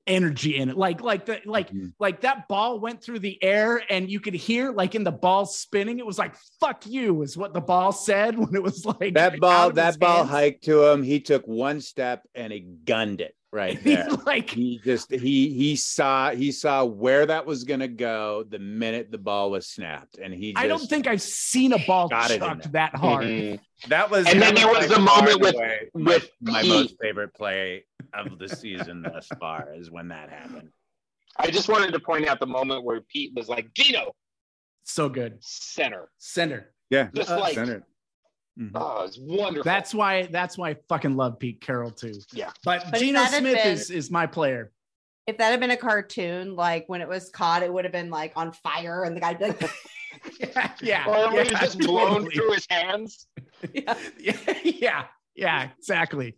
energy 0.07 0.59
in 0.59 0.69
it 0.69 0.77
like 0.77 1.01
like 1.01 1.25
the 1.25 1.41
like 1.47 1.71
Mhm. 1.71 1.95
like 1.99 2.21
that 2.21 2.47
ball 2.47 2.79
went 2.79 3.03
through 3.03 3.21
the 3.21 3.43
air 3.43 3.83
and 3.89 4.11
you 4.11 4.21
could 4.21 4.35
hear 4.35 4.71
like 4.71 4.95
in 4.95 5.03
the 5.03 5.11
ball 5.11 5.47
spinning 5.47 5.99
it 5.99 6.05
was 6.05 6.19
like 6.19 6.35
fuck 6.61 6.85
you 6.87 7.23
is 7.23 7.39
what 7.39 7.55
the 7.55 7.61
ball 7.63 7.91
said 7.91 8.39
when 8.43 8.55
it 8.55 8.63
was 8.63 8.85
like 8.85 9.15
That 9.15 9.41
ball, 9.41 9.71
that 9.71 9.99
ball 9.99 10.19
hands. 10.19 10.29
hiked 10.29 10.65
to 10.65 10.85
him. 10.85 11.03
He 11.03 11.21
took 11.21 11.47
one 11.47 11.81
step 11.81 12.27
and 12.35 12.53
he 12.53 12.61
gunned 12.61 13.23
it 13.23 13.35
right 13.55 13.83
there. 13.85 14.07
like 14.27 14.51
he 14.51 14.81
just 14.85 15.11
he 15.11 15.49
he 15.55 15.77
saw 15.77 16.31
he 16.33 16.53
saw 16.53 16.85
where 16.85 17.25
that 17.25 17.47
was 17.47 17.65
gonna 17.65 17.89
go 17.89 18.45
the 18.49 18.59
minute 18.59 19.11
the 19.11 19.19
ball 19.19 19.51
was 19.51 19.67
snapped, 19.67 20.19
and 20.19 20.35
he. 20.35 20.53
Just, 20.53 20.63
I 20.65 20.67
don't 20.69 20.87
think 20.87 21.07
I've 21.07 21.23
seen 21.23 21.73
a 21.73 21.79
ball 21.87 22.09
got 22.09 22.29
chucked 22.31 22.65
there. 22.65 22.73
that 22.73 22.95
hard. 22.97 23.25
Mhm. 23.25 23.61
that 23.89 24.11
was. 24.11 24.27
And 24.27 24.43
then 24.43 24.55
there 24.55 24.67
was 24.69 24.87
by 24.89 24.95
the 24.95 25.01
moment 25.01 25.41
with- 25.41 25.55
away 25.55 25.91
with 25.95 26.31
my, 26.43 26.63
my 26.63 26.69
most 26.69 26.97
favorite 27.01 27.33
play 27.35 27.85
of 28.13 28.39
the 28.39 28.49
season 28.49 29.03
thus 29.03 29.29
far 29.41 29.73
is 29.75 29.91
when 29.91 30.09
that 30.09 30.29
happened. 30.31 30.69
I 31.37 31.51
just 31.51 31.69
wanted 31.69 31.93
to 31.93 32.01
point 32.01 32.29
out 32.29 32.39
the 32.41 32.47
moment 32.47 32.85
where 32.85 33.01
Pete 33.01 33.33
was 33.35 33.49
like, 33.49 33.73
Geno, 33.75 34.13
So 34.85 35.09
good. 35.09 35.39
center. 35.41 36.09
Center. 36.19 36.73
Yeah, 36.91 37.09
Just 37.15 37.31
Uh, 37.31 37.41
like, 37.41 37.55
center. 37.55 37.85
Mhm. 38.59 38.71
oh, 38.75 39.05
it's 39.05 39.19
wonderful. 39.19 39.65
That's 39.65 39.93
why 39.93 40.27
that's 40.27 40.57
why 40.57 40.71
I 40.71 40.77
fucking 40.89 41.17
love 41.17 41.39
Pete 41.39 41.61
Carroll 41.61 41.91
too. 41.91 42.15
Yeah. 42.33 42.51
But, 42.65 42.85
But 42.91 43.01
Geno 43.01 43.25
Smith 43.25 43.43
been- 43.55 43.67
is 43.73 43.91
is 43.91 44.11
my 44.11 44.27
player. 44.27 44.71
If 45.27 45.39
that 45.39 45.51
had 45.51 45.59
been 45.61 45.71
a 45.71 45.77
cartoon, 45.77 46.55
like 46.55 46.85
when 46.89 47.01
it 47.01 47.09
was 47.09 47.31
caught, 47.31 47.63
it 47.63 47.73
would 47.73 47.85
have 47.85 47.93
been 47.93 48.11
like 48.11 48.33
on 48.37 48.53
fire, 48.53 49.05
and 49.05 49.17
the 49.17 49.21
guy'd 49.21 49.39
be 49.39 49.47
like, 49.47 49.71
yeah, 50.39 50.71
yeah. 50.83 51.05
or 51.07 51.33
when 51.35 51.47
yeah, 51.47 51.53
it's 51.53 51.61
just 51.61 51.79
blown 51.87 52.09
totally. 52.25 52.35
through 52.37 52.53
his 52.53 52.67
hands. 52.71 53.27
yeah. 53.73 53.95
yeah, 54.21 54.37
yeah, 54.63 55.05
yeah, 55.35 55.69
exactly. 55.79 56.37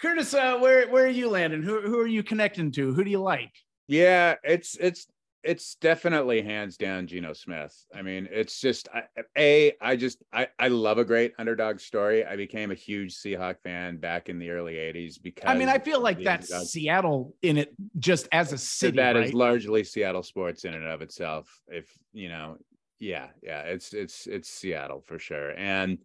Curtis, 0.00 0.32
uh, 0.34 0.58
where 0.58 0.88
where 0.90 1.04
are 1.06 1.08
you 1.08 1.28
landing? 1.30 1.62
Who 1.62 1.80
who 1.80 1.98
are 1.98 2.06
you 2.06 2.22
connecting 2.22 2.70
to? 2.72 2.92
Who 2.94 3.02
do 3.02 3.10
you 3.10 3.20
like? 3.20 3.52
Yeah, 3.88 4.34
it's 4.44 4.76
it's 4.76 5.06
it's 5.48 5.76
definitely 5.76 6.42
hands 6.42 6.76
down 6.76 7.06
Geno 7.06 7.32
Smith. 7.32 7.74
I 7.94 8.02
mean, 8.02 8.28
it's 8.30 8.60
just 8.60 8.86
I, 8.94 9.04
a 9.34 9.72
I 9.80 9.96
just 9.96 10.22
I 10.30 10.48
I 10.58 10.68
love 10.68 10.98
a 10.98 11.06
great 11.06 11.32
underdog 11.38 11.80
story. 11.80 12.22
I 12.22 12.36
became 12.36 12.70
a 12.70 12.74
huge 12.74 13.14
Seahawk 13.14 13.62
fan 13.62 13.96
back 13.96 14.28
in 14.28 14.38
the 14.38 14.50
early 14.50 14.74
'80s 14.74 15.14
because 15.20 15.48
I 15.48 15.56
mean, 15.56 15.70
I 15.70 15.78
feel 15.78 16.02
like 16.02 16.22
that's 16.22 16.52
underdog. 16.52 16.68
Seattle 16.68 17.34
in 17.40 17.56
it 17.56 17.74
just 17.98 18.28
as 18.30 18.52
a 18.52 18.58
city. 18.58 18.98
That 18.98 19.16
is 19.16 19.28
right? 19.28 19.34
largely 19.34 19.84
Seattle 19.84 20.22
sports 20.22 20.66
in 20.66 20.74
and 20.74 20.84
of 20.84 21.00
itself. 21.00 21.48
If 21.66 21.90
you 22.12 22.28
know, 22.28 22.58
yeah, 22.98 23.28
yeah, 23.42 23.62
it's 23.62 23.94
it's 23.94 24.26
it's 24.26 24.50
Seattle 24.50 25.02
for 25.06 25.18
sure. 25.18 25.52
And 25.52 25.96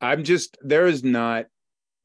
I'm 0.00 0.24
just 0.24 0.56
there 0.62 0.86
is 0.86 1.04
not 1.04 1.48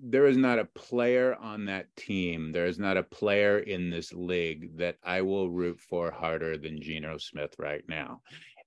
there 0.02 0.26
is 0.28 0.38
not 0.38 0.60
a 0.60 0.66
player 0.66 1.36
on 1.36 1.66
that 1.66 1.94
team. 1.96 2.52
There 2.52 2.66
is 2.66 2.80
not 2.80 2.98
a 2.98 3.04
player 3.04 3.60
in 3.60 3.90
this 3.90 4.14
league 4.14 4.78
that 4.78 4.98
I 5.04 5.22
will 5.22 5.50
root 5.50 5.80
for 5.80 6.12
harder 6.12 6.58
than 6.58 6.82
Geno 6.82 7.18
Smith 7.18 7.56
right 7.60 7.84
now. 7.88 8.22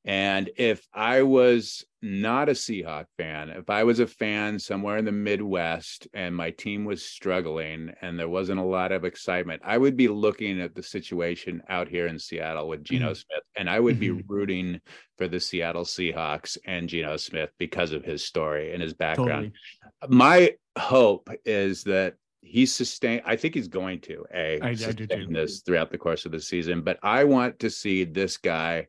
And 0.05 0.51
if 0.57 0.87
I 0.93 1.23
was 1.23 1.85
not 2.01 2.49
a 2.49 2.53
Seahawk 2.53 3.07
fan, 3.17 3.51
if 3.51 3.71
I 3.71 3.85
was 3.85 4.01
a 4.01 4.07
fan 4.07 4.59
somewhere 4.59 4.97
in 4.97 5.05
the 5.05 5.13
Midwest 5.13 6.09
and 6.13 6.35
my 6.35 6.51
team 6.51 6.85
was 6.85 7.05
struggling 7.05 7.93
and 8.03 8.19
there 8.19 8.29
wasn't 8.29 8.59
a 8.59 8.65
lot 8.65 8.91
of 8.91 9.05
excitement, 9.05 9.63
I 9.65 9.79
would 9.79 9.97
be 9.97 10.09
looking 10.09 10.61
at 10.61 10.75
the 10.75 10.83
situation 10.83 11.63
out 11.69 11.89
here 11.89 12.09
in 12.09 12.19
Seattle 12.19 12.69
with 12.69 12.83
Geno 12.83 13.07
mm-hmm. 13.07 13.15
Smith 13.15 13.45
and 13.57 13.71
I 13.71 13.79
would 13.79 14.01
mm-hmm. 14.01 14.17
be 14.17 14.25
rooting 14.27 14.81
for 15.19 15.29
the 15.29 15.39
Seattle 15.39 15.85
Seahawks 15.85 16.59
and 16.67 16.89
Geno 16.89 17.17
Smith 17.17 17.51
because 17.59 17.93
of 17.93 18.05
his 18.05 18.25
story 18.25 18.73
and 18.73 18.83
his 18.83 18.95
background. 18.95 19.53
Totally. 20.01 20.19
My 20.19 20.53
hope 20.77 21.31
is 21.45 21.85
that 21.85 22.15
he's 22.45 22.75
sustained 22.75 23.23
i 23.25 23.37
think 23.37 23.55
he's 23.55 23.69
going 23.69 24.01
to 24.01 24.25
a 24.35 24.61
I, 24.61 24.75
sustain 24.75 25.31
I 25.31 25.33
this 25.33 25.61
throughout 25.61 25.93
the 25.93 25.99
course 25.99 26.27
of 26.27 26.33
the 26.33 26.41
season 26.41 26.83
but 26.83 26.99
i 27.03 27.23
want 27.23 27.61
to 27.61 27.71
see 27.71 28.03
this 28.03 28.37
guy 28.37 28.89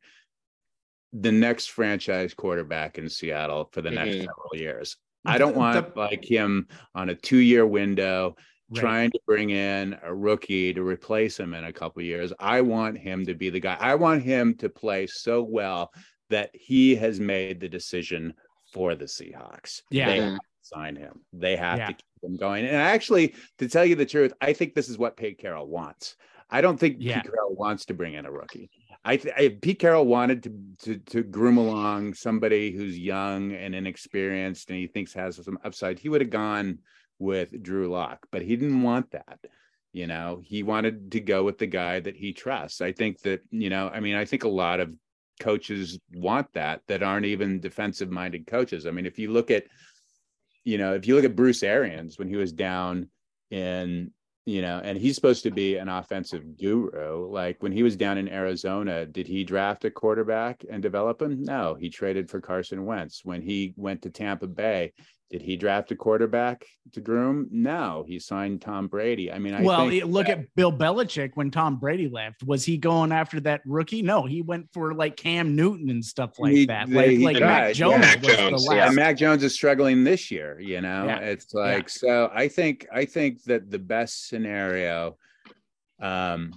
the 1.13 1.31
next 1.31 1.67
franchise 1.67 2.33
quarterback 2.33 2.97
in 2.97 3.07
Seattle 3.07 3.69
for 3.71 3.81
the 3.81 3.89
mm-hmm. 3.89 4.05
next 4.05 4.17
several 4.17 4.55
years. 4.55 4.97
I 5.25 5.37
don't 5.37 5.55
want 5.55 5.93
the, 5.93 5.99
like 5.99 6.25
him 6.25 6.67
on 6.95 7.09
a 7.09 7.15
two 7.15 7.37
year 7.37 7.65
window 7.65 8.35
right. 8.69 8.81
trying 8.81 9.11
to 9.11 9.19
bring 9.25 9.51
in 9.51 9.97
a 10.03 10.13
rookie 10.13 10.73
to 10.73 10.83
replace 10.83 11.39
him 11.39 11.53
in 11.53 11.63
a 11.63 11.73
couple 11.73 12.01
years. 12.01 12.33
I 12.39 12.61
want 12.61 12.97
him 12.97 13.25
to 13.27 13.33
be 13.33 13.49
the 13.49 13.59
guy. 13.59 13.77
I 13.79 13.95
want 13.95 14.23
him 14.23 14.55
to 14.55 14.69
play 14.69 15.07
so 15.07 15.41
well 15.41 15.93
that 16.29 16.49
he 16.53 16.95
has 16.95 17.19
made 17.19 17.59
the 17.59 17.69
decision 17.69 18.33
for 18.73 18.95
the 18.95 19.05
Seahawks. 19.05 19.81
Yeah. 19.91 20.07
They 20.07 20.19
mm-hmm. 20.19 20.37
sign 20.61 20.95
him. 20.95 21.21
They 21.31 21.55
have 21.55 21.77
yeah. 21.77 21.87
to 21.87 21.93
keep 21.93 22.23
him 22.23 22.37
going. 22.37 22.65
And 22.65 22.75
actually, 22.75 23.35
to 23.59 23.69
tell 23.69 23.85
you 23.85 23.95
the 23.95 24.05
truth, 24.05 24.33
I 24.41 24.53
think 24.53 24.73
this 24.73 24.89
is 24.89 24.97
what 24.97 25.15
Pete 25.15 25.37
Carroll 25.37 25.67
wants. 25.67 26.15
I 26.49 26.61
don't 26.61 26.79
think 26.79 26.97
yeah. 26.99 27.21
Pete 27.21 27.31
Carroll 27.31 27.55
wants 27.55 27.85
to 27.85 27.93
bring 27.93 28.15
in 28.15 28.25
a 28.25 28.31
rookie. 28.31 28.69
I, 29.05 29.19
I 29.37 29.57
Pete 29.61 29.79
Carroll 29.79 30.05
wanted 30.05 30.43
to, 30.43 30.51
to 30.83 30.97
to 31.11 31.23
groom 31.23 31.57
along 31.57 32.13
somebody 32.13 32.71
who's 32.71 32.97
young 32.97 33.51
and 33.51 33.75
inexperienced 33.75 34.69
and 34.69 34.79
he 34.79 34.87
thinks 34.87 35.13
has 35.13 35.43
some 35.43 35.59
upside. 35.63 35.99
He 35.99 36.09
would 36.09 36.21
have 36.21 36.29
gone 36.29 36.79
with 37.19 37.61
Drew 37.61 37.89
Lock, 37.89 38.27
but 38.31 38.41
he 38.41 38.55
didn't 38.55 38.81
want 38.81 39.11
that. 39.11 39.39
You 39.91 40.07
know, 40.07 40.41
he 40.43 40.63
wanted 40.63 41.11
to 41.11 41.19
go 41.19 41.43
with 41.43 41.59
the 41.59 41.67
guy 41.67 41.99
that 41.99 42.15
he 42.15 42.33
trusts. 42.33 42.81
I 42.81 42.93
think 42.93 43.19
that, 43.21 43.41
you 43.51 43.69
know, 43.69 43.89
I 43.89 43.99
mean, 43.99 44.15
I 44.15 44.25
think 44.25 44.43
a 44.43 44.49
lot 44.49 44.79
of 44.79 44.91
coaches 45.39 45.99
want 46.13 46.51
that 46.53 46.81
that 46.87 47.03
aren't 47.03 47.27
even 47.27 47.59
defensive 47.59 48.09
minded 48.09 48.47
coaches. 48.47 48.87
I 48.87 48.91
mean, 48.91 49.05
if 49.05 49.19
you 49.19 49.31
look 49.31 49.51
at, 49.51 49.65
you 50.63 50.77
know, 50.77 50.95
if 50.95 51.07
you 51.07 51.15
look 51.15 51.25
at 51.25 51.35
Bruce 51.35 51.61
Arians 51.61 52.17
when 52.17 52.27
he 52.27 52.37
was 52.37 52.51
down 52.53 53.09
in 53.51 54.11
you 54.45 54.61
know, 54.61 54.81
and 54.83 54.97
he's 54.97 55.15
supposed 55.15 55.43
to 55.43 55.51
be 55.51 55.77
an 55.77 55.87
offensive 55.87 56.57
guru. 56.57 57.29
Like 57.29 57.63
when 57.63 57.71
he 57.71 57.83
was 57.83 57.95
down 57.95 58.17
in 58.17 58.27
Arizona, 58.27 59.05
did 59.05 59.25
he 59.27 59.43
draft 59.43 59.85
a 59.85 59.91
quarterback 59.91 60.65
and 60.69 60.81
develop 60.81 61.21
him? 61.21 61.43
No, 61.43 61.75
he 61.75 61.89
traded 61.89 62.29
for 62.29 62.41
Carson 62.41 62.85
Wentz. 62.85 63.23
When 63.23 63.41
he 63.41 63.73
went 63.77 64.01
to 64.01 64.09
Tampa 64.09 64.47
Bay, 64.47 64.93
did 65.33 65.41
he 65.41 65.55
draft 65.55 65.91
a 65.91 65.95
quarterback 65.95 66.63
to 66.91 67.01
groom? 67.01 67.47
No, 67.49 68.05
he 68.07 68.19
signed 68.19 68.61
Tom 68.61 68.85
Brady. 68.85 69.31
I 69.31 69.39
mean, 69.39 69.55
I 69.55 69.63
well, 69.63 69.87
look 69.87 70.27
that, 70.27 70.37
at 70.37 70.55
Bill 70.55 70.71
Belichick 70.71 71.31
when 71.33 71.49
Tom 71.49 71.79
Brady 71.79 72.07
left. 72.07 72.43
Was 72.43 72.63
he 72.63 72.77
going 72.77 73.11
after 73.11 73.39
that 73.39 73.61
rookie? 73.65 74.03
No, 74.03 74.27
he 74.27 74.43
went 74.43 74.71
for 74.71 74.93
like 74.93 75.17
Cam 75.17 75.55
Newton 75.55 75.89
and 75.89 76.05
stuff 76.05 76.37
like 76.37 76.53
he, 76.53 76.65
that. 76.67 76.87
Like, 76.87 77.17
like 77.17 77.39
Mac 77.39 77.73
Jones. 77.73 77.93
Yeah. 77.93 77.97
Mac 77.97 78.21
Jones, 78.21 78.67
yeah. 78.69 78.89
Mac 78.91 79.17
Jones 79.17 79.43
is 79.43 79.55
struggling 79.55 80.03
this 80.03 80.29
year. 80.29 80.59
You 80.59 80.81
know, 80.81 81.05
yeah. 81.05 81.17
it's 81.17 81.51
like 81.51 81.85
yeah. 81.85 81.87
so. 81.87 82.31
I 82.31 82.47
think 82.47 82.85
I 82.93 83.05
think 83.05 83.41
that 83.45 83.71
the 83.71 83.79
best 83.79 84.27
scenario 84.27 85.17
um 85.99 86.53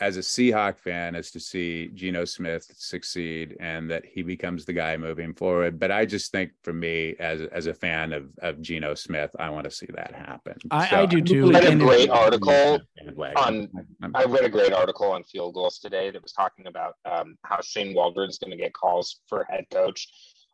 as 0.00 0.16
a 0.18 0.20
Seahawk 0.20 0.78
fan 0.78 1.14
is 1.14 1.30
to 1.30 1.40
see 1.40 1.88
Geno 1.94 2.26
Smith 2.26 2.70
succeed 2.76 3.56
and 3.60 3.90
that 3.90 4.04
he 4.04 4.22
becomes 4.22 4.64
the 4.64 4.72
guy 4.72 4.96
moving 4.96 5.32
forward. 5.32 5.78
But 5.78 5.90
I 5.90 6.04
just 6.04 6.32
think 6.32 6.50
for 6.62 6.72
me 6.72 7.14
as 7.18 7.40
as 7.52 7.66
a 7.66 7.74
fan 7.74 8.12
of 8.12 8.28
of 8.40 8.60
Geno 8.60 8.94
Smith, 8.94 9.34
I 9.38 9.48
want 9.48 9.64
to 9.64 9.70
see 9.70 9.88
that 9.94 10.14
happen. 10.14 10.56
I, 10.70 10.88
so, 10.88 10.96
I 10.96 11.06
do 11.06 11.22
too. 11.22 11.46
I 11.54 11.60
read 11.60 11.72
a 11.72 11.76
great 11.76 12.10
article 12.10 12.80
on 13.36 13.68
I 14.14 14.24
read 14.24 14.44
a 14.44 14.50
great 14.50 14.72
article 14.72 15.10
on 15.10 15.24
Field 15.24 15.54
Gulls 15.54 15.78
today 15.78 16.10
that 16.10 16.22
was 16.22 16.32
talking 16.32 16.66
about 16.66 16.94
um, 17.04 17.38
how 17.44 17.60
Shane 17.62 17.94
Waldron's 17.94 18.38
going 18.38 18.50
to 18.50 18.56
get 18.56 18.74
calls 18.74 19.20
for 19.28 19.46
head 19.48 19.64
coach 19.72 20.08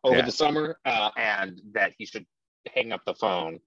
over 0.05 0.17
yeah. 0.17 0.25
the 0.25 0.31
summer 0.31 0.77
uh, 0.85 1.09
and 1.17 1.61
that 1.73 1.93
he 1.97 2.05
should 2.05 2.25
hang 2.73 2.93
up 2.93 3.01
the 3.05 3.15
phone 3.15 3.59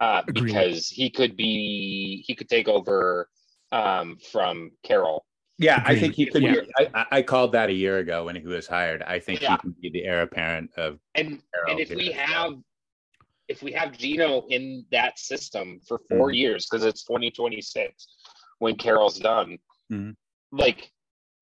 uh, 0.00 0.22
because 0.32 0.88
he 0.88 1.10
could 1.10 1.36
be 1.36 2.22
he 2.26 2.34
could 2.36 2.48
take 2.48 2.68
over 2.68 3.28
um, 3.72 4.16
from 4.30 4.70
Carroll. 4.84 5.24
Yeah, 5.58 5.82
I 5.84 5.98
think 5.98 6.14
he 6.14 6.26
could. 6.26 6.42
Yeah. 6.42 6.52
Be, 6.52 6.86
I, 6.94 7.06
I, 7.10 7.22
called 7.22 7.50
that 7.52 7.68
a 7.68 7.72
year 7.72 7.98
ago 7.98 8.24
when 8.26 8.36
he 8.36 8.46
was 8.46 8.68
hired. 8.68 9.02
I 9.02 9.18
think 9.18 9.42
yeah. 9.42 9.52
he 9.52 9.58
can 9.58 9.74
be 9.82 9.90
the 9.90 10.04
heir 10.04 10.22
apparent 10.22 10.70
of. 10.76 11.00
And 11.16 11.42
Carroll 11.52 11.70
and 11.70 11.80
if 11.80 11.90
we 11.90 12.12
have, 12.12 12.52
if 13.48 13.60
we 13.60 13.72
have 13.72 13.98
Geno 13.98 14.46
in 14.50 14.84
that 14.92 15.18
system 15.18 15.80
for 15.86 15.98
4 16.08 16.28
mm-hmm. 16.28 16.34
years, 16.34 16.68
because 16.70 16.84
it's 16.84 17.02
2026 17.02 18.06
when 18.60 18.76
Carroll's 18.76 19.18
done, 19.18 19.58
mm-hmm. 19.92 20.10
like 20.52 20.92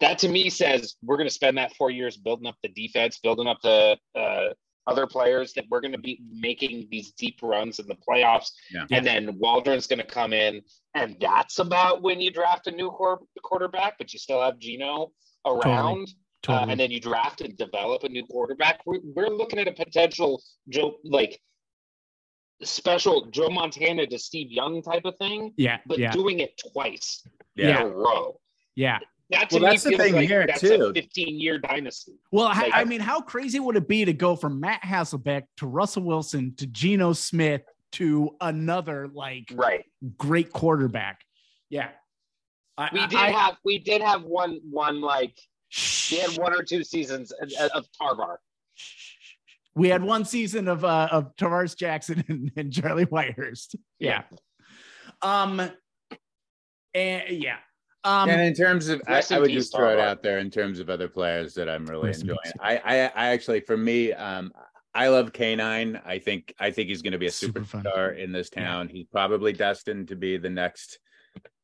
that 0.00 0.18
to 0.18 0.28
me 0.28 0.48
says 0.48 0.96
we're 1.02 1.16
going 1.16 1.28
to 1.28 1.34
spend 1.34 1.58
that 1.58 1.74
four 1.76 1.90
years 1.90 2.16
building 2.16 2.46
up 2.46 2.56
the 2.62 2.68
defense, 2.68 3.18
building 3.18 3.46
up 3.46 3.58
the 3.62 3.98
uh, 4.14 4.48
other 4.86 5.06
players 5.06 5.52
that 5.54 5.64
we're 5.70 5.80
going 5.80 5.92
to 5.92 5.98
be 5.98 6.20
making 6.30 6.88
these 6.90 7.12
deep 7.12 7.38
runs 7.42 7.78
in 7.78 7.86
the 7.86 7.96
playoffs. 8.08 8.50
Yeah. 8.70 8.86
And 8.90 9.06
then 9.06 9.38
Waldron's 9.38 9.86
going 9.86 9.98
to 9.98 10.06
come 10.06 10.32
in, 10.32 10.62
and 10.94 11.16
that's 11.20 11.58
about 11.58 12.02
when 12.02 12.20
you 12.20 12.30
draft 12.30 12.66
a 12.66 12.70
new 12.70 12.90
quarterback, 13.42 13.98
but 13.98 14.12
you 14.12 14.18
still 14.18 14.40
have 14.40 14.58
Geno 14.58 15.12
around. 15.44 15.62
Totally. 15.62 16.16
Totally. 16.42 16.64
Uh, 16.64 16.70
and 16.70 16.80
then 16.80 16.90
you 16.92 17.00
draft 17.00 17.40
and 17.40 17.56
develop 17.56 18.04
a 18.04 18.08
new 18.08 18.24
quarterback. 18.26 18.80
We're, 18.86 19.00
we're 19.02 19.28
looking 19.28 19.58
at 19.58 19.66
a 19.66 19.72
potential 19.72 20.40
Joe, 20.68 20.96
like 21.02 21.40
special 22.62 23.26
Joe 23.26 23.48
Montana 23.48 24.06
to 24.06 24.18
Steve 24.18 24.52
Young 24.52 24.80
type 24.80 25.06
of 25.06 25.16
thing. 25.16 25.54
Yeah. 25.56 25.78
But 25.86 25.98
yeah. 25.98 26.12
doing 26.12 26.38
it 26.40 26.60
twice 26.72 27.26
yeah. 27.56 27.80
in 27.80 27.86
a 27.86 27.88
row. 27.88 28.38
Yeah. 28.76 28.98
That 29.30 29.50
well, 29.50 29.60
that's 29.60 29.82
the 29.82 29.96
thing 29.96 30.14
like 30.14 30.28
here 30.28 30.46
too. 30.56 30.92
15 30.94 31.40
year 31.40 31.58
dynasty. 31.58 32.12
Well, 32.30 32.44
like, 32.46 32.70
I 32.72 32.84
mean, 32.84 33.00
how 33.00 33.20
crazy 33.20 33.58
would 33.58 33.76
it 33.76 33.88
be 33.88 34.04
to 34.04 34.12
go 34.12 34.36
from 34.36 34.60
Matt 34.60 34.82
Hasselbeck 34.82 35.44
to 35.56 35.66
Russell 35.66 36.04
Wilson 36.04 36.54
to 36.58 36.66
Geno 36.66 37.12
Smith 37.12 37.62
to 37.92 38.36
another 38.40 39.08
like 39.08 39.50
right 39.52 39.84
great 40.16 40.52
quarterback? 40.52 41.22
Yeah, 41.70 41.88
I, 42.78 42.90
we 42.92 43.06
did 43.08 43.18
I, 43.18 43.30
have 43.32 43.56
we 43.64 43.78
did 43.78 44.00
have 44.00 44.22
one 44.22 44.60
one 44.70 45.00
like 45.00 45.36
we 46.10 46.18
had 46.18 46.38
one 46.38 46.54
or 46.54 46.62
two 46.62 46.84
seasons 46.84 47.32
of 47.32 47.84
Tarvar. 48.00 48.36
We 49.74 49.88
had 49.88 50.04
one 50.04 50.24
season 50.24 50.68
of 50.68 50.84
uh, 50.84 51.08
of 51.10 51.34
Tarvaris 51.36 51.76
Jackson 51.76 52.24
and, 52.28 52.52
and 52.56 52.72
Charlie 52.72 53.06
Whitehurst. 53.06 53.74
Yeah. 53.98 54.22
Um. 55.20 55.60
And 56.94 57.24
yeah, 57.28 57.56
um, 58.06 58.30
and 58.30 58.40
in 58.40 58.54
terms 58.54 58.88
of, 58.88 59.02
I, 59.08 59.22
I, 59.30 59.38
would 59.38 59.50
just 59.50 59.74
throw 59.74 59.92
it 59.92 59.98
out 59.98 60.22
there 60.22 60.38
in 60.38 60.50
terms 60.50 60.78
of 60.78 60.88
other 60.88 61.08
players 61.08 61.54
that 61.54 61.68
I'm 61.68 61.86
really 61.86 62.10
enjoying. 62.10 62.38
I, 62.60 62.76
I, 62.76 62.94
I 63.14 63.26
actually, 63.28 63.60
for 63.60 63.76
me, 63.76 64.12
um, 64.12 64.52
I 64.94 65.08
love 65.08 65.32
K9. 65.32 66.00
I 66.06 66.18
think, 66.18 66.54
I 66.58 66.70
think 66.70 66.88
he's 66.88 67.02
going 67.02 67.12
to 67.12 67.18
be 67.18 67.26
a 67.26 67.30
Super 67.32 67.60
superstar 67.60 68.10
fun. 68.12 68.16
in 68.16 68.32
this 68.32 68.48
town. 68.48 68.86
Yeah. 68.86 68.92
He's 68.94 69.06
probably 69.06 69.52
destined 69.52 70.08
to 70.08 70.16
be 70.16 70.36
the 70.36 70.48
next 70.48 71.00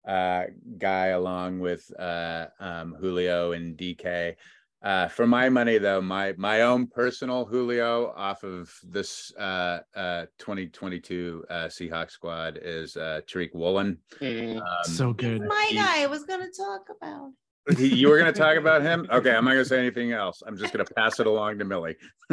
uh, 0.06 0.44
guy 0.78 1.06
along 1.08 1.60
with 1.60 1.88
uh, 1.98 2.46
um, 2.58 2.96
Julio 2.98 3.52
and 3.52 3.76
DK. 3.76 4.34
Uh, 4.82 5.06
for 5.06 5.28
my 5.28 5.48
money, 5.48 5.78
though, 5.78 6.00
my 6.00 6.34
my 6.36 6.62
own 6.62 6.88
personal 6.88 7.44
Julio 7.44 8.12
off 8.16 8.42
of 8.42 8.74
this 8.82 9.32
uh, 9.38 9.78
uh, 9.94 10.26
2022 10.38 11.44
uh, 11.48 11.54
Seahawks 11.66 12.10
squad 12.10 12.58
is 12.60 12.96
uh, 12.96 13.20
Tariq 13.28 13.54
Woolen. 13.54 13.98
Mm. 14.20 14.56
Um, 14.56 14.64
so 14.82 15.12
good. 15.12 15.42
My 15.42 15.66
he, 15.68 15.76
guy 15.76 16.02
I 16.02 16.06
was 16.06 16.24
going 16.24 16.40
to 16.40 16.50
talk 16.50 16.86
about. 16.96 17.30
He, 17.78 17.94
you 17.94 18.08
were 18.08 18.18
going 18.18 18.32
to 18.32 18.38
talk 18.38 18.56
about 18.56 18.82
him? 18.82 19.06
Okay, 19.12 19.30
I'm 19.30 19.44
not 19.44 19.52
going 19.52 19.62
to 19.62 19.68
say 19.68 19.78
anything 19.78 20.10
else. 20.10 20.42
I'm 20.44 20.56
just 20.56 20.72
going 20.72 20.84
to 20.84 20.94
pass 20.94 21.20
it 21.20 21.28
along 21.28 21.60
to 21.60 21.64
Millie. 21.64 21.96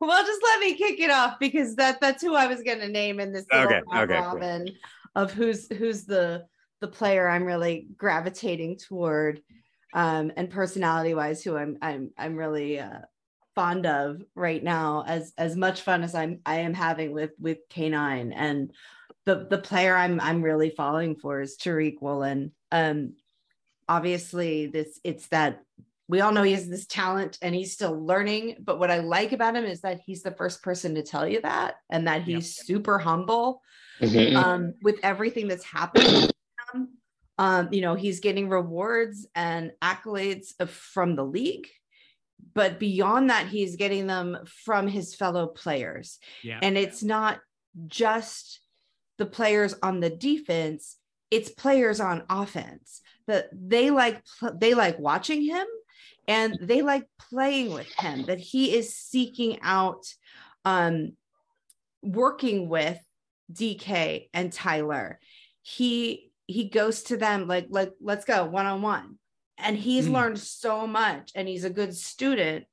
well, 0.00 0.26
just 0.26 0.42
let 0.42 0.60
me 0.60 0.74
kick 0.74 1.00
it 1.00 1.10
off 1.10 1.38
because 1.40 1.76
that 1.76 1.98
that's 1.98 2.22
who 2.22 2.34
I 2.34 2.46
was 2.46 2.62
going 2.62 2.80
to 2.80 2.88
name 2.88 3.20
in 3.20 3.32
this 3.32 3.46
okay, 3.50 3.80
okay, 3.96 4.14
Robin 4.14 4.66
cool. 4.66 4.74
of 5.14 5.32
who's 5.32 5.66
who's 5.72 6.04
the 6.04 6.44
the 6.82 6.88
player 6.88 7.26
I'm 7.26 7.44
really 7.44 7.86
gravitating 7.96 8.76
toward 8.76 9.40
um, 9.92 10.32
and 10.36 10.50
personality 10.50 11.14
wise, 11.14 11.42
who 11.42 11.56
I'm 11.56 11.78
I'm 11.82 12.10
I'm 12.16 12.36
really 12.36 12.78
uh, 12.80 13.00
fond 13.54 13.86
of 13.86 14.22
right 14.34 14.62
now. 14.62 15.04
As 15.06 15.32
as 15.36 15.56
much 15.56 15.82
fun 15.82 16.02
as 16.02 16.14
I'm 16.14 16.40
I 16.46 16.60
am 16.60 16.74
having 16.74 17.12
with 17.12 17.32
with 17.38 17.58
K9 17.68 18.32
and 18.34 18.72
the 19.24 19.46
the 19.48 19.58
player 19.58 19.96
I'm 19.96 20.20
I'm 20.20 20.42
really 20.42 20.70
falling 20.70 21.16
for 21.16 21.40
is 21.40 21.56
Tariq 21.56 22.00
Woolen. 22.00 22.52
Um, 22.70 23.14
obviously, 23.88 24.66
this 24.66 24.98
it's 25.04 25.28
that 25.28 25.62
we 26.08 26.20
all 26.20 26.32
know 26.32 26.42
he 26.42 26.52
has 26.52 26.68
this 26.68 26.86
talent 26.86 27.38
and 27.40 27.54
he's 27.54 27.72
still 27.72 28.04
learning. 28.04 28.56
But 28.60 28.78
what 28.78 28.90
I 28.90 28.98
like 28.98 29.32
about 29.32 29.56
him 29.56 29.64
is 29.64 29.80
that 29.82 30.00
he's 30.04 30.22
the 30.22 30.32
first 30.32 30.62
person 30.62 30.94
to 30.96 31.02
tell 31.02 31.26
you 31.26 31.40
that 31.42 31.76
and 31.90 32.06
that 32.06 32.22
he's 32.22 32.56
yep. 32.58 32.66
super 32.66 32.98
humble 32.98 33.62
mm-hmm. 34.00 34.36
um, 34.36 34.74
with 34.82 34.96
everything 35.02 35.48
that's 35.48 35.64
happening. 35.64 36.28
Um, 37.42 37.70
you 37.72 37.80
know, 37.80 37.96
he's 37.96 38.20
getting 38.20 38.48
rewards 38.48 39.26
and 39.34 39.72
accolades 39.82 40.52
from 40.68 41.16
the 41.16 41.24
league. 41.24 41.66
But 42.54 42.78
beyond 42.78 43.30
that, 43.30 43.48
he's 43.48 43.74
getting 43.74 44.06
them 44.06 44.38
from 44.46 44.86
his 44.86 45.16
fellow 45.16 45.48
players. 45.48 46.20
Yeah. 46.44 46.60
And 46.62 46.78
it's 46.78 47.02
not 47.02 47.40
just 47.88 48.60
the 49.18 49.26
players 49.26 49.74
on 49.82 49.98
the 49.98 50.08
defense, 50.08 50.98
it's 51.32 51.48
players 51.48 51.98
on 51.98 52.22
offense 52.30 53.00
that 53.26 53.48
they 53.52 53.90
like 53.90 54.22
they 54.54 54.74
like 54.74 55.00
watching 55.00 55.42
him 55.42 55.66
and 56.28 56.56
they 56.60 56.82
like 56.82 57.08
playing 57.18 57.72
with 57.72 57.90
him 57.98 58.26
that 58.26 58.38
he 58.38 58.72
is 58.76 58.94
seeking 58.94 59.58
out 59.62 60.06
um 60.64 61.16
working 62.02 62.68
with 62.68 63.00
DK 63.52 64.28
and 64.32 64.52
Tyler 64.52 65.18
he 65.62 66.31
he 66.46 66.68
goes 66.68 67.02
to 67.04 67.16
them 67.16 67.46
like 67.46 67.66
like 67.70 67.92
let's 68.00 68.24
go 68.24 68.44
one 68.44 68.66
on 68.66 68.82
one 68.82 69.18
and 69.58 69.76
he's 69.76 70.08
mm. 70.08 70.12
learned 70.12 70.38
so 70.38 70.86
much 70.86 71.30
and 71.34 71.48
he's 71.48 71.64
a 71.64 71.70
good 71.70 71.94
student 71.96 72.66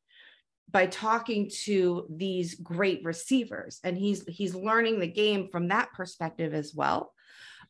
by 0.72 0.86
talking 0.86 1.50
to 1.64 2.06
these 2.10 2.56
great 2.56 3.04
receivers. 3.04 3.80
And 3.84 3.98
he's 3.98 4.26
he's 4.28 4.54
learning 4.54 5.00
the 5.00 5.08
game 5.08 5.50
from 5.50 5.70
that 5.70 5.92
perspective 5.94 6.54
as 6.54 6.74
well. 6.74 7.14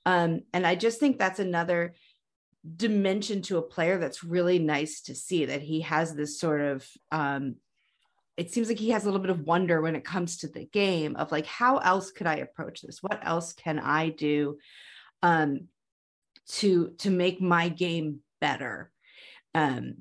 Um, 0.06 0.42
and 0.54 0.66
i 0.66 0.76
just 0.76 1.00
think 1.00 1.20
that's 1.20 1.40
another 1.40 1.94
dimension 2.76 3.42
to 3.42 3.58
a 3.58 3.62
player 3.62 3.98
that's 3.98 4.24
really 4.24 4.58
nice 4.58 5.02
to 5.02 5.16
see 5.16 5.46
that 5.46 5.62
he 5.62 5.82
has 5.82 6.16
this 6.16 6.40
sort 6.40 6.62
of 6.62 6.88
um, 7.12 7.56
it 8.38 8.54
seems 8.54 8.70
like 8.70 8.80
he 8.80 8.92
has 8.92 9.04
a 9.04 9.08
little 9.08 9.20
bit 9.20 9.30
of 9.30 9.42
wonder 9.42 9.82
when 9.82 9.98
it 9.98 10.06
comes 10.06 10.38
to 10.38 10.48
the 10.48 10.66
game 10.66 11.18
of 11.18 11.34
like 11.34 11.46
how 11.46 11.78
else 11.80 12.12
could 12.12 12.28
i 12.28 12.36
approach 12.36 12.82
this? 12.82 13.04
What 13.04 13.20
else 13.24 13.52
can 13.52 13.78
i 13.78 14.10
do? 14.10 14.58
Um, 15.22 15.68
to 16.50 16.90
to 17.00 17.10
make 17.10 17.42
my 17.42 17.70
game 17.70 18.20
better. 18.42 18.92
Um, 19.54 19.98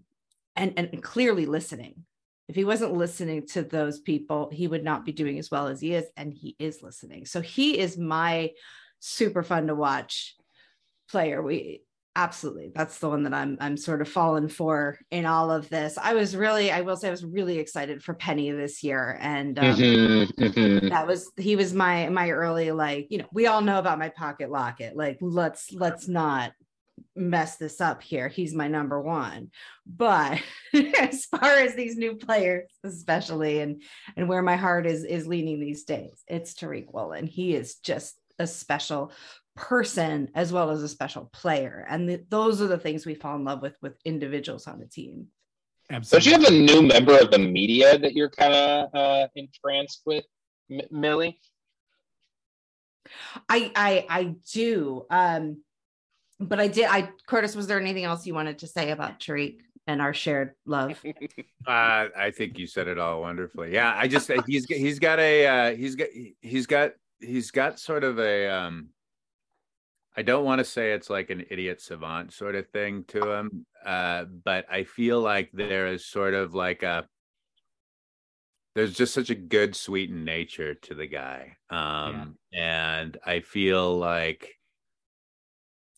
and 0.57 0.75
and 0.77 1.03
clearly 1.03 1.47
listening. 1.47 2.05
If 2.49 2.57
he 2.57 2.65
wasn't 2.65 2.95
listening 2.95 3.47
to 3.49 3.63
those 3.63 4.01
people 4.01 4.49
he 4.51 4.69
would 4.69 4.83
not 4.83 5.05
be 5.05 5.13
doing 5.13 5.39
as 5.39 5.51
well 5.51 5.69
as 5.69 5.81
he 5.81 5.93
is 5.95 6.07
and 6.17 6.33
he 6.33 6.57
is 6.59 6.83
listening. 6.83 7.27
So 7.27 7.41
he 7.41 7.79
is 7.79 7.99
my 7.99 8.53
super 9.01 9.43
fun 9.43 9.67
to 9.67 9.75
watch 9.75 10.35
player. 11.11 11.43
We 11.43 11.83
absolutely. 12.19 12.73
That's 12.75 12.99
the 12.99 13.09
one 13.09 13.23
that 13.23 13.33
i'm 13.33 13.57
i'm 13.61 13.77
sort 13.77 14.03
of 14.03 14.09
fallen 14.09 14.49
for 14.49 14.99
in 15.11 15.25
all 15.25 15.51
of 15.51 15.69
this. 15.69 15.97
I 15.97 16.15
was 16.15 16.35
really 16.35 16.71
i 16.71 16.81
will 16.81 16.97
say 16.97 17.09
i 17.09 17.13
was 17.13 17.25
really 17.25 17.59
excited 17.59 18.03
for 18.03 18.15
penny 18.15 18.51
this 18.51 18.83
year 18.83 19.17
and 19.21 19.59
um, 19.59 19.65
mm-hmm, 19.77 20.43
mm-hmm. 20.43 20.89
that 20.89 21.07
was 21.07 21.31
he 21.37 21.55
was 21.57 21.73
my 21.73 22.09
my 22.09 22.31
early 22.31 22.73
like 22.73 23.07
you 23.11 23.19
know 23.19 23.27
we 23.33 23.47
all 23.47 23.61
know 23.61 23.79
about 23.79 23.99
my 23.99 24.09
pocket 24.09 24.51
locket. 24.51 24.97
Like 24.97 25.19
let's 25.21 25.73
let's 25.73 26.09
not 26.09 26.53
mess 27.15 27.57
this 27.57 27.81
up 27.81 28.03
here. 28.03 28.27
He's 28.27 28.55
my 28.55 28.67
number 28.67 29.01
one. 29.01 29.51
But 29.87 30.43
as 31.01 31.27
far 31.27 31.51
as 31.59 31.75
these 31.75 31.97
new 31.97 32.17
players 32.17 32.69
especially 32.85 33.61
and 33.61 33.83
and 34.17 34.29
where 34.29 34.43
my 34.43 34.57
heart 34.57 34.87
is 34.87 35.05
is 35.05 35.27
leaning 35.27 35.61
these 35.61 35.85
days 35.85 36.25
it's 36.27 36.55
tariq 36.55 36.93
woolen. 36.93 37.27
He 37.27 37.55
is 37.55 37.77
just 37.77 38.19
a 38.39 38.47
special 38.47 39.13
person 39.59 40.31
as 40.37 40.53
well 40.53 40.71
as 40.71 40.83
a 40.83 40.89
special 40.89 41.29
player. 41.33 41.85
And 41.89 42.09
the, 42.09 42.25
those 42.29 42.63
are 42.63 42.69
the 42.69 42.79
things 42.79 43.05
we 43.05 43.15
fall 43.15 43.35
in 43.37 43.45
love 43.45 43.61
with 43.61 43.77
with 43.83 43.95
individuals 44.05 44.67
on 44.69 44.79
the 44.79 44.87
team. 44.87 45.27
Absolutely. 45.91 46.31
Don't 46.31 46.41
you 46.41 46.45
have 46.45 46.55
a 46.55 46.65
new 46.65 46.83
member 46.87 47.19
of 47.19 47.31
the 47.31 47.39
media 47.39 47.99
that 47.99 48.13
you're 48.15 48.31
kind 48.31 48.55
of 48.55 48.95
uh, 48.95 49.27
entranced 49.35 50.03
with 50.07 50.25
M- 50.71 50.81
millie? 50.91 51.41
I 53.49 53.73
i 53.75 54.07
i 54.11 54.35
do 54.53 55.07
um 55.09 55.63
but 56.39 56.61
i 56.61 56.69
did 56.69 56.85
i 56.91 57.09
curtis 57.27 57.57
was 57.57 57.67
there 57.67 57.81
anything 57.81 58.05
else 58.05 58.27
you 58.27 58.35
wanted 58.35 58.59
to 58.59 58.67
say 58.67 58.91
about 58.91 59.19
tariq 59.19 59.61
and 59.87 60.03
our 60.03 60.13
shared 60.13 60.53
love? 60.67 61.03
Uh, 61.67 62.09
i 62.17 62.31
think 62.31 62.59
you 62.59 62.67
said 62.67 62.87
it 62.89 62.99
all 62.99 63.21
wonderfully. 63.21 63.73
Yeah 63.75 63.93
i 63.95 64.09
just 64.09 64.31
he's 64.47 64.65
he's 64.67 64.99
got 64.99 65.19
a 65.19 65.47
uh, 65.47 65.75
he's 65.77 65.97
got 65.97 66.09
he's 66.41 66.67
got 66.67 66.93
he's 67.21 67.51
got 67.51 67.79
sort 67.79 68.05
of 68.05 68.19
a 68.19 68.47
um 68.49 68.89
I 70.19 70.23
don't 70.23 70.45
want 70.45 70.59
to 70.59 70.65
say 70.65 70.91
it's 70.91 71.09
like 71.09 71.31
an 71.31 71.45
idiot 71.49 71.81
savant 71.81 72.33
sort 72.33 72.57
of 72.57 72.67
thing 72.71 73.05
to 73.07 73.31
him, 73.31 73.65
uh, 73.87 74.25
but 74.25 74.67
I 74.69 74.83
feel 74.83 75.21
like 75.21 75.49
there 75.53 75.87
is 75.87 76.05
sort 76.05 76.35
of 76.35 76.57
like 76.57 76.83
a 76.83 77.07
there's 78.75 78.95
just 78.95 79.15
such 79.15 79.31
a 79.31 79.37
good, 79.37 79.77
sweet 79.77 80.11
nature 80.11 80.75
to 80.75 80.95
the 80.97 81.07
guy, 81.07 81.57
um, 81.71 82.37
yeah. 82.51 82.97
and 83.01 83.17
I 83.25 83.39
feel 83.39 83.97
like, 83.97 84.57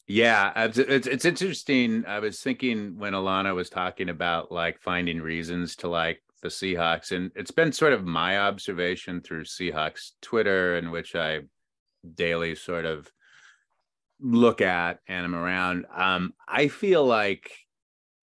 yeah, 0.06 0.52
it's 0.66 0.76
it's 0.76 1.24
interesting. 1.24 2.04
I 2.06 2.18
was 2.18 2.40
thinking 2.40 2.98
when 2.98 3.14
Alana 3.14 3.54
was 3.54 3.70
talking 3.70 4.10
about 4.10 4.52
like 4.52 4.82
finding 4.82 5.22
reasons 5.22 5.76
to 5.76 5.88
like 5.88 6.22
the 6.42 6.48
Seahawks, 6.48 7.12
and 7.12 7.30
it's 7.36 7.52
been 7.52 7.72
sort 7.72 7.94
of 7.94 8.04
my 8.04 8.38
observation 8.38 9.22
through 9.22 9.44
Seahawks 9.44 10.10
Twitter, 10.20 10.76
in 10.76 10.90
which 10.90 11.16
I 11.16 11.40
daily 12.14 12.54
sort 12.54 12.84
of 12.84 13.10
look 14.20 14.60
at 14.60 15.00
and 15.08 15.24
I'm 15.24 15.34
around, 15.34 15.86
um, 15.94 16.34
I 16.48 16.68
feel 16.68 17.04
like 17.04 17.50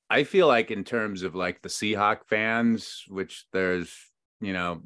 I 0.10 0.24
feel 0.24 0.48
like 0.48 0.72
in 0.72 0.84
terms 0.84 1.24
of 1.24 1.36
like 1.36 1.62
the 1.62 1.70
Seahawk 1.70 2.20
fans, 2.30 3.04
which 3.08 3.46
there's 3.52 3.94
you 4.40 4.54
know 4.54 4.84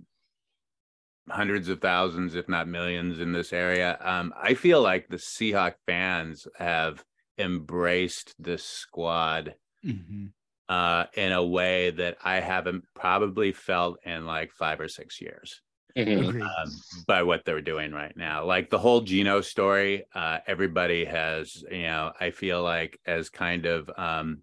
hundreds 1.29 1.69
of 1.69 1.79
thousands, 1.79 2.35
if 2.35 2.49
not 2.49 2.67
millions, 2.67 3.19
in 3.19 3.31
this 3.31 3.53
area. 3.53 3.97
Um, 4.01 4.33
I 4.41 4.53
feel 4.53 4.81
like 4.81 5.07
the 5.07 5.17
Seahawk 5.17 5.75
fans 5.85 6.47
have 6.57 7.03
embraced 7.37 8.33
this 8.39 8.63
squad 8.63 9.55
mm-hmm. 9.85 10.27
uh, 10.67 11.05
in 11.15 11.31
a 11.31 11.45
way 11.45 11.91
that 11.91 12.17
I 12.23 12.39
haven't 12.39 12.83
probably 12.95 13.51
felt 13.51 13.99
in 14.03 14.25
like 14.25 14.51
five 14.51 14.79
or 14.79 14.87
six 14.87 15.21
years 15.21 15.61
mm-hmm. 15.97 16.41
um, 16.41 16.71
by 17.07 17.23
what 17.23 17.45
they're 17.45 17.61
doing 17.61 17.91
right 17.91 18.15
now. 18.15 18.45
Like 18.45 18.69
the 18.69 18.79
whole 18.79 19.01
Geno 19.01 19.41
story, 19.41 20.05
uh, 20.13 20.39
everybody 20.47 21.05
has, 21.05 21.63
you 21.69 21.83
know, 21.83 22.11
I 22.19 22.31
feel 22.31 22.63
like 22.63 22.99
as 23.05 23.29
kind 23.29 23.65
of 23.65 23.89
um, 23.97 24.39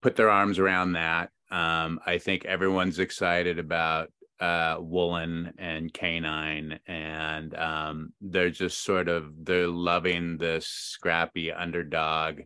put 0.00 0.16
their 0.16 0.30
arms 0.30 0.58
around 0.58 0.92
that. 0.92 1.30
Um, 1.50 2.00
I 2.06 2.18
think 2.18 2.44
everyone's 2.44 2.98
excited 2.98 3.58
about 3.58 4.10
uh, 4.40 4.76
Woolen 4.80 5.52
and 5.58 5.92
K9, 5.92 6.78
and 6.86 7.54
um, 7.54 8.12
they're 8.20 8.50
just 8.50 8.82
sort 8.82 9.08
of 9.08 9.32
they're 9.44 9.68
loving 9.68 10.36
this 10.36 10.66
scrappy 10.66 11.52
underdog 11.52 12.40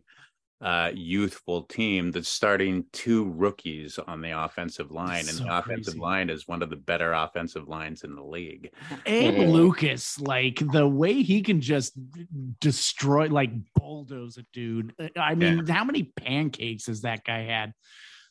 uh, 0.59 0.91
youthful 0.93 1.63
team 1.63 2.11
that's 2.11 2.29
starting 2.29 2.83
two 2.91 3.25
rookies 3.31 3.99
on 3.99 4.21
the 4.21 4.31
offensive 4.31 4.91
line, 4.91 5.25
that's 5.25 5.29
and 5.29 5.37
so 5.37 5.43
the 5.43 5.57
offensive 5.57 5.93
crazy. 5.93 5.99
line 5.99 6.29
is 6.29 6.47
one 6.47 6.63
of 6.63 6.69
the 6.69 6.75
better 6.75 7.13
offensive 7.13 7.67
lines 7.67 8.03
in 8.03 8.15
the 8.15 8.23
league. 8.23 8.71
And 9.05 9.37
mm-hmm. 9.37 9.51
Lucas, 9.51 10.19
like 10.19 10.59
the 10.71 10.87
way 10.87 11.21
he 11.21 11.41
can 11.41 11.61
just 11.61 11.93
destroy, 12.59 13.27
like 13.27 13.51
bulldoze 13.75 14.37
a 14.37 14.43
dude. 14.51 14.93
Uh, 14.99 15.09
I 15.15 15.35
mean, 15.35 15.63
yeah. 15.67 15.73
how 15.73 15.83
many 15.83 16.11
pancakes 16.15 16.87
has 16.87 17.01
that 17.01 17.23
guy 17.23 17.43
had? 17.43 17.73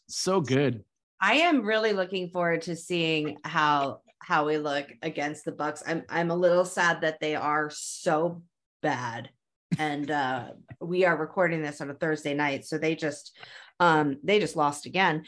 So 0.09 0.41
good. 0.41 0.85
I 1.21 1.35
am 1.35 1.63
really 1.63 1.93
looking 1.93 2.31
forward 2.31 2.63
to 2.63 2.77
seeing 2.77 3.39
how 3.45 4.01
how 4.19 4.45
we 4.47 4.59
look 4.59 4.87
against 5.03 5.45
the 5.45 5.53
Bucs. 5.53 5.83
I'm 5.87 6.03
I'm 6.09 6.33
a 6.33 6.37
little 6.37 6.65
sad 6.65 7.03
that 7.03 7.21
they 7.21 7.37
are 7.37 7.71
so 7.71 8.43
bad 8.83 9.31
and 9.79 10.11
uh, 10.11 10.49
we 10.81 11.05
are 11.05 11.17
recording 11.17 11.63
this 11.63 11.81
on 11.81 11.91
a 11.91 11.95
Thursday 11.95 12.35
night, 12.35 12.65
so 12.65 12.79
they 12.79 12.95
just 12.95 13.37
um, 13.81 14.19
they 14.23 14.41
just 14.41 14.57
lost 14.57 14.87
again 14.87 15.25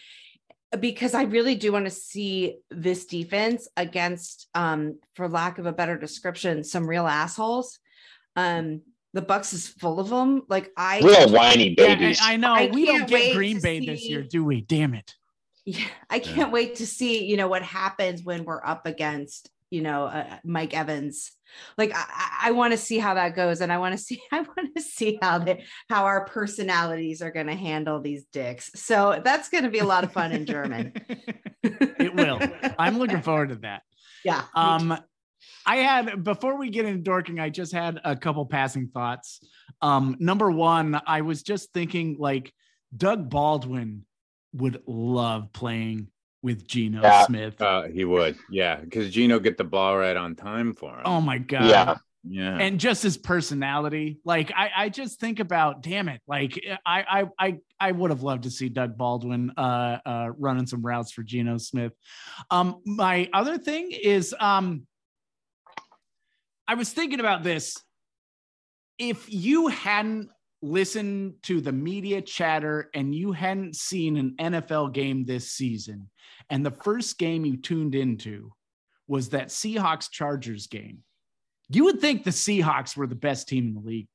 because 0.79 1.15
I 1.15 1.23
really 1.23 1.55
do 1.55 1.73
want 1.73 1.87
to 1.87 1.91
see 1.91 2.59
this 2.71 3.07
defense 3.07 3.69
against, 3.77 4.49
um, 4.55 4.99
for 5.15 5.29
lack 5.29 5.59
of 5.59 5.67
a 5.67 5.73
better 5.73 5.97
description, 5.97 6.63
some 6.63 6.89
real 6.89 7.07
assholes. 7.07 7.79
Um, 8.37 8.83
the 9.15 9.23
Bucs 9.23 9.55
is 9.55 9.67
full 9.67 9.99
of 9.99 10.11
them. 10.11 10.43
Like 10.49 10.71
I 10.77 11.01
real 11.01 11.33
whiny 11.33 11.75
babies. 11.75 12.21
Yeah, 12.21 12.27
I, 12.27 12.33
I, 12.35 12.37
know 12.37 12.53
I 12.53 12.67
we 12.67 12.85
don't 12.85 13.09
get 13.09 13.35
Green 13.35 13.61
Bay 13.61 13.81
see, 13.81 13.87
this 13.87 14.05
year, 14.07 14.23
do 14.23 14.45
we? 14.45 14.61
Damn 14.61 14.95
it. 14.95 15.15
Yeah, 15.65 15.87
I 16.11 16.19
can't 16.19 16.37
yeah. 16.37 16.51
wait 16.51 16.77
to 16.77 16.87
see, 16.87 17.25
you 17.25 17.37
know, 17.37 17.49
what 17.49 17.63
happens 17.63 18.23
when 18.23 18.45
we're 18.45 18.65
up 18.65 18.87
against, 18.87 19.51
you 19.71 19.83
know, 19.83 20.05
uh, 20.05 20.39
Mike 20.45 20.75
Evans. 20.75 21.33
Like 21.79 21.93
i, 21.95 22.49
I 22.49 22.51
want 22.51 22.73
to 22.73 22.77
see 22.77 22.99
how 22.99 23.15
that 23.15 23.35
goes 23.35 23.63
and 23.63 23.73
i 23.73 23.79
want 23.79 23.97
to 23.97 23.99
see 24.03 24.21
i 24.33 24.41
want 24.41 24.77
to 24.77 24.83
see 24.83 25.19
how 25.23 25.39
they 25.39 25.65
how 25.89 26.05
our 26.05 26.27
personalities 26.27 27.23
are 27.23 27.31
going 27.31 27.47
to 27.47 27.55
handle 27.55 28.01
these 28.01 28.27
dicks. 28.33 28.71
So 28.75 29.21
that's 29.25 29.49
going 29.49 29.65
to 29.65 29.71
be 29.71 29.79
a 29.79 29.85
lot 29.85 30.05
of 30.05 30.13
fun 30.13 30.33
in 30.33 30.47
german. 30.47 30.93
It 31.61 32.15
will. 32.15 32.41
I'm 32.79 32.99
looking 32.99 33.23
forward 33.23 33.49
to 33.49 33.57
that. 33.57 33.83
Yeah 34.25 34.45
um 34.55 34.97
i 35.67 35.77
had 35.77 36.23
before 36.23 36.59
we 36.59 36.71
get 36.71 36.85
into 36.85 37.03
dorking 37.03 37.41
i 37.41 37.49
just 37.49 37.73
had 37.73 38.01
a 38.05 38.17
couple 38.17 38.45
passing 38.47 38.89
thoughts. 38.89 39.41
Um 39.81 40.17
number 40.21 40.51
one 40.51 41.01
i 41.07 41.23
was 41.23 41.43
just 41.43 41.73
thinking 41.73 42.17
like 42.19 42.53
doug 42.97 43.29
baldwin 43.29 44.05
would 44.53 44.83
love 44.87 45.53
playing 45.53 46.09
with 46.43 46.67
Geno 46.67 47.03
Yeah. 47.03 47.27
Smith. 47.27 47.61
Uh, 47.61 47.83
he 47.85 48.05
would, 48.05 48.37
yeah, 48.51 48.77
because 48.77 49.13
Geno 49.13 49.39
get 49.39 49.57
the 49.59 49.65
ball 49.65 49.97
right 49.99 50.17
on 50.17 50.35
time 50.37 50.75
for 50.75 50.95
him. 50.95 51.03
oh 51.05 51.21
my 51.21 51.39
god. 51.39 51.65
Yeah. 51.69 51.97
yeah. 52.29 52.59
and 52.59 52.79
just 52.81 53.03
his 53.03 53.17
personality 53.17 54.19
like 54.25 54.51
i 54.55 54.71
i 54.77 54.89
just 54.89 55.21
think 55.21 55.39
about 55.41 55.83
damn 55.83 56.09
it 56.09 56.21
like 56.27 56.61
i 56.85 57.05
i 57.09 57.25
i, 57.47 57.57
I 57.81 57.93
would 57.93 58.11
have 58.11 58.23
loved 58.25 58.43
to 58.43 58.51
see 58.51 58.69
doug 58.69 58.99
baldwin 58.99 59.53
uh 59.57 59.99
uh 60.05 60.29
running 60.37 60.67
some 60.67 60.83
routes 60.83 61.13
for 61.13 61.23
Geno 61.23 61.59
smith 61.59 61.93
um 62.51 62.83
my 62.85 63.31
other 63.33 63.57
thing 63.57 63.93
is 63.93 64.35
um 64.41 64.85
i 66.67 66.75
was 66.75 66.93
thinking 66.93 67.21
about 67.21 67.45
this 67.45 67.77
if 68.99 69.33
you 69.33 69.69
hadn't 69.69 70.29
listened 70.61 71.35
to 71.43 71.61
the 71.61 71.73
media 71.73 72.21
chatter 72.21 72.91
and 72.95 73.15
you 73.15 73.33
hadn't 73.33 73.77
seen 73.77 74.17
an 74.17 74.35
nfl 74.41 74.93
game 74.93 75.25
this 75.25 75.53
season 75.53 76.09
and 76.51 76.67
the 76.67 76.71
first 76.71 77.19
game 77.19 77.45
you 77.45 77.57
tuned 77.57 77.95
into 77.95 78.53
was 79.07 79.29
that 79.29 79.49
seahawks 79.49 80.11
chargers 80.11 80.67
game 80.67 81.03
you 81.69 81.85
would 81.85 82.01
think 82.01 82.25
the 82.25 82.31
Seahawks 82.31 82.97
were 82.97 83.07
the 83.07 83.15
best 83.15 83.49
team 83.49 83.69
in 83.69 83.75
the 83.75 83.81
league. 83.81 84.09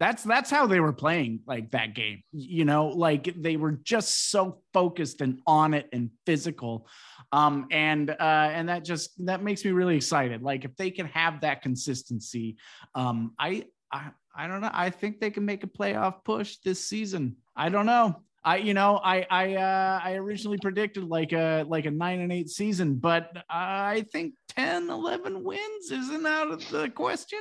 That's 0.00 0.22
that's 0.24 0.50
how 0.50 0.66
they 0.66 0.80
were 0.80 0.92
playing 0.92 1.40
like 1.46 1.70
that 1.70 1.94
game. 1.94 2.22
You 2.32 2.64
know, 2.64 2.88
like 2.88 3.32
they 3.40 3.56
were 3.56 3.72
just 3.72 4.30
so 4.30 4.60
focused 4.72 5.20
and 5.20 5.40
on 5.46 5.72
it 5.72 5.88
and 5.92 6.10
physical. 6.26 6.88
Um 7.32 7.68
and 7.70 8.10
uh 8.10 8.50
and 8.52 8.68
that 8.68 8.84
just 8.84 9.24
that 9.24 9.42
makes 9.42 9.64
me 9.64 9.70
really 9.70 9.96
excited. 9.96 10.42
Like 10.42 10.64
if 10.64 10.76
they 10.76 10.90
can 10.90 11.06
have 11.06 11.40
that 11.40 11.62
consistency, 11.62 12.56
um 12.94 13.34
I 13.38 13.66
I 13.92 14.10
I 14.36 14.46
don't 14.46 14.60
know. 14.60 14.70
I 14.72 14.90
think 14.90 15.20
they 15.20 15.30
can 15.30 15.44
make 15.44 15.64
a 15.64 15.68
playoff 15.68 16.24
push 16.24 16.56
this 16.58 16.84
season. 16.84 17.36
I 17.56 17.68
don't 17.68 17.86
know. 17.86 18.22
I 18.44 18.56
you 18.58 18.74
know 18.74 19.00
I 19.02 19.26
I 19.30 19.54
uh, 19.54 20.00
I 20.02 20.14
originally 20.14 20.58
predicted 20.58 21.04
like 21.04 21.32
a 21.32 21.64
like 21.66 21.86
a 21.86 21.90
nine 21.90 22.20
and 22.20 22.32
eight 22.32 22.50
season, 22.50 22.96
but 22.96 23.44
I 23.48 24.04
think 24.12 24.34
10, 24.50 24.90
11 24.90 25.42
wins 25.42 25.90
isn't 25.90 26.26
out 26.26 26.50
of 26.50 26.68
the 26.68 26.90
question. 26.90 27.40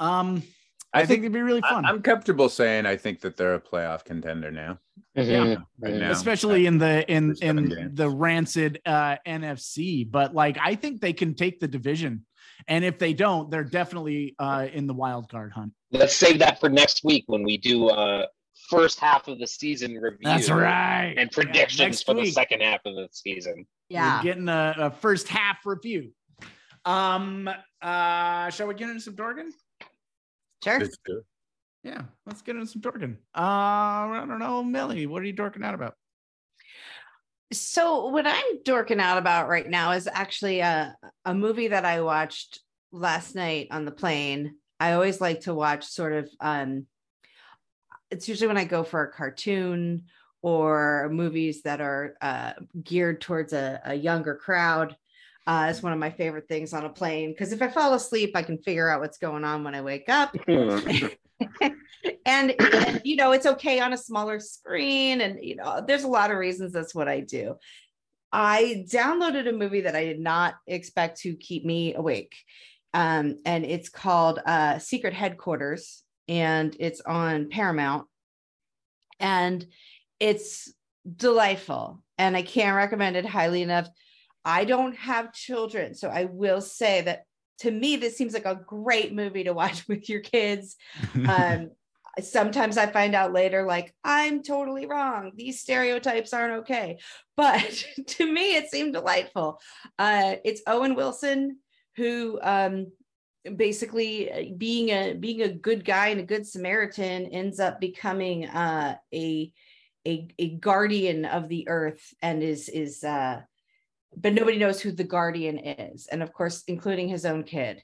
Um, 0.00 0.42
I, 0.92 0.98
I 0.98 1.00
think, 1.00 1.08
think 1.08 1.20
it'd 1.20 1.32
be 1.32 1.42
really 1.42 1.60
fun, 1.60 1.84
I'm 1.84 2.02
comfortable 2.02 2.48
saying 2.48 2.86
I 2.86 2.96
think 2.96 3.20
that 3.20 3.36
they're 3.36 3.54
a 3.54 3.60
playoff 3.60 4.04
contender 4.04 4.50
now. 4.50 4.78
Right 5.16 5.94
now. 5.94 6.10
especially 6.10 6.66
in 6.66 6.78
the 6.78 7.08
in 7.10 7.28
There's 7.28 7.40
in 7.40 7.68
games. 7.68 7.90
the 7.94 8.10
rancid 8.10 8.80
uh, 8.84 9.16
NFC. 9.26 10.10
But 10.10 10.34
like 10.34 10.58
I 10.60 10.74
think 10.74 11.00
they 11.00 11.12
can 11.12 11.34
take 11.34 11.60
the 11.60 11.68
division, 11.68 12.26
and 12.66 12.84
if 12.84 12.98
they 12.98 13.12
don't, 13.12 13.50
they're 13.50 13.62
definitely 13.62 14.34
uh, 14.38 14.66
in 14.72 14.86
the 14.86 14.94
wild 14.94 15.28
card 15.28 15.52
hunt. 15.52 15.72
Let's 15.94 16.16
save 16.16 16.40
that 16.40 16.60
for 16.60 16.68
next 16.68 17.04
week 17.04 17.24
when 17.28 17.42
we 17.42 17.56
do 17.56 17.88
uh 17.88 18.26
first 18.68 18.98
half 18.98 19.28
of 19.28 19.38
the 19.38 19.46
season 19.46 19.94
review. 19.94 20.18
That's 20.22 20.50
right. 20.50 21.14
And 21.16 21.30
predictions 21.30 21.78
next 21.78 22.02
for 22.02 22.14
the 22.14 22.30
second 22.30 22.62
half 22.62 22.80
of 22.84 22.94
the 22.94 23.08
season. 23.12 23.66
Yeah. 23.88 24.18
We're 24.18 24.24
getting 24.24 24.48
a, 24.48 24.74
a 24.78 24.90
first 24.90 25.28
half 25.28 25.58
review. 25.64 26.12
Um, 26.84 27.48
uh, 27.80 28.50
shall 28.50 28.66
we 28.66 28.74
get 28.74 28.88
into 28.88 29.00
some 29.00 29.14
Dorgan? 29.14 29.52
Sure. 30.62 30.80
It's 30.80 30.96
good. 31.04 31.22
Yeah, 31.82 32.02
let's 32.24 32.40
get 32.40 32.56
into 32.56 32.66
some 32.66 32.80
Dorgan. 32.80 33.18
Uh, 33.36 33.40
I 33.40 34.24
don't 34.26 34.38
know, 34.38 34.64
Millie, 34.64 35.06
what 35.06 35.22
are 35.22 35.26
you 35.26 35.34
dorking 35.34 35.62
out 35.62 35.74
about? 35.74 35.94
So 37.52 38.08
what 38.08 38.26
I'm 38.26 38.62
dorking 38.64 39.00
out 39.00 39.18
about 39.18 39.48
right 39.48 39.68
now 39.68 39.92
is 39.92 40.08
actually 40.10 40.60
a, 40.60 40.96
a 41.26 41.34
movie 41.34 41.68
that 41.68 41.84
I 41.84 42.00
watched 42.00 42.60
last 42.90 43.34
night 43.34 43.68
on 43.70 43.84
the 43.84 43.90
plane. 43.90 44.54
I 44.80 44.92
always 44.92 45.20
like 45.20 45.42
to 45.42 45.54
watch 45.54 45.84
sort 45.84 46.12
of 46.12 46.30
um 46.40 46.86
it's 48.10 48.28
usually 48.28 48.48
when 48.48 48.58
I 48.58 48.64
go 48.64 48.84
for 48.84 49.02
a 49.02 49.12
cartoon 49.12 50.04
or 50.42 51.08
movies 51.10 51.62
that 51.62 51.80
are 51.80 52.16
uh, 52.20 52.52
geared 52.82 53.20
towards 53.20 53.52
a, 53.52 53.80
a 53.84 53.94
younger 53.94 54.34
crowd. 54.34 54.94
Uh, 55.46 55.68
it's 55.70 55.82
one 55.82 55.92
of 55.92 55.98
my 55.98 56.10
favorite 56.10 56.46
things 56.46 56.72
on 56.72 56.84
a 56.84 56.88
plane 56.88 57.30
because 57.30 57.52
if 57.52 57.60
I 57.60 57.68
fall 57.68 57.94
asleep, 57.94 58.32
I 58.34 58.42
can 58.42 58.58
figure 58.58 58.88
out 58.88 59.00
what's 59.00 59.18
going 59.18 59.42
on 59.42 59.64
when 59.64 59.74
I 59.74 59.80
wake 59.80 60.08
up 60.08 60.36
and, 62.26 62.54
and, 62.60 63.00
you 63.04 63.16
know 63.16 63.32
it's 63.32 63.46
okay 63.46 63.80
on 63.80 63.92
a 63.92 63.98
smaller 63.98 64.40
screen 64.40 65.20
and 65.20 65.42
you 65.42 65.56
know 65.56 65.82
there's 65.86 66.04
a 66.04 66.08
lot 66.08 66.30
of 66.30 66.36
reasons 66.36 66.72
that's 66.72 66.94
what 66.94 67.08
i 67.08 67.20
do 67.20 67.56
i 68.32 68.84
downloaded 68.88 69.48
a 69.48 69.52
movie 69.52 69.82
that 69.82 69.96
i 69.96 70.04
did 70.04 70.20
not 70.20 70.54
expect 70.66 71.20
to 71.20 71.34
keep 71.36 71.64
me 71.64 71.94
awake 71.94 72.34
um, 72.94 73.38
and 73.44 73.64
it's 73.66 73.88
called 73.88 74.38
uh, 74.46 74.78
secret 74.78 75.12
headquarters 75.12 76.02
and 76.28 76.74
it's 76.80 77.00
on 77.02 77.50
paramount. 77.50 78.06
And 79.20 79.66
it's 80.20 80.72
delightful 81.16 82.02
and 82.16 82.36
i 82.36 82.42
can't 82.42 82.76
recommend 82.76 83.16
it 83.16 83.26
highly 83.26 83.62
enough. 83.62 83.88
I 84.46 84.64
don't 84.64 84.96
have 84.96 85.32
children 85.32 85.94
so 85.94 86.08
i 86.08 86.24
will 86.24 86.60
say 86.60 87.02
that 87.02 87.24
to 87.58 87.70
me 87.70 87.96
this 87.96 88.16
seems 88.16 88.34
like 88.34 88.46
a 88.46 88.60
great 88.66 89.14
movie 89.14 89.44
to 89.44 89.52
watch 89.52 89.86
with 89.88 90.08
your 90.08 90.20
kids. 90.20 90.76
Um 91.28 91.70
sometimes 92.20 92.78
i 92.78 92.86
find 92.86 93.12
out 93.16 93.32
later 93.32 93.66
like 93.66 93.92
i'm 94.04 94.42
totally 94.42 94.86
wrong. 94.86 95.32
These 95.34 95.60
stereotypes 95.60 96.32
aren't 96.32 96.60
okay. 96.60 96.98
But 97.36 97.84
to 98.06 98.32
me 98.32 98.56
it 98.56 98.70
seemed 98.70 98.94
delightful. 98.94 99.60
Uh 99.98 100.36
it's 100.44 100.62
owen 100.66 100.94
wilson 100.94 101.58
who 101.96 102.38
um 102.42 102.86
basically 103.56 104.32
uh, 104.32 104.54
being 104.56 104.88
a 104.90 105.14
being 105.14 105.42
a 105.42 105.52
good 105.52 105.84
guy 105.84 106.08
and 106.08 106.20
a 106.20 106.24
good 106.24 106.46
samaritan 106.46 107.26
ends 107.26 107.60
up 107.60 107.80
becoming 107.80 108.46
uh 108.46 108.96
a 109.12 109.52
a, 110.06 110.28
a 110.38 110.50
guardian 110.56 111.24
of 111.24 111.48
the 111.48 111.68
earth 111.68 112.12
and 112.22 112.42
is 112.42 112.68
is 112.68 113.04
uh 113.04 113.40
but 114.16 114.32
nobody 114.32 114.58
knows 114.58 114.80
who 114.80 114.92
the 114.92 115.02
guardian 115.04 115.58
is. 115.58 116.06
And 116.06 116.22
of 116.22 116.32
course 116.32 116.62
including 116.68 117.08
his 117.08 117.24
own 117.24 117.42
kid 117.42 117.82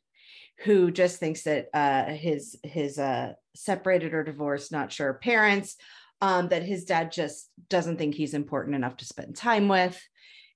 who 0.65 0.91
just 0.91 1.19
thinks 1.19 1.43
that 1.45 1.69
uh, 1.73 2.05
his 2.13 2.59
his 2.63 2.99
uh, 2.99 3.33
separated 3.55 4.13
or 4.13 4.23
divorced, 4.23 4.73
not 4.73 4.93
sure 4.93 5.15
parents, 5.15 5.77
um, 6.21 6.49
that 6.49 6.63
his 6.63 6.85
dad 6.85 7.13
just 7.13 7.51
doesn't 7.69 7.97
think 7.97 8.15
he's 8.15 8.35
important 8.35 8.77
enough 8.77 8.97
to 8.99 9.05
spend 9.05 9.37
time 9.37 9.69
with, 9.69 10.01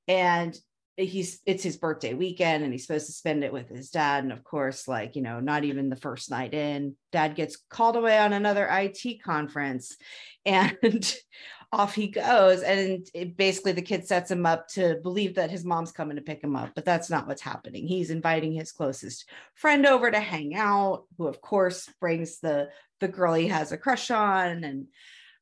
and 0.06 0.56
he's 0.96 1.40
it's 1.44 1.62
his 1.62 1.76
birthday 1.76 2.14
weekend 2.14 2.62
and 2.62 2.72
he's 2.72 2.86
supposed 2.86 3.06
to 3.06 3.12
spend 3.12 3.42
it 3.42 3.52
with 3.52 3.68
his 3.68 3.90
dad, 3.90 4.24
and 4.24 4.32
of 4.32 4.44
course, 4.44 4.86
like 4.86 5.16
you 5.16 5.22
know, 5.22 5.40
not 5.40 5.64
even 5.64 5.88
the 5.88 5.96
first 5.96 6.30
night 6.30 6.54
in, 6.54 6.94
dad 7.12 7.34
gets 7.34 7.56
called 7.68 7.96
away 7.96 8.18
on 8.18 8.32
another 8.32 8.68
IT 8.70 9.22
conference, 9.22 9.96
and 10.46 11.16
off 11.72 11.94
he 11.94 12.06
goes. 12.06 12.62
And 12.62 13.06
it, 13.14 13.36
basically 13.36 13.72
the 13.72 13.82
kid 13.82 14.06
sets 14.06 14.30
him 14.30 14.46
up 14.46 14.68
to 14.68 14.96
believe 15.02 15.34
that 15.34 15.50
his 15.50 15.64
mom's 15.64 15.90
coming 15.90 16.16
to 16.16 16.22
pick 16.22 16.42
him 16.42 16.54
up 16.54 16.70
but 16.74 16.84
that's 16.84 17.10
not 17.10 17.26
what's 17.26 17.42
happening. 17.42 17.86
He's 17.86 18.10
inviting 18.10 18.52
his 18.52 18.70
closest 18.70 19.28
friend 19.54 19.84
over 19.84 20.10
to 20.10 20.20
hang 20.20 20.54
out 20.54 21.04
who 21.18 21.26
of 21.26 21.40
course 21.40 21.90
brings 22.00 22.38
the 22.38 22.68
the 23.00 23.08
girl 23.08 23.34
he 23.34 23.48
has 23.48 23.72
a 23.72 23.76
crush 23.76 24.10
on. 24.12 24.62
And 24.62 24.86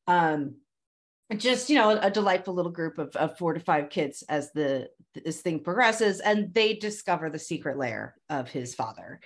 um 0.07 0.55
just 1.37 1.69
you 1.69 1.75
know 1.75 1.91
a 1.91 2.11
delightful 2.11 2.53
little 2.53 2.71
group 2.71 2.97
of, 2.97 3.15
of 3.15 3.37
four 3.37 3.53
to 3.53 3.59
five 3.59 3.89
kids 3.89 4.23
as 4.29 4.51
the 4.53 4.89
this 5.13 5.41
thing 5.41 5.59
progresses 5.59 6.19
and 6.19 6.53
they 6.53 6.73
discover 6.73 7.29
the 7.29 7.39
secret 7.39 7.77
lair 7.77 8.15
of 8.29 8.49
his 8.49 8.75
father. 8.75 9.19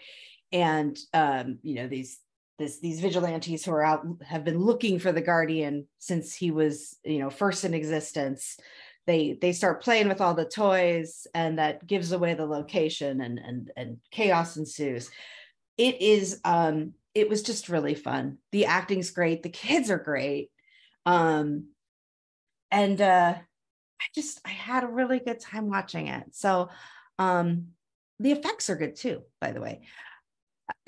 And 0.52 0.98
um 1.14 1.60
you 1.64 1.76
know 1.76 1.88
these 1.88 2.20
this 2.60 2.80
these 2.80 3.02
vigilantes 3.02 3.66
who 3.66 3.72
are 3.72 3.84
out 3.84 4.06
have 4.26 4.44
been 4.44 4.60
looking 4.60 5.00
for 5.00 5.12
the 5.12 5.22
guardian 5.22 5.88
since 6.00 6.36
he 6.36 6.52
was 6.52 6.98
you 7.04 7.20
know 7.20 7.30
first 7.30 7.66
in 7.66 7.74
existence 7.74 8.58
they 9.08 9.38
they 9.42 9.54
start 9.54 9.82
playing 9.82 10.10
with 10.10 10.22
all 10.22 10.36
the 10.36 10.46
toys 10.46 11.26
and 11.34 11.58
that 11.58 11.88
gives 11.88 12.12
away 12.12 12.34
the 12.34 12.46
location 12.46 13.22
and 13.22 13.40
and 13.40 13.72
and 13.76 13.98
chaos 14.12 14.58
ensues. 14.58 15.10
It 15.78 16.02
is 16.02 16.42
um 16.44 16.94
it 17.16 17.30
was 17.30 17.42
just 17.42 17.70
really 17.70 17.96
fun. 17.96 18.38
The 18.52 18.66
acting's 18.66 19.10
great. 19.10 19.42
The 19.42 19.50
kids 19.50 19.90
are 19.90 19.98
great. 19.98 20.52
Um 21.06 21.70
and 22.72 23.02
uh 23.02 23.36
i 24.02 24.06
just 24.14 24.40
i 24.46 24.50
had 24.50 24.84
a 24.84 24.88
really 24.88 25.20
good 25.20 25.40
time 25.40 25.70
watching 25.70 26.08
it. 26.08 26.24
So 26.32 26.70
um 27.20 27.68
the 28.20 28.32
effects 28.32 28.70
are 28.70 28.76
good 28.76 28.96
too 28.96 29.22
by 29.42 29.52
the 29.52 29.62
way. 29.62 29.82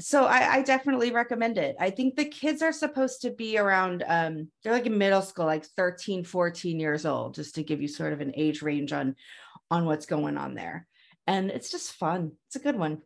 So 0.02 0.26
I, 0.26 0.56
I 0.56 0.62
definitely 0.62 1.12
recommend 1.12 1.58
it. 1.58 1.78
I 1.80 1.90
think 1.90 2.16
the 2.16 2.26
kids 2.26 2.62
are 2.62 2.74
supposed 2.74 3.22
to 3.22 3.32
be 3.32 3.58
around 3.58 4.04
um 4.08 4.50
they're 4.64 4.74
like 4.74 4.86
in 4.86 4.98
middle 4.98 5.22
school 5.22 5.46
like 5.46 5.66
13 5.66 6.24
14 6.24 6.80
years 6.80 7.06
old 7.06 7.36
just 7.36 7.56
to 7.56 7.64
give 7.64 7.82
you 7.82 7.88
sort 7.88 8.14
of 8.14 8.22
an 8.22 8.34
age 8.36 8.62
range 8.62 8.92
on 8.94 9.16
on 9.72 9.86
what's 9.86 10.06
going 10.06 10.38
on 10.38 10.56
there. 10.56 10.88
And 11.28 11.52
it's 11.52 11.72
just 11.72 11.94
fun. 11.94 12.32
It's 12.48 12.56
a 12.56 12.60
good 12.60 12.76
one. 12.76 13.02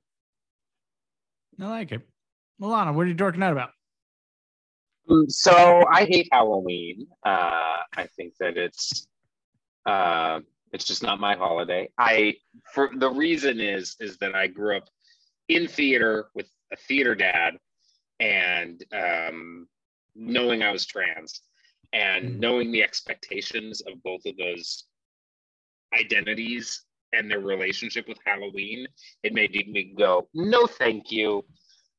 I 1.59 1.67
like 1.67 1.91
it. 1.91 2.01
Milana, 2.61 2.93
what 2.93 3.05
are 3.05 3.09
you 3.09 3.13
dorking 3.13 3.43
out 3.43 3.51
about? 3.51 3.71
So 5.27 5.83
I 5.91 6.05
hate 6.05 6.29
Halloween. 6.31 7.07
Uh, 7.25 7.77
I 7.95 8.07
think 8.15 8.33
that 8.39 8.57
it's 8.57 9.07
uh, 9.85 10.39
it's 10.71 10.85
just 10.85 11.03
not 11.03 11.19
my 11.19 11.35
holiday. 11.35 11.89
I 11.97 12.35
for 12.73 12.89
the 12.95 13.09
reason 13.09 13.59
is 13.59 13.95
is 13.99 14.17
that 14.19 14.35
I 14.35 14.47
grew 14.47 14.77
up 14.77 14.89
in 15.49 15.67
theater 15.67 16.27
with 16.33 16.49
a 16.71 16.75
theater 16.77 17.15
dad, 17.15 17.57
and 18.19 18.83
um, 18.93 19.67
knowing 20.15 20.63
I 20.63 20.71
was 20.71 20.85
trans, 20.85 21.41
and 21.91 22.35
Mm. 22.35 22.39
knowing 22.39 22.71
the 22.71 22.83
expectations 22.83 23.81
of 23.81 24.01
both 24.03 24.25
of 24.25 24.37
those 24.37 24.85
identities 25.93 26.83
and 27.11 27.29
their 27.29 27.39
relationship 27.41 28.07
with 28.07 28.17
Halloween, 28.25 28.87
it 29.21 29.33
made 29.33 29.51
me 29.51 29.93
go, 29.95 30.27
no, 30.33 30.65
thank 30.65 31.11
you. 31.11 31.45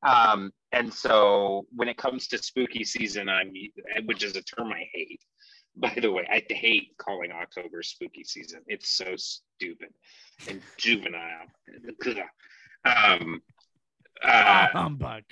Um, 0.03 0.51
and 0.71 0.93
so 0.93 1.65
when 1.75 1.87
it 1.87 1.97
comes 1.97 2.27
to 2.27 2.37
spooky 2.37 2.83
season, 2.83 3.29
I'm, 3.29 3.53
which 4.05 4.23
is 4.23 4.35
a 4.35 4.41
term 4.41 4.71
I 4.71 4.87
hate, 4.93 5.21
by 5.75 5.93
the 6.01 6.11
way, 6.11 6.27
I 6.31 6.41
hate 6.53 6.95
calling 6.97 7.31
October 7.31 7.83
spooky 7.83 8.23
season. 8.23 8.61
It's 8.67 8.95
so 8.95 9.15
stupid 9.15 9.89
and 10.49 10.61
juvenile. 10.77 11.47
um, 12.85 13.41
uh, 14.23 14.67
humbug. 14.71 15.23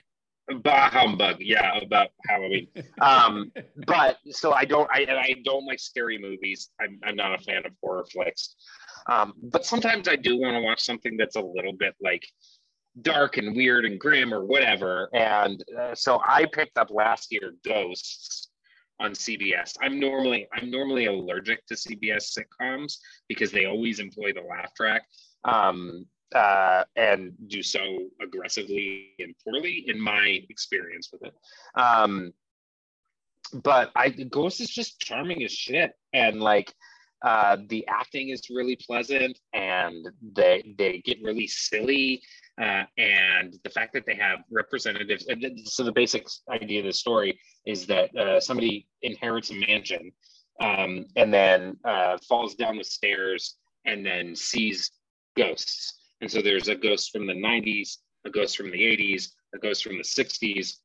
bah 0.61 0.89
humbug, 0.89 1.37
yeah, 1.39 1.77
about 1.77 2.09
Halloween. 2.27 2.67
Um, 3.01 3.51
but 3.85 4.17
so 4.31 4.53
I 4.53 4.65
don't, 4.65 4.89
I 4.93 5.01
and 5.01 5.17
I 5.17 5.35
don't 5.43 5.65
like 5.65 5.79
scary 5.79 6.17
movies. 6.17 6.69
I'm, 6.79 6.99
I'm 7.03 7.15
not 7.15 7.39
a 7.39 7.43
fan 7.43 7.65
of 7.65 7.73
horror 7.81 8.05
flicks. 8.11 8.55
Um, 9.09 9.33
but 9.41 9.65
sometimes 9.65 10.07
I 10.07 10.15
do 10.15 10.39
want 10.39 10.55
to 10.55 10.61
watch 10.61 10.81
something 10.81 11.17
that's 11.17 11.35
a 11.35 11.41
little 11.41 11.73
bit 11.73 11.95
like 12.01 12.25
dark 13.01 13.37
and 13.37 13.55
weird 13.55 13.85
and 13.85 13.99
grim 13.99 14.33
or 14.33 14.45
whatever. 14.45 15.09
And 15.13 15.63
uh, 15.79 15.95
so 15.95 16.21
I 16.25 16.45
picked 16.45 16.77
up 16.77 16.91
last 16.91 17.31
year 17.31 17.53
Ghosts 17.65 18.49
on 18.99 19.11
CBS. 19.11 19.73
I'm 19.81 19.99
normally 19.99 20.47
I'm 20.53 20.69
normally 20.69 21.07
allergic 21.07 21.65
to 21.67 21.75
CBS 21.75 22.37
sitcoms 22.37 22.97
because 23.27 23.51
they 23.51 23.65
always 23.65 23.99
employ 23.99 24.33
the 24.33 24.41
laugh 24.41 24.73
track. 24.75 25.03
Um, 25.43 26.05
uh, 26.33 26.83
and 26.95 27.31
do 27.47 27.61
so 27.61 27.79
aggressively 28.19 29.11
and 29.19 29.35
poorly 29.43 29.85
in 29.87 29.99
my 29.99 30.41
experience 30.49 31.09
with 31.11 31.21
it. 31.23 31.33
Um, 31.75 32.33
but 33.61 33.91
I 33.95 34.09
Ghost 34.09 34.59
is 34.59 34.69
just 34.69 34.99
charming 34.99 35.43
as 35.43 35.51
shit, 35.51 35.93
and 36.11 36.41
like 36.41 36.73
uh, 37.23 37.57
the 37.67 37.85
acting 37.87 38.29
is 38.29 38.49
really 38.49 38.75
pleasant, 38.75 39.39
and 39.53 40.09
they 40.35 40.73
they 40.77 40.99
get 41.05 41.21
really 41.21 41.47
silly, 41.47 42.21
uh, 42.61 42.83
and 42.97 43.55
the 43.63 43.69
fact 43.69 43.93
that 43.93 44.05
they 44.05 44.15
have 44.15 44.39
representatives. 44.51 45.25
So 45.65 45.83
the 45.83 45.91
basic 45.91 46.27
idea 46.49 46.79
of 46.79 46.85
the 46.85 46.93
story 46.93 47.39
is 47.65 47.85
that 47.87 48.15
uh, 48.15 48.39
somebody 48.39 48.87
inherits 49.01 49.49
a 49.49 49.55
mansion, 49.55 50.11
um, 50.61 51.05
and 51.15 51.33
then 51.33 51.77
uh, 51.83 52.17
falls 52.29 52.55
down 52.55 52.77
the 52.77 52.83
stairs, 52.83 53.55
and 53.85 54.05
then 54.05 54.35
sees 54.35 54.91
ghosts. 55.35 55.99
And 56.21 56.29
so 56.31 56.41
there's 56.41 56.67
a 56.67 56.75
ghost 56.75 57.11
from 57.11 57.27
the 57.27 57.33
90s, 57.33 57.97
a 58.25 58.29
ghost 58.29 58.55
from 58.55 58.71
the 58.71 58.77
80s, 58.77 59.29
a 59.55 59.59
ghost 59.59 59.83
from 59.83 59.97
the 59.97 60.03
60s, 60.03 60.77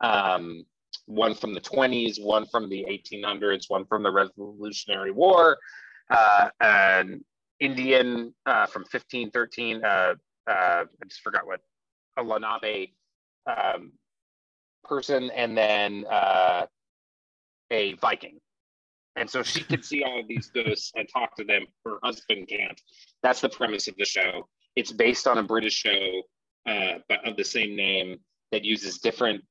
um, 0.00 0.64
one 1.06 1.34
from 1.34 1.54
the 1.54 1.60
20s, 1.60 2.22
one 2.22 2.46
from 2.46 2.68
the 2.68 2.84
1800s, 2.84 3.64
one 3.68 3.84
from 3.86 4.02
the 4.02 4.10
Revolutionary 4.10 5.10
War, 5.10 5.58
uh, 6.10 6.50
an 6.60 7.24
Indian 7.60 8.34
uh, 8.46 8.66
from 8.66 8.82
1513. 8.82 9.84
Uh, 9.84 10.14
uh, 10.46 10.84
I 10.84 11.06
just 11.06 11.22
forgot 11.22 11.46
what 11.46 11.60
a 12.16 12.22
Lenape 12.22 12.94
um, 13.46 13.92
person, 14.84 15.30
and 15.30 15.56
then 15.56 16.04
uh, 16.10 16.66
a 17.70 17.94
Viking. 17.94 18.38
And 19.16 19.30
so 19.30 19.42
she 19.42 19.62
can 19.62 19.82
see 19.82 20.02
all 20.02 20.20
of 20.20 20.28
these 20.28 20.50
ghosts 20.54 20.92
and 20.94 21.08
talk 21.08 21.36
to 21.36 21.44
them. 21.44 21.66
Her 21.84 21.96
husband 22.02 22.48
can't. 22.48 22.80
That's 23.22 23.40
the 23.40 23.48
premise 23.48 23.88
of 23.88 23.94
the 23.96 24.04
show. 24.04 24.48
It's 24.76 24.92
based 24.92 25.26
on 25.26 25.38
a 25.38 25.42
British 25.42 25.74
show, 25.74 26.22
uh, 26.66 26.94
but 27.08 27.26
of 27.26 27.36
the 27.36 27.44
same 27.44 27.76
name 27.76 28.18
that 28.50 28.64
uses 28.64 28.98
different 28.98 29.42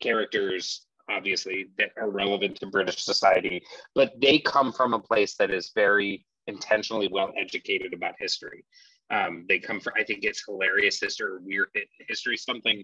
characters, 0.00 0.86
obviously, 1.08 1.68
that 1.78 1.90
are 1.96 2.10
relevant 2.10 2.56
to 2.56 2.66
British 2.66 3.04
society. 3.04 3.62
But 3.94 4.12
they 4.20 4.38
come 4.40 4.72
from 4.72 4.92
a 4.92 4.98
place 4.98 5.36
that 5.36 5.50
is 5.50 5.70
very 5.74 6.26
intentionally 6.48 7.08
well 7.10 7.32
educated 7.38 7.94
about 7.94 8.14
history. 8.18 8.64
Um, 9.12 9.44
they 9.48 9.58
come 9.58 9.78
from, 9.78 9.92
I 9.96 10.04
think 10.04 10.24
it's 10.24 10.44
hilarious 10.44 11.00
history 11.00 11.30
or 11.30 11.40
weird 11.40 11.68
history, 12.08 12.36
something 12.36 12.82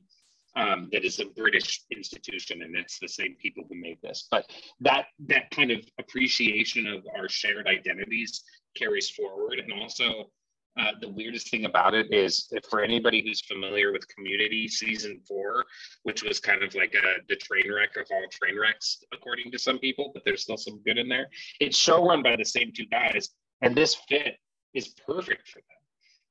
um, 0.57 0.89
that 0.93 1.05
is 1.05 1.21
a 1.21 1.27
British 1.27 1.83
institution, 1.91 2.63
and 2.63 2.77
it's 2.77 2.99
the 2.99 3.09
same 3.09 3.37
people 3.41 3.65
who 3.69 3.81
made 3.81 3.99
this. 4.03 4.29
But 4.31 4.45
that 4.81 5.07
that 5.27 5.51
kind 5.51 5.71
of 5.71 5.81
appreciation 5.99 6.87
of 6.87 7.07
our 7.17 7.29
shared 7.29 7.67
identities 7.67 8.43
carries 8.77 9.09
forward, 9.11 9.59
and 9.59 9.73
also 9.73 10.31
uh, 10.79 10.93
the 11.01 11.09
weirdest 11.09 11.51
thing 11.51 11.65
about 11.65 11.95
it 11.95 12.13
is 12.13 12.53
for 12.71 12.83
anybody 12.83 13.23
who's 13.23 13.41
familiar 13.41 13.93
with 13.93 14.07
Community 14.15 14.69
season 14.69 15.21
four, 15.27 15.65
which 16.05 16.23
was 16.23 16.39
kind 16.41 16.63
of 16.63 16.75
like 16.75 16.95
a, 16.95 17.23
the 17.29 17.37
train 17.37 17.73
wreck 17.73 17.97
of 17.97 18.07
all 18.11 18.25
train 18.31 18.59
wrecks, 18.59 19.03
according 19.13 19.51
to 19.51 19.59
some 19.59 19.79
people, 19.79 20.11
but 20.15 20.23
there's 20.25 20.43
still 20.43 20.57
some 20.57 20.81
good 20.85 20.99
in 20.99 21.09
there. 21.09 21.29
It's 21.61 21.77
show 21.77 22.07
run 22.07 22.23
by 22.23 22.37
the 22.37 22.45
same 22.45 22.73
two 22.75 22.87
guys, 22.87 23.31
and 23.63 23.77
this 23.77 23.95
fit 24.09 24.37
is 24.75 24.89
perfect 25.07 25.49
for 25.49 25.59
them. 25.59 25.78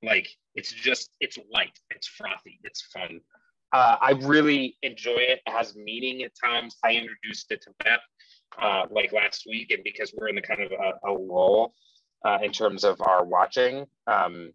Like 0.03 0.27
it's 0.55 0.71
just 0.71 1.11
it's 1.19 1.37
light, 1.51 1.77
it's 1.89 2.07
frothy, 2.07 2.59
it's 2.63 2.81
fun. 2.93 3.21
Uh, 3.73 3.97
I 4.01 4.11
really 4.21 4.77
enjoy 4.81 5.17
it. 5.17 5.41
It 5.45 5.51
has 5.51 5.75
meaning 5.75 6.23
at 6.23 6.31
times. 6.43 6.77
I 6.83 6.91
introduced 6.93 7.51
it 7.51 7.61
to 7.63 7.71
Beth 7.83 7.99
uh, 8.61 8.85
like 8.89 9.11
last 9.11 9.45
week, 9.47 9.71
and 9.71 9.83
because 9.83 10.13
we're 10.15 10.29
in 10.29 10.35
the 10.35 10.41
kind 10.41 10.61
of 10.61 10.71
a, 10.71 11.09
a 11.09 11.11
lull 11.11 11.73
uh, 12.23 12.37
in 12.41 12.51
terms 12.51 12.83
of 12.83 13.01
our 13.01 13.25
watching, 13.25 13.85
um, 14.07 14.51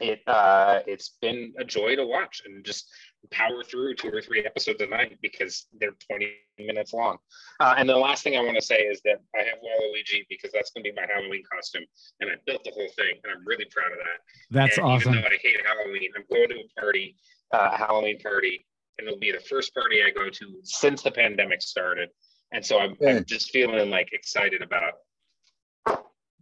it 0.00 0.20
uh, 0.26 0.80
it's 0.86 1.16
been 1.20 1.52
a 1.58 1.64
joy 1.64 1.96
to 1.96 2.06
watch 2.06 2.42
and 2.46 2.64
just 2.64 2.88
power 3.30 3.62
through 3.62 3.94
two 3.94 4.08
or 4.08 4.20
three 4.20 4.44
episodes 4.44 4.80
a 4.80 4.86
night 4.86 5.18
because 5.22 5.66
they're 5.80 5.96
20 6.08 6.32
minutes 6.58 6.92
long. 6.92 7.18
Uh, 7.60 7.74
and 7.76 7.88
the 7.88 7.96
last 7.96 8.22
thing 8.22 8.36
I 8.36 8.40
want 8.40 8.56
to 8.56 8.62
say 8.62 8.80
is 8.82 9.00
that 9.04 9.20
I 9.34 9.38
have 9.44 9.58
Waluigi 9.58 10.26
because 10.28 10.52
that's 10.52 10.70
going 10.70 10.84
to 10.84 10.90
be 10.90 10.96
my 10.96 11.06
Halloween 11.12 11.42
costume, 11.50 11.84
and 12.20 12.30
I 12.30 12.34
built 12.46 12.64
the 12.64 12.70
whole 12.70 12.88
thing, 12.96 13.16
and 13.24 13.32
I'm 13.32 13.44
really 13.46 13.66
proud 13.70 13.92
of 13.92 13.98
that. 13.98 14.20
That's 14.50 14.78
and 14.78 14.86
awesome. 14.86 15.12
Even 15.12 15.22
though 15.22 15.28
I 15.28 15.38
hate 15.42 15.56
Halloween, 15.64 16.10
I'm 16.16 16.24
going 16.30 16.48
to 16.48 16.54
a 16.56 16.80
party, 16.80 17.16
uh, 17.52 17.76
Halloween 17.76 18.18
party, 18.18 18.66
and 18.98 19.06
it'll 19.06 19.20
be 19.20 19.32
the 19.32 19.40
first 19.40 19.74
party 19.74 20.02
I 20.02 20.10
go 20.10 20.28
to 20.28 20.60
since 20.62 21.02
the 21.02 21.10
pandemic 21.10 21.62
started. 21.62 22.10
And 22.52 22.64
so 22.64 22.78
I'm, 22.78 22.96
I'm 23.06 23.24
just 23.24 23.50
feeling 23.50 23.90
like 23.90 24.08
excited 24.12 24.62
about 24.62 24.94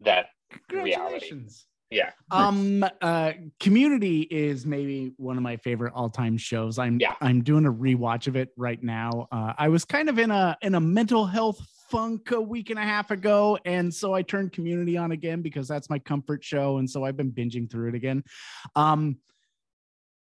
that 0.02 0.26
reality. 0.70 1.46
Yeah. 1.90 2.10
Um 2.30 2.84
uh 3.00 3.32
Community 3.60 4.22
is 4.22 4.66
maybe 4.66 5.12
one 5.16 5.36
of 5.36 5.42
my 5.42 5.56
favorite 5.56 5.92
all-time 5.94 6.36
shows. 6.36 6.78
I'm 6.78 6.98
Yeah. 7.00 7.14
I'm 7.20 7.42
doing 7.42 7.66
a 7.66 7.72
rewatch 7.72 8.26
of 8.26 8.36
it 8.36 8.50
right 8.56 8.82
now. 8.82 9.28
Uh 9.30 9.52
I 9.56 9.68
was 9.68 9.84
kind 9.84 10.08
of 10.08 10.18
in 10.18 10.30
a 10.30 10.56
in 10.62 10.74
a 10.74 10.80
mental 10.80 11.26
health 11.26 11.64
funk 11.88 12.32
a 12.32 12.40
week 12.40 12.70
and 12.70 12.78
a 12.80 12.82
half 12.82 13.12
ago 13.12 13.56
and 13.64 13.94
so 13.94 14.12
I 14.12 14.22
turned 14.22 14.52
Community 14.52 14.96
on 14.96 15.12
again 15.12 15.40
because 15.42 15.68
that's 15.68 15.88
my 15.88 16.00
comfort 16.00 16.42
show 16.42 16.78
and 16.78 16.90
so 16.90 17.04
I've 17.04 17.16
been 17.16 17.30
binging 17.30 17.70
through 17.70 17.90
it 17.90 17.94
again. 17.94 18.24
Um 18.74 19.18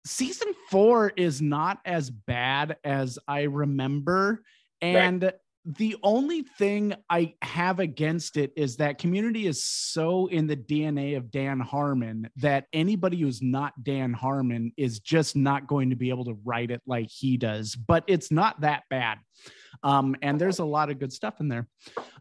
season 0.05 0.53
4 0.71 1.13
is 1.17 1.41
not 1.43 1.79
as 1.85 2.11
bad 2.11 2.77
as 2.85 3.19
I 3.29 3.43
remember 3.43 4.43
and 4.83 5.33
the 5.67 5.97
only 6.05 6.43
thing 6.43 6.95
I 7.11 7.35
have 7.43 7.81
against 7.81 8.37
it 8.37 8.53
is 8.55 8.77
that 8.77 8.99
community 8.99 9.49
is 9.49 9.65
so 9.65 10.29
in 10.29 10.47
the 10.47 10.57
DNA 10.57 11.17
of 11.17 11.33
Dan 11.33 11.59
Harmon 11.59 12.31
that 12.37 12.67
anybody 12.73 13.21
who's 13.21 13.43
not 13.43 13.83
Dan 13.83 14.13
Harmon 14.13 14.73
is 14.77 15.01
just 15.01 15.35
not 15.35 15.67
going 15.67 15.91
to 15.91 15.97
be 15.97 16.11
able 16.11 16.25
to 16.27 16.39
write 16.45 16.71
it 16.71 16.83
like 16.87 17.09
he 17.11 17.37
does. 17.37 17.75
But 17.75 18.05
it's 18.07 18.31
not 18.31 18.61
that 18.61 18.85
bad. 18.91 19.19
Um, 19.83 20.17
and 20.23 20.41
there's 20.41 20.59
a 20.59 20.65
lot 20.65 20.91
of 20.91 20.99
good 20.99 21.13
stuff 21.13 21.41
in 21.41 21.49
there. 21.49 21.69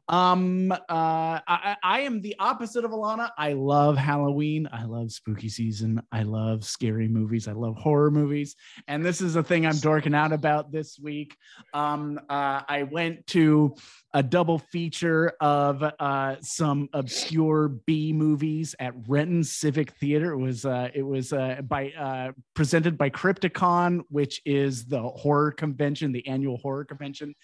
Um, 0.08 0.72
uh, 0.72 0.78
I, 0.88 1.76
I 1.84 2.00
am 2.02 2.22
the 2.22 2.36
opposite 2.40 2.86
of 2.86 2.92
Alana. 2.92 3.32
I 3.38 3.54
love 3.54 3.98
Halloween. 3.98 4.70
I 4.72 4.86
love 4.86 5.12
spooky 5.12 5.50
season. 5.50 6.02
I 6.12 6.24
love 6.24 6.64
scary 6.64 7.08
movies. 7.08 7.48
I 7.48 7.54
love 7.54 7.76
horror 7.76 8.12
movies. 8.12 8.56
And 8.88 9.04
this 9.04 9.20
is 9.20 9.36
a 9.36 9.42
thing 9.42 9.66
I'm 9.66 9.78
dorking 9.80 10.14
out 10.14 10.32
about 10.32 10.72
this 10.72 11.00
week. 11.00 11.36
Um, 11.74 12.20
uh, 12.30 12.62
I 12.68 12.84
went 12.84 13.26
to 13.28 13.76
a 14.14 14.24
double 14.24 14.60
feature 14.60 15.34
of 15.42 15.84
uh, 16.00 16.36
some 16.42 16.88
obscure 16.94 17.68
B 17.68 18.14
movies 18.14 18.74
at 18.80 18.94
Renton 19.08 19.44
Civic 19.44 19.92
Theater. 19.92 20.32
It 20.32 20.38
was 20.38 20.66
uh, 20.66 20.90
it 20.94 21.02
was 21.02 21.34
uh, 21.34 21.62
by 21.64 21.92
uh, 21.92 22.32
presented 22.54 22.98
by 22.98 23.10
Crypticon, 23.10 24.02
which 24.10 24.42
is 24.46 24.86
the 24.86 25.02
horror 25.02 25.52
convention, 25.52 26.14
the 26.14 26.26
annual 26.28 26.58
horror 26.58 26.86
convention. 26.86 27.36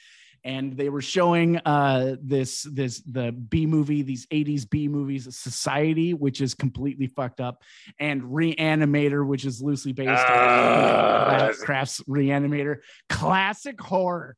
And 0.44 0.74
they 0.76 0.89
were 0.89 1.02
showing 1.02 1.58
uh, 1.66 2.16
this 2.22 2.64
this 2.72 3.02
the 3.02 3.32
B 3.32 3.66
movie, 3.68 4.02
these 4.02 4.26
80s 4.28 4.68
B 4.70 4.88
movies, 4.88 5.28
Society, 5.38 6.14
which 6.14 6.42
is 6.42 6.54
completely 6.56 7.08
fucked 7.08 7.39
up, 7.39 7.62
and 8.00 8.22
Reanimator, 8.24 9.26
which 9.26 9.46
is 9.46 9.62
loosely 9.62 9.94
based 9.94 10.10
Ah. 10.12 11.48
on 11.48 11.54
Kraft's 11.56 12.02
Reanimator, 12.10 12.78
classic 13.10 13.80
horror 13.80 14.36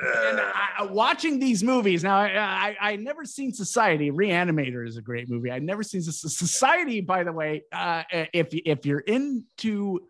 and 0.00 0.38
I, 0.40 0.86
watching 0.90 1.40
these 1.40 1.64
movies 1.64 2.04
now, 2.04 2.18
I, 2.18 2.28
I 2.30 2.76
I 2.92 2.96
never 2.96 3.24
seen 3.24 3.52
Society. 3.52 4.12
Reanimator 4.12 4.86
is 4.86 4.96
a 4.96 5.02
great 5.02 5.28
movie. 5.28 5.50
I've 5.50 5.62
never 5.64 5.82
seen 5.82 6.02
Soc- 6.02 6.30
Society. 6.30 7.00
By 7.00 7.24
the 7.24 7.32
way, 7.32 7.64
uh, 7.72 8.04
if 8.32 8.48
if 8.52 8.86
you're 8.86 9.00
into 9.00 10.00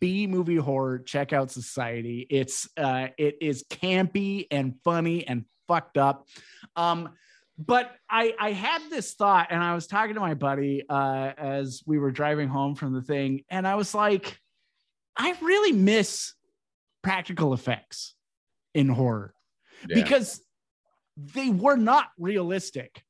B 0.00 0.26
movie 0.26 0.56
horror, 0.56 0.98
check 0.98 1.32
out 1.32 1.50
Society. 1.50 2.26
It's 2.30 2.68
uh, 2.76 3.08
it 3.18 3.36
is 3.40 3.64
campy 3.64 4.46
and 4.50 4.74
funny 4.84 5.26
and 5.26 5.44
fucked 5.68 5.98
up. 5.98 6.26
Um, 6.76 7.10
but 7.58 7.92
I 8.10 8.34
I 8.38 8.52
had 8.52 8.82
this 8.90 9.14
thought, 9.14 9.48
and 9.50 9.62
I 9.62 9.74
was 9.74 9.86
talking 9.86 10.14
to 10.14 10.20
my 10.20 10.34
buddy 10.34 10.84
uh, 10.88 11.32
as 11.36 11.82
we 11.86 11.98
were 11.98 12.10
driving 12.10 12.48
home 12.48 12.74
from 12.74 12.92
the 12.92 13.02
thing, 13.02 13.44
and 13.50 13.66
I 13.66 13.74
was 13.76 13.94
like, 13.94 14.38
I 15.16 15.34
really 15.42 15.72
miss 15.72 16.34
practical 17.02 17.52
effects 17.54 18.14
in 18.74 18.88
horror 18.88 19.32
Yeah. 19.88 20.02
because 20.02 20.40
they 21.16 21.50
were 21.50 21.76
not 21.76 22.08
realistic. 22.18 23.02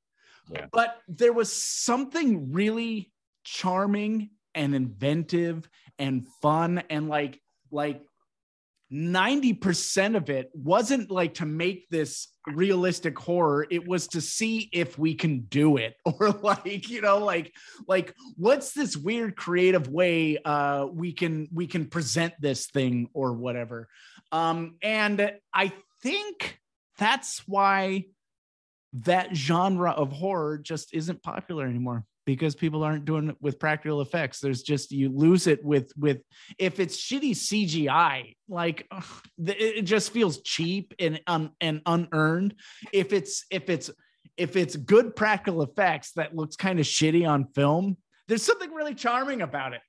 Yeah. 0.53 0.67
But 0.71 0.99
there 1.09 1.33
was 1.33 1.53
something 1.53 2.53
really 2.53 3.11
charming 3.43 4.31
and 4.55 4.75
inventive 4.75 5.69
and 5.99 6.27
fun 6.43 6.83
and 6.91 7.09
like 7.09 7.41
like 7.71 8.03
90% 8.93 10.17
of 10.17 10.31
it 10.31 10.49
wasn't 10.55 11.11
like 11.11 11.35
to 11.35 11.47
make 11.47 11.89
this 11.89 12.29
realistic 12.47 13.19
horror. 13.19 13.67
It 13.69 13.87
was 13.87 14.07
to 14.09 14.21
see 14.21 14.69
if 14.73 14.97
we 14.97 15.15
can 15.15 15.41
do 15.41 15.77
it 15.77 15.97
or 16.05 16.31
like 16.31 16.89
you 16.89 17.01
know 17.01 17.19
like 17.19 17.53
like 17.89 18.15
what's 18.37 18.73
this 18.73 18.97
weird 18.97 19.37
creative 19.37 19.89
way 19.89 20.39
uh 20.45 20.87
we 20.87 21.13
can 21.13 21.49
we 21.53 21.67
can 21.67 21.87
present 21.87 22.35
this 22.41 22.67
thing 22.67 23.09
or 23.13 23.33
whatever. 23.33 23.89
Um 24.33 24.77
and 24.83 25.33
i 25.53 25.73
think 26.03 26.61
that's 26.99 27.43
why 27.47 28.05
that 28.93 29.35
genre 29.35 29.91
of 29.91 30.13
horror 30.13 30.59
just 30.59 30.95
isn't 30.95 31.23
popular 31.23 31.67
anymore 31.67 32.05
because 32.27 32.55
people 32.55 32.83
aren't 32.83 33.05
doing 33.05 33.31
it 33.31 33.37
with 33.41 33.59
practical 33.59 34.03
effects. 34.03 34.41
There's 34.41 34.63
just 34.63 34.93
you 34.93 35.09
lose 35.09 35.47
it 35.47 35.65
with 35.65 35.93
with 35.97 36.19
if 36.59 36.81
it's 36.81 37.01
shitty 37.01 37.31
cgi 37.31 38.37
like 38.49 38.87
ugh, 38.91 39.05
it 39.47 39.83
just 39.83 40.13
feels 40.13 40.43
cheap 40.43 40.93
and 40.99 41.21
un, 41.27 41.53
and 41.61 41.81
unearned. 41.87 42.55
If 42.93 43.13
it's 43.13 43.47
if 43.51 43.71
it's 43.71 43.91
if 44.37 44.57
it's 44.57 44.77
good 44.77 45.17
practical 45.17 45.63
effects 45.63 46.13
that 46.13 46.35
looks 46.35 46.57
kind 46.57 46.79
of 46.79 46.85
shitty 46.85 47.27
on 47.27 47.47
film 47.55 47.97
there's 48.29 48.43
something 48.43 48.73
really 48.73 48.95
charming 48.95 49.43
about 49.43 49.73
it 49.73 49.81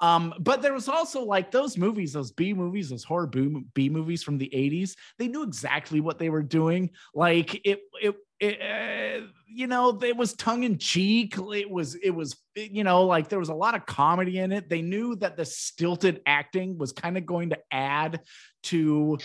um, 0.00 0.34
but 0.38 0.62
there 0.62 0.72
was 0.72 0.88
also 0.88 1.22
like 1.22 1.50
those 1.50 1.76
movies, 1.76 2.12
those 2.12 2.32
B 2.32 2.54
movies, 2.54 2.90
those 2.90 3.04
horror 3.04 3.26
B, 3.26 3.64
B 3.74 3.88
movies 3.88 4.22
from 4.22 4.38
the 4.38 4.50
80s. 4.52 4.96
They 5.18 5.28
knew 5.28 5.42
exactly 5.42 6.00
what 6.00 6.18
they 6.18 6.30
were 6.30 6.42
doing. 6.42 6.90
Like 7.14 7.54
it, 7.64 7.80
it, 8.00 8.14
it 8.40 8.60
uh, 8.60 9.26
you 9.46 9.66
know, 9.66 9.98
it 10.02 10.16
was 10.16 10.34
tongue 10.34 10.64
in 10.64 10.78
cheek. 10.78 11.36
It 11.38 11.70
was, 11.70 11.94
it 11.94 12.10
was, 12.10 12.36
you 12.56 12.84
know, 12.84 13.04
like 13.04 13.28
there 13.28 13.38
was 13.38 13.48
a 13.48 13.54
lot 13.54 13.74
of 13.74 13.86
comedy 13.86 14.38
in 14.38 14.52
it. 14.52 14.68
They 14.68 14.82
knew 14.82 15.16
that 15.16 15.36
the 15.36 15.44
stilted 15.44 16.20
acting 16.26 16.76
was 16.78 16.92
kind 16.92 17.16
of 17.16 17.24
going 17.24 17.50
to 17.50 17.58
add 17.70 18.20
to 18.64 19.18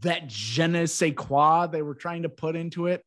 that 0.00 0.26
je 0.26 0.66
ne 0.66 0.86
sais 0.86 1.12
quoi 1.14 1.66
they 1.66 1.82
were 1.82 1.94
trying 1.94 2.22
to 2.22 2.28
put 2.28 2.56
into 2.56 2.86
it. 2.86 3.04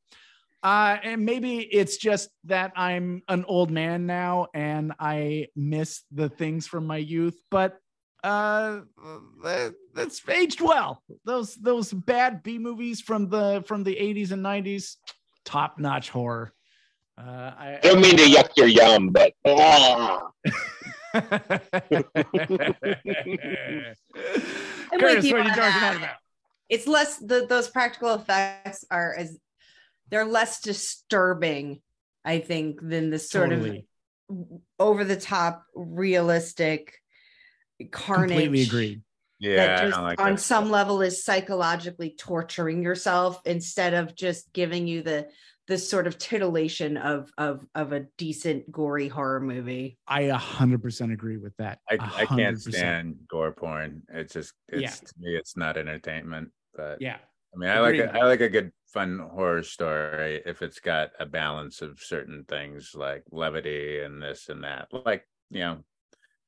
Uh, 0.64 0.98
and 1.04 1.26
maybe 1.26 1.60
it's 1.60 1.98
just 1.98 2.30
that 2.46 2.74
I'm 2.76 3.22
an 3.28 3.46
old 3.48 3.70
man 3.72 4.06
now 4.06 4.48
and 4.54 4.94
I 5.00 5.48
miss 5.56 6.02
the 6.12 6.30
things 6.30 6.68
from 6.68 6.88
my 6.88 6.98
youth, 6.98 7.40
but 7.52 7.78
uh 8.24 8.82
that- 9.44 9.76
that's 9.94 10.28
aged 10.28 10.60
well. 10.62 11.02
Those 11.26 11.56
those 11.56 11.94
bad 11.94 12.42
B 12.44 12.58
movies 12.58 13.00
from 13.02 13.30
the 13.30 13.64
from 13.68 13.84
the 13.84 13.96
80s 13.96 14.32
and 14.32 14.44
90s, 14.44 14.96
top 15.46 15.78
notch 15.80 16.10
horror. 16.10 16.52
Uh, 17.18 17.52
I, 17.58 17.78
I 17.78 17.80
don't 17.82 18.02
mean 18.02 18.18
to 18.18 18.24
yuck 18.24 18.50
your 18.58 18.68
yum, 18.68 19.10
but 19.10 19.34
ah. 19.48 20.30
Curtis, 25.00 25.26
you 25.26 25.34
what 25.34 25.42
are 25.42 25.50
you 25.50 25.56
talking 25.56 25.98
about? 25.98 26.16
It's 26.70 26.88
less 26.88 27.18
the 27.18 27.46
those 27.48 27.70
practical 27.70 28.14
effects 28.14 28.86
are 28.92 29.16
as 29.16 29.38
they're 30.10 30.26
less 30.26 30.62
disturbing, 30.62 31.82
I 32.24 32.40
think, 32.40 32.80
than 32.82 33.10
the 33.10 33.20
sort 33.20 33.50
Totally. 33.50 33.88
of 34.30 34.38
over 34.80 35.04
the 35.04 35.16
top 35.16 35.64
realistic 35.76 36.94
carnage. 37.92 38.30
Completely 38.32 38.62
agreed. 38.64 39.02
Yeah, 39.40 39.56
that 39.58 39.86
just 39.88 40.00
like 40.02 40.20
on 40.20 40.32
that 40.32 40.40
some 40.40 40.72
level 40.72 41.02
is 41.02 41.24
psychologically 41.24 42.16
torturing 42.18 42.82
yourself 42.82 43.40
instead 43.46 43.94
of 43.94 44.16
just 44.16 44.52
giving 44.52 44.88
you 44.88 45.04
the 45.04 45.28
the 45.68 45.78
sort 45.78 46.08
of 46.08 46.18
titillation 46.18 46.98
of 46.98 47.30
of 47.38 47.64
of 47.76 47.92
a 47.92 48.06
decent 48.18 48.72
gory 48.72 49.08
horror 49.10 49.40
movie. 49.40 49.98
I 50.08 50.24
100% 50.24 51.14
agree 51.14 51.38
with 51.38 51.54
that. 51.58 51.80
I, 51.90 51.98
I 52.16 52.26
can't 52.26 52.60
stand 52.60 53.18
gore 53.30 53.52
porn. 53.52 54.02
It's 54.10 54.34
just 54.34 54.54
it's 54.70 54.82
Yeah. 54.82 54.90
to 54.90 55.14
me 55.20 55.36
it's 55.36 55.56
not 55.56 55.78
entertainment. 55.78 56.50
But 56.74 57.00
Yeah. 57.02 57.18
I 57.54 57.58
mean 57.60 57.70
I 57.70 57.80
like 57.80 57.96
a, 57.96 58.06
Agreed. 58.06 58.22
I 58.22 58.26
like 58.26 58.42
a 58.42 58.50
good 58.50 58.72
fun 58.88 59.20
horror 59.20 59.64
story 59.64 60.42
if 60.46 60.62
it's 60.62 60.80
got 60.80 61.10
a 61.20 61.26
balance 61.26 61.82
of 61.82 62.00
certain 62.00 62.46
things 62.48 62.94
like 62.96 63.24
levity 63.32 64.00
and 64.00 64.22
this 64.22 64.50
and 64.50 64.64
that. 64.64 64.88
Like, 64.92 65.28
you 65.50 65.60
know, 65.60 65.84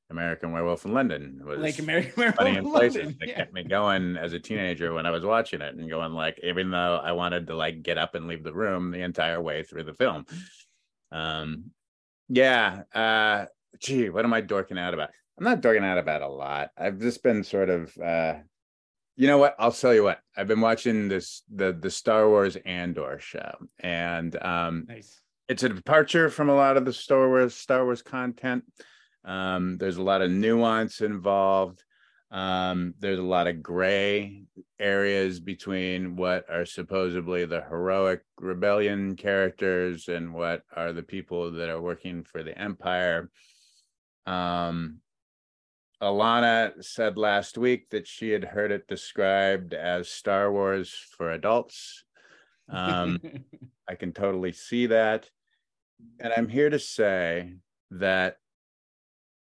American 0.10 0.52
Werewolf 0.52 0.86
in 0.86 0.94
London 0.94 1.42
was 1.44 1.60
Like 1.60 1.80
American 1.80 2.14
Werewolf 2.18 2.36
funny 2.36 2.58
in 2.58 2.70
places 2.70 2.98
London, 2.98 3.18
that 3.20 3.30
yeah. 3.30 3.36
kept 3.36 3.54
me 3.54 3.64
going 3.64 4.18
as 4.18 4.34
a 4.34 4.40
teenager 4.40 4.94
when 4.94 5.06
I 5.06 5.12
was 5.12 5.24
watching 5.24 5.62
it 5.62 5.76
and 5.76 5.90
going 5.90 6.14
like, 6.14 6.40
even 6.44 6.72
though 6.72 7.00
I 7.04 7.12
wanted 7.12 7.48
to 7.48 7.56
like 7.56 7.84
get 7.84 7.98
up 7.98 8.16
and 8.16 8.28
leave 8.28 8.44
the 8.44 8.54
room 8.54 8.92
the 8.92 9.02
entire 9.02 9.42
way 9.42 9.64
through 9.64 9.84
the 9.84 9.94
film. 9.94 10.26
Um, 11.12 11.72
yeah. 12.30 12.84
Uh, 12.94 13.46
gee, 13.80 14.10
what 14.10 14.26
am 14.26 14.34
I 14.34 14.42
dorking 14.42 14.80
out 14.80 14.94
about? 14.94 15.10
I'm 15.38 15.44
not 15.44 15.62
dorking 15.62 15.84
out 15.84 15.98
about 15.98 16.22
a 16.22 16.28
lot. 16.28 16.72
I've 16.78 17.00
just 17.00 17.22
been 17.22 17.44
sort 17.44 17.70
of, 17.70 17.96
uh, 17.98 18.36
you 19.20 19.28
know 19.28 19.38
what? 19.38 19.54
I'll 19.60 19.74
tell 19.74 19.94
you 19.94 20.02
what. 20.04 20.22
I've 20.38 20.48
been 20.48 20.62
watching 20.62 21.10
this 21.10 21.44
the 21.54 21.74
the 21.74 21.92
Star 21.92 22.30
Wars 22.30 22.56
Andor 22.56 23.20
show, 23.20 23.54
and 23.82 24.42
um, 24.42 24.86
Nice. 24.88 25.20
it's 25.50 25.64
a 25.64 25.68
departure 25.68 26.30
from 26.30 26.48
a 26.48 26.56
lot 26.56 26.78
of 26.78 26.86
the 26.86 26.94
Star 26.94 27.28
Wars 27.28 27.54
Star 27.54 27.84
Wars 27.84 28.02
content. 28.02 28.64
Um, 29.26 29.78
there's 29.78 29.98
a 29.98 30.02
lot 30.02 30.22
of 30.22 30.32
nuance 30.32 31.02
involved. 31.02 31.84
Um, 32.32 32.94
there's 33.00 33.20
a 33.20 33.24
lot 33.38 33.48
of 33.48 33.62
gray 33.62 34.44
areas 34.80 35.42
between 35.42 36.16
what 36.16 36.46
are 36.50 36.64
supposedly 36.64 37.44
the 37.44 37.60
heroic 37.60 38.22
rebellion 38.38 39.18
characters 39.18 40.08
and 40.08 40.34
what 40.34 40.62
are 40.74 40.94
the 40.94 41.04
people 41.04 41.52
that 41.52 41.68
are 41.68 41.82
working 41.82 42.24
for 42.24 42.42
the 42.42 42.58
Empire. 42.58 43.30
Um, 44.26 45.02
Alana 46.02 46.84
said 46.84 47.18
last 47.18 47.58
week 47.58 47.90
that 47.90 48.08
she 48.08 48.30
had 48.30 48.44
heard 48.44 48.72
it 48.72 48.88
described 48.88 49.74
as 49.74 50.08
Star 50.08 50.52
Wars 50.52 50.94
for 51.18 51.32
adults. 51.32 52.06
Um, 52.70 53.20
I 53.90 53.96
can 53.96 54.14
totally 54.14 54.54
see 54.54 54.88
that. 54.88 55.30
And 56.20 56.32
I'm 56.36 56.48
here 56.48 56.70
to 56.70 56.80
say 56.80 57.54
that 57.92 58.38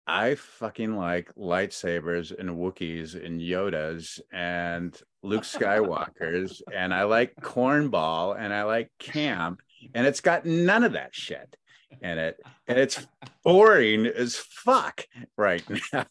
I 0.07 0.35
fucking 0.35 0.97
like 0.97 1.33
lightsabers 1.35 2.37
and 2.37 2.49
Wookiees 2.49 3.13
and 3.15 3.39
Yodas 3.39 4.19
and 4.31 4.99
Luke 5.23 5.43
Skywalkers 5.43 6.61
and 6.75 6.93
I 6.93 7.03
like 7.03 7.35
cornball 7.35 8.35
and 8.37 8.53
I 8.53 8.63
like 8.63 8.91
camp 8.99 9.61
and 9.93 10.05
it's 10.05 10.19
got 10.19 10.45
none 10.45 10.83
of 10.83 10.93
that 10.93 11.15
shit 11.15 11.55
in 12.01 12.17
it 12.17 12.39
and 12.67 12.79
it's 12.79 13.05
boring 13.43 14.05
as 14.05 14.35
fuck 14.35 15.05
right 15.37 15.63
now. 15.93 16.05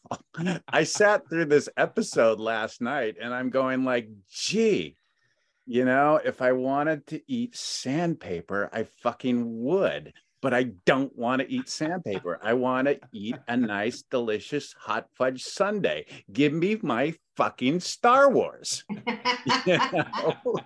I 0.68 0.84
sat 0.84 1.28
through 1.28 1.46
this 1.46 1.68
episode 1.76 2.38
last 2.38 2.80
night 2.80 3.16
and 3.20 3.32
I'm 3.32 3.50
going 3.50 3.84
like, 3.84 4.08
gee, 4.30 4.96
you 5.66 5.84
know, 5.84 6.20
if 6.24 6.42
I 6.42 6.52
wanted 6.52 7.06
to 7.08 7.22
eat 7.26 7.56
sandpaper, 7.56 8.68
I 8.72 8.84
fucking 9.02 9.62
would. 9.62 10.12
But 10.42 10.54
I 10.54 10.70
don't 10.86 11.14
want 11.16 11.42
to 11.42 11.52
eat 11.52 11.68
sandpaper. 11.68 12.40
I 12.42 12.54
want 12.54 12.88
to 12.88 12.98
eat 13.12 13.36
a 13.46 13.56
nice, 13.56 14.02
delicious 14.10 14.74
hot 14.78 15.06
fudge 15.16 15.44
sundae. 15.44 16.04
Give 16.32 16.52
me 16.52 16.78
my 16.82 17.14
fucking 17.36 17.80
Star 17.80 18.30
Wars. 18.30 18.84
You 19.66 19.78
know? 19.78 20.56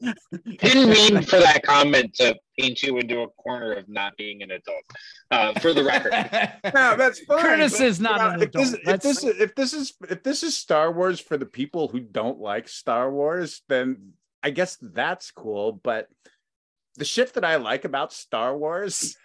Didn't 0.00 0.90
mean 0.90 1.22
for 1.22 1.38
that 1.38 1.62
comment 1.62 2.14
to 2.14 2.36
paint 2.58 2.82
you 2.82 2.98
into 2.98 3.22
a 3.22 3.28
corner 3.28 3.72
of 3.72 3.88
not 3.88 4.16
being 4.16 4.42
an 4.42 4.50
adult. 4.50 4.84
Uh, 5.30 5.58
for 5.60 5.72
the 5.72 5.84
record, 5.84 6.12
no, 6.74 6.96
that's 6.96 7.20
fine. 7.20 7.40
Curtis 7.40 7.78
but, 7.78 7.86
is 7.86 8.00
not 8.00 8.20
you 8.20 8.26
know, 8.26 8.34
an 8.34 8.42
if 8.42 8.52
this, 8.52 8.72
adult. 8.74 8.94
if 8.94 9.02
this 9.02 9.24
is 9.24 9.40
if 9.40 9.54
this 9.54 9.72
is 9.72 9.92
if 10.10 10.22
this 10.22 10.42
is 10.42 10.56
Star 10.56 10.92
Wars 10.92 11.20
for 11.20 11.36
the 11.36 11.46
people 11.46 11.88
who 11.88 12.00
don't 12.00 12.40
like 12.40 12.68
Star 12.68 13.10
Wars, 13.10 13.62
then 13.68 14.12
I 14.42 14.50
guess 14.50 14.76
that's 14.80 15.30
cool. 15.30 15.72
But 15.72 16.08
the 16.96 17.04
shit 17.04 17.34
that 17.34 17.44
I 17.44 17.56
like 17.56 17.84
about 17.84 18.12
Star 18.12 18.56
Wars 18.56 19.16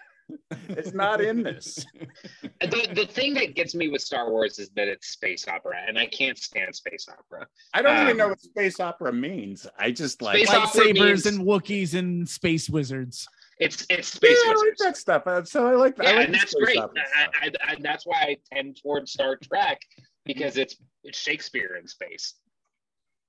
is 0.70 0.94
not 0.94 1.22
in 1.22 1.44
this. 1.44 1.86
the, 2.62 2.88
the 2.94 3.06
thing 3.06 3.34
that 3.36 3.56
gets 3.56 3.76
me 3.76 3.88
with 3.90 4.02
Star 4.02 4.30
Wars 4.30 4.60
is 4.60 4.70
that 4.76 4.88
it's 4.88 5.08
space 5.10 5.48
opera, 5.48 5.78
and 5.88 5.98
I 5.98 6.06
can't 6.06 6.38
stand 6.38 6.76
space 6.76 7.08
opera. 7.10 7.48
I 7.74 7.82
don't 7.82 7.96
even 7.98 8.12
Um, 8.12 8.18
know 8.18 8.28
what 8.30 8.42
space 8.42 8.80
opera 8.80 9.12
means. 9.14 9.68
I 9.78 9.92
just 9.92 10.22
like 10.22 10.48
Lightsabers 10.48 10.94
means- 10.94 11.26
and 11.26 11.40
Wookiees 11.40 11.94
and 11.98 12.28
space 12.28 12.70
wizards. 12.70 13.28
It's 13.60 13.86
it's 13.90 14.14
yeah, 14.14 14.30
space 14.30 14.38
I 14.48 14.54
like 14.54 14.78
that 14.80 14.96
stuff. 14.98 15.24
Uh, 15.28 15.44
So 15.44 15.68
I 15.68 15.76
like 15.76 15.98
that. 15.98 16.06
I 16.08 16.12
Yeah, 16.12 16.16
like 16.18 16.26
and 16.28 16.36
that's 16.36 16.54
great. 16.54 16.78
opera 16.78 17.02
I. 17.16 17.48
I, 17.68 17.74
and 17.74 17.84
that's 17.84 18.06
why 18.06 18.16
I 18.22 18.38
tend 18.54 18.80
towards 18.82 19.12
Star 19.12 19.36
Trek 19.36 19.82
because 20.26 20.56
it's 20.58 20.78
it's 21.04 21.20
Shakespeare 21.20 21.76
in 21.76 21.86
space. 21.88 22.36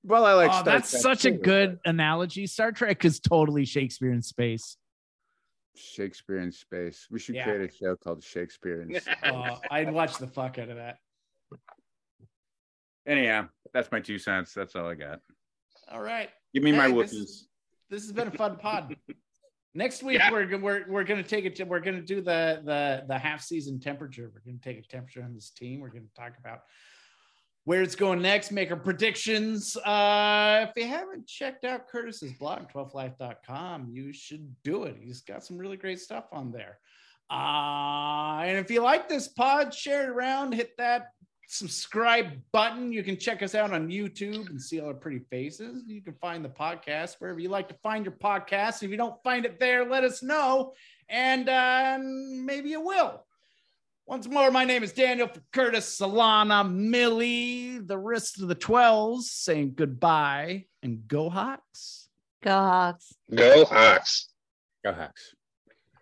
Well, 0.03 0.25
I 0.25 0.33
like. 0.33 0.49
oh, 0.49 0.53
Star 0.53 0.63
that's 0.63 0.89
Trek 0.91 1.01
such 1.01 1.25
a 1.25 1.31
too, 1.31 1.37
good 1.37 1.79
analogy. 1.85 2.47
Star 2.47 2.71
Trek 2.71 3.03
is 3.03 3.19
totally 3.19 3.65
Shakespeare 3.65 4.13
in 4.13 4.21
space. 4.21 4.77
But 5.73 5.79
Shakespeare 5.81 6.39
in 6.39 6.51
space. 6.51 7.07
We 7.09 7.19
should 7.19 7.35
Yeah. 7.35 7.43
create 7.45 7.69
a 7.69 7.73
show 7.73 7.95
called 7.95 8.23
Shakespeare 8.23 8.81
in. 8.81 8.89
Space. 8.99 9.15
Uh, 9.23 9.57
I'd 9.69 9.91
watch 9.91 10.17
the 10.17 10.27
fuck 10.27 10.57
out 10.59 10.69
of 10.69 10.77
that. 10.77 10.97
Anyhow, 13.07 13.47
that's 13.73 13.91
my 13.91 13.99
two 13.99 14.19
cents. 14.19 14.53
That's 14.53 14.75
all 14.75 14.87
I 14.87 14.95
got. 14.95 15.19
All 15.89 16.01
right. 16.01 16.29
Give 16.53 16.63
me 16.63 16.71
my 16.71 16.89
Hey, 16.89 17.01
this 17.01 17.47
This 17.89 18.03
has 18.03 18.11
been 18.11 18.27
a 18.27 18.31
fun 18.31 18.57
pod. 18.57 18.95
Next 19.73 20.03
week 20.03 20.19
Yeah. 20.19 20.31
we're 20.31 20.45
go- 20.45 20.57
we're 20.57 20.85
we're 20.89 21.03
gonna 21.05 21.23
take 21.23 21.45
it. 21.45 21.55
to- 21.55 21.63
We're 21.63 21.79
gonna 21.79 22.01
do 22.01 22.17
the 22.21 22.61
the 22.63 23.05
the 23.07 23.17
half 23.17 23.41
season 23.41 23.79
temperature. 23.79 24.29
We're 24.33 24.41
gonna 24.41 24.61
take 24.61 24.77
a 24.77 24.81
temperature 24.87 25.23
on 25.23 25.33
this 25.33 25.49
team. 25.49 25.79
We're 25.79 25.89
gonna 25.89 26.05
talk 26.15 26.37
about 26.37 26.63
where 27.65 27.81
it's 27.81 27.95
going 27.95 28.21
next. 28.21 28.51
Make 28.51 28.71
our 28.71 28.77
predictions. 28.77 29.77
Uh, 29.77 30.67
if 30.69 30.81
you 30.81 30.87
haven't 30.89 31.27
checked 31.27 31.63
out 31.63 31.87
Curtis's 31.87 32.33
blog, 32.33 32.71
12life.com, 32.71 33.89
you 33.91 34.11
should 34.13 34.55
do 34.63 34.83
it. 34.83 34.97
He's 34.99 35.21
got 35.21 35.43
some 35.43 35.57
really 35.57 35.77
great 35.77 35.99
stuff 35.99 36.25
on 36.31 36.51
there. 36.51 36.79
Uh, 37.29 38.41
and 38.43 38.57
if 38.57 38.69
you 38.69 38.81
like 38.81 39.07
this 39.07 39.27
pod, 39.27 39.73
share 39.73 40.03
it 40.03 40.09
around. 40.09 40.53
Hit 40.53 40.75
that 40.77 41.11
subscribe 41.47 42.31
button. 42.51 42.91
You 42.91 43.03
can 43.03 43.17
check 43.17 43.43
us 43.43 43.55
out 43.55 43.71
on 43.71 43.89
YouTube 43.89 44.49
and 44.49 44.61
see 44.61 44.79
all 44.79 44.87
our 44.87 44.93
pretty 44.93 45.19
faces. 45.29 45.83
You 45.85 46.01
can 46.01 46.13
find 46.15 46.43
the 46.43 46.49
podcast 46.49 47.15
wherever 47.19 47.39
you 47.39 47.49
like 47.49 47.67
to 47.69 47.75
find 47.75 48.05
your 48.05 48.15
podcast. 48.15 48.83
If 48.83 48.89
you 48.89 48.97
don't 48.97 49.21
find 49.23 49.45
it 49.45 49.59
there, 49.59 49.85
let 49.85 50.03
us 50.03 50.23
know, 50.23 50.73
and 51.09 51.47
uh, 51.47 51.99
maybe 52.01 52.69
you 52.69 52.81
will. 52.81 53.25
Once 54.11 54.27
more, 54.27 54.51
my 54.51 54.65
name 54.65 54.83
is 54.83 54.91
Daniel 54.91 55.25
for 55.25 55.39
Curtis, 55.53 55.97
Solana, 55.97 56.69
Millie, 56.69 57.77
the 57.77 57.97
rest 57.97 58.41
of 58.41 58.49
the 58.49 58.55
12s 58.55 59.21
saying 59.21 59.71
goodbye 59.73 60.65
and 60.83 61.07
go 61.07 61.29
Hawks. 61.29 62.09
Go 62.43 62.51
Hawks. 62.51 63.13
Go 63.33 63.63
Hawks. 63.63 64.27
Go 64.83 64.91
Hawks. 64.91 65.33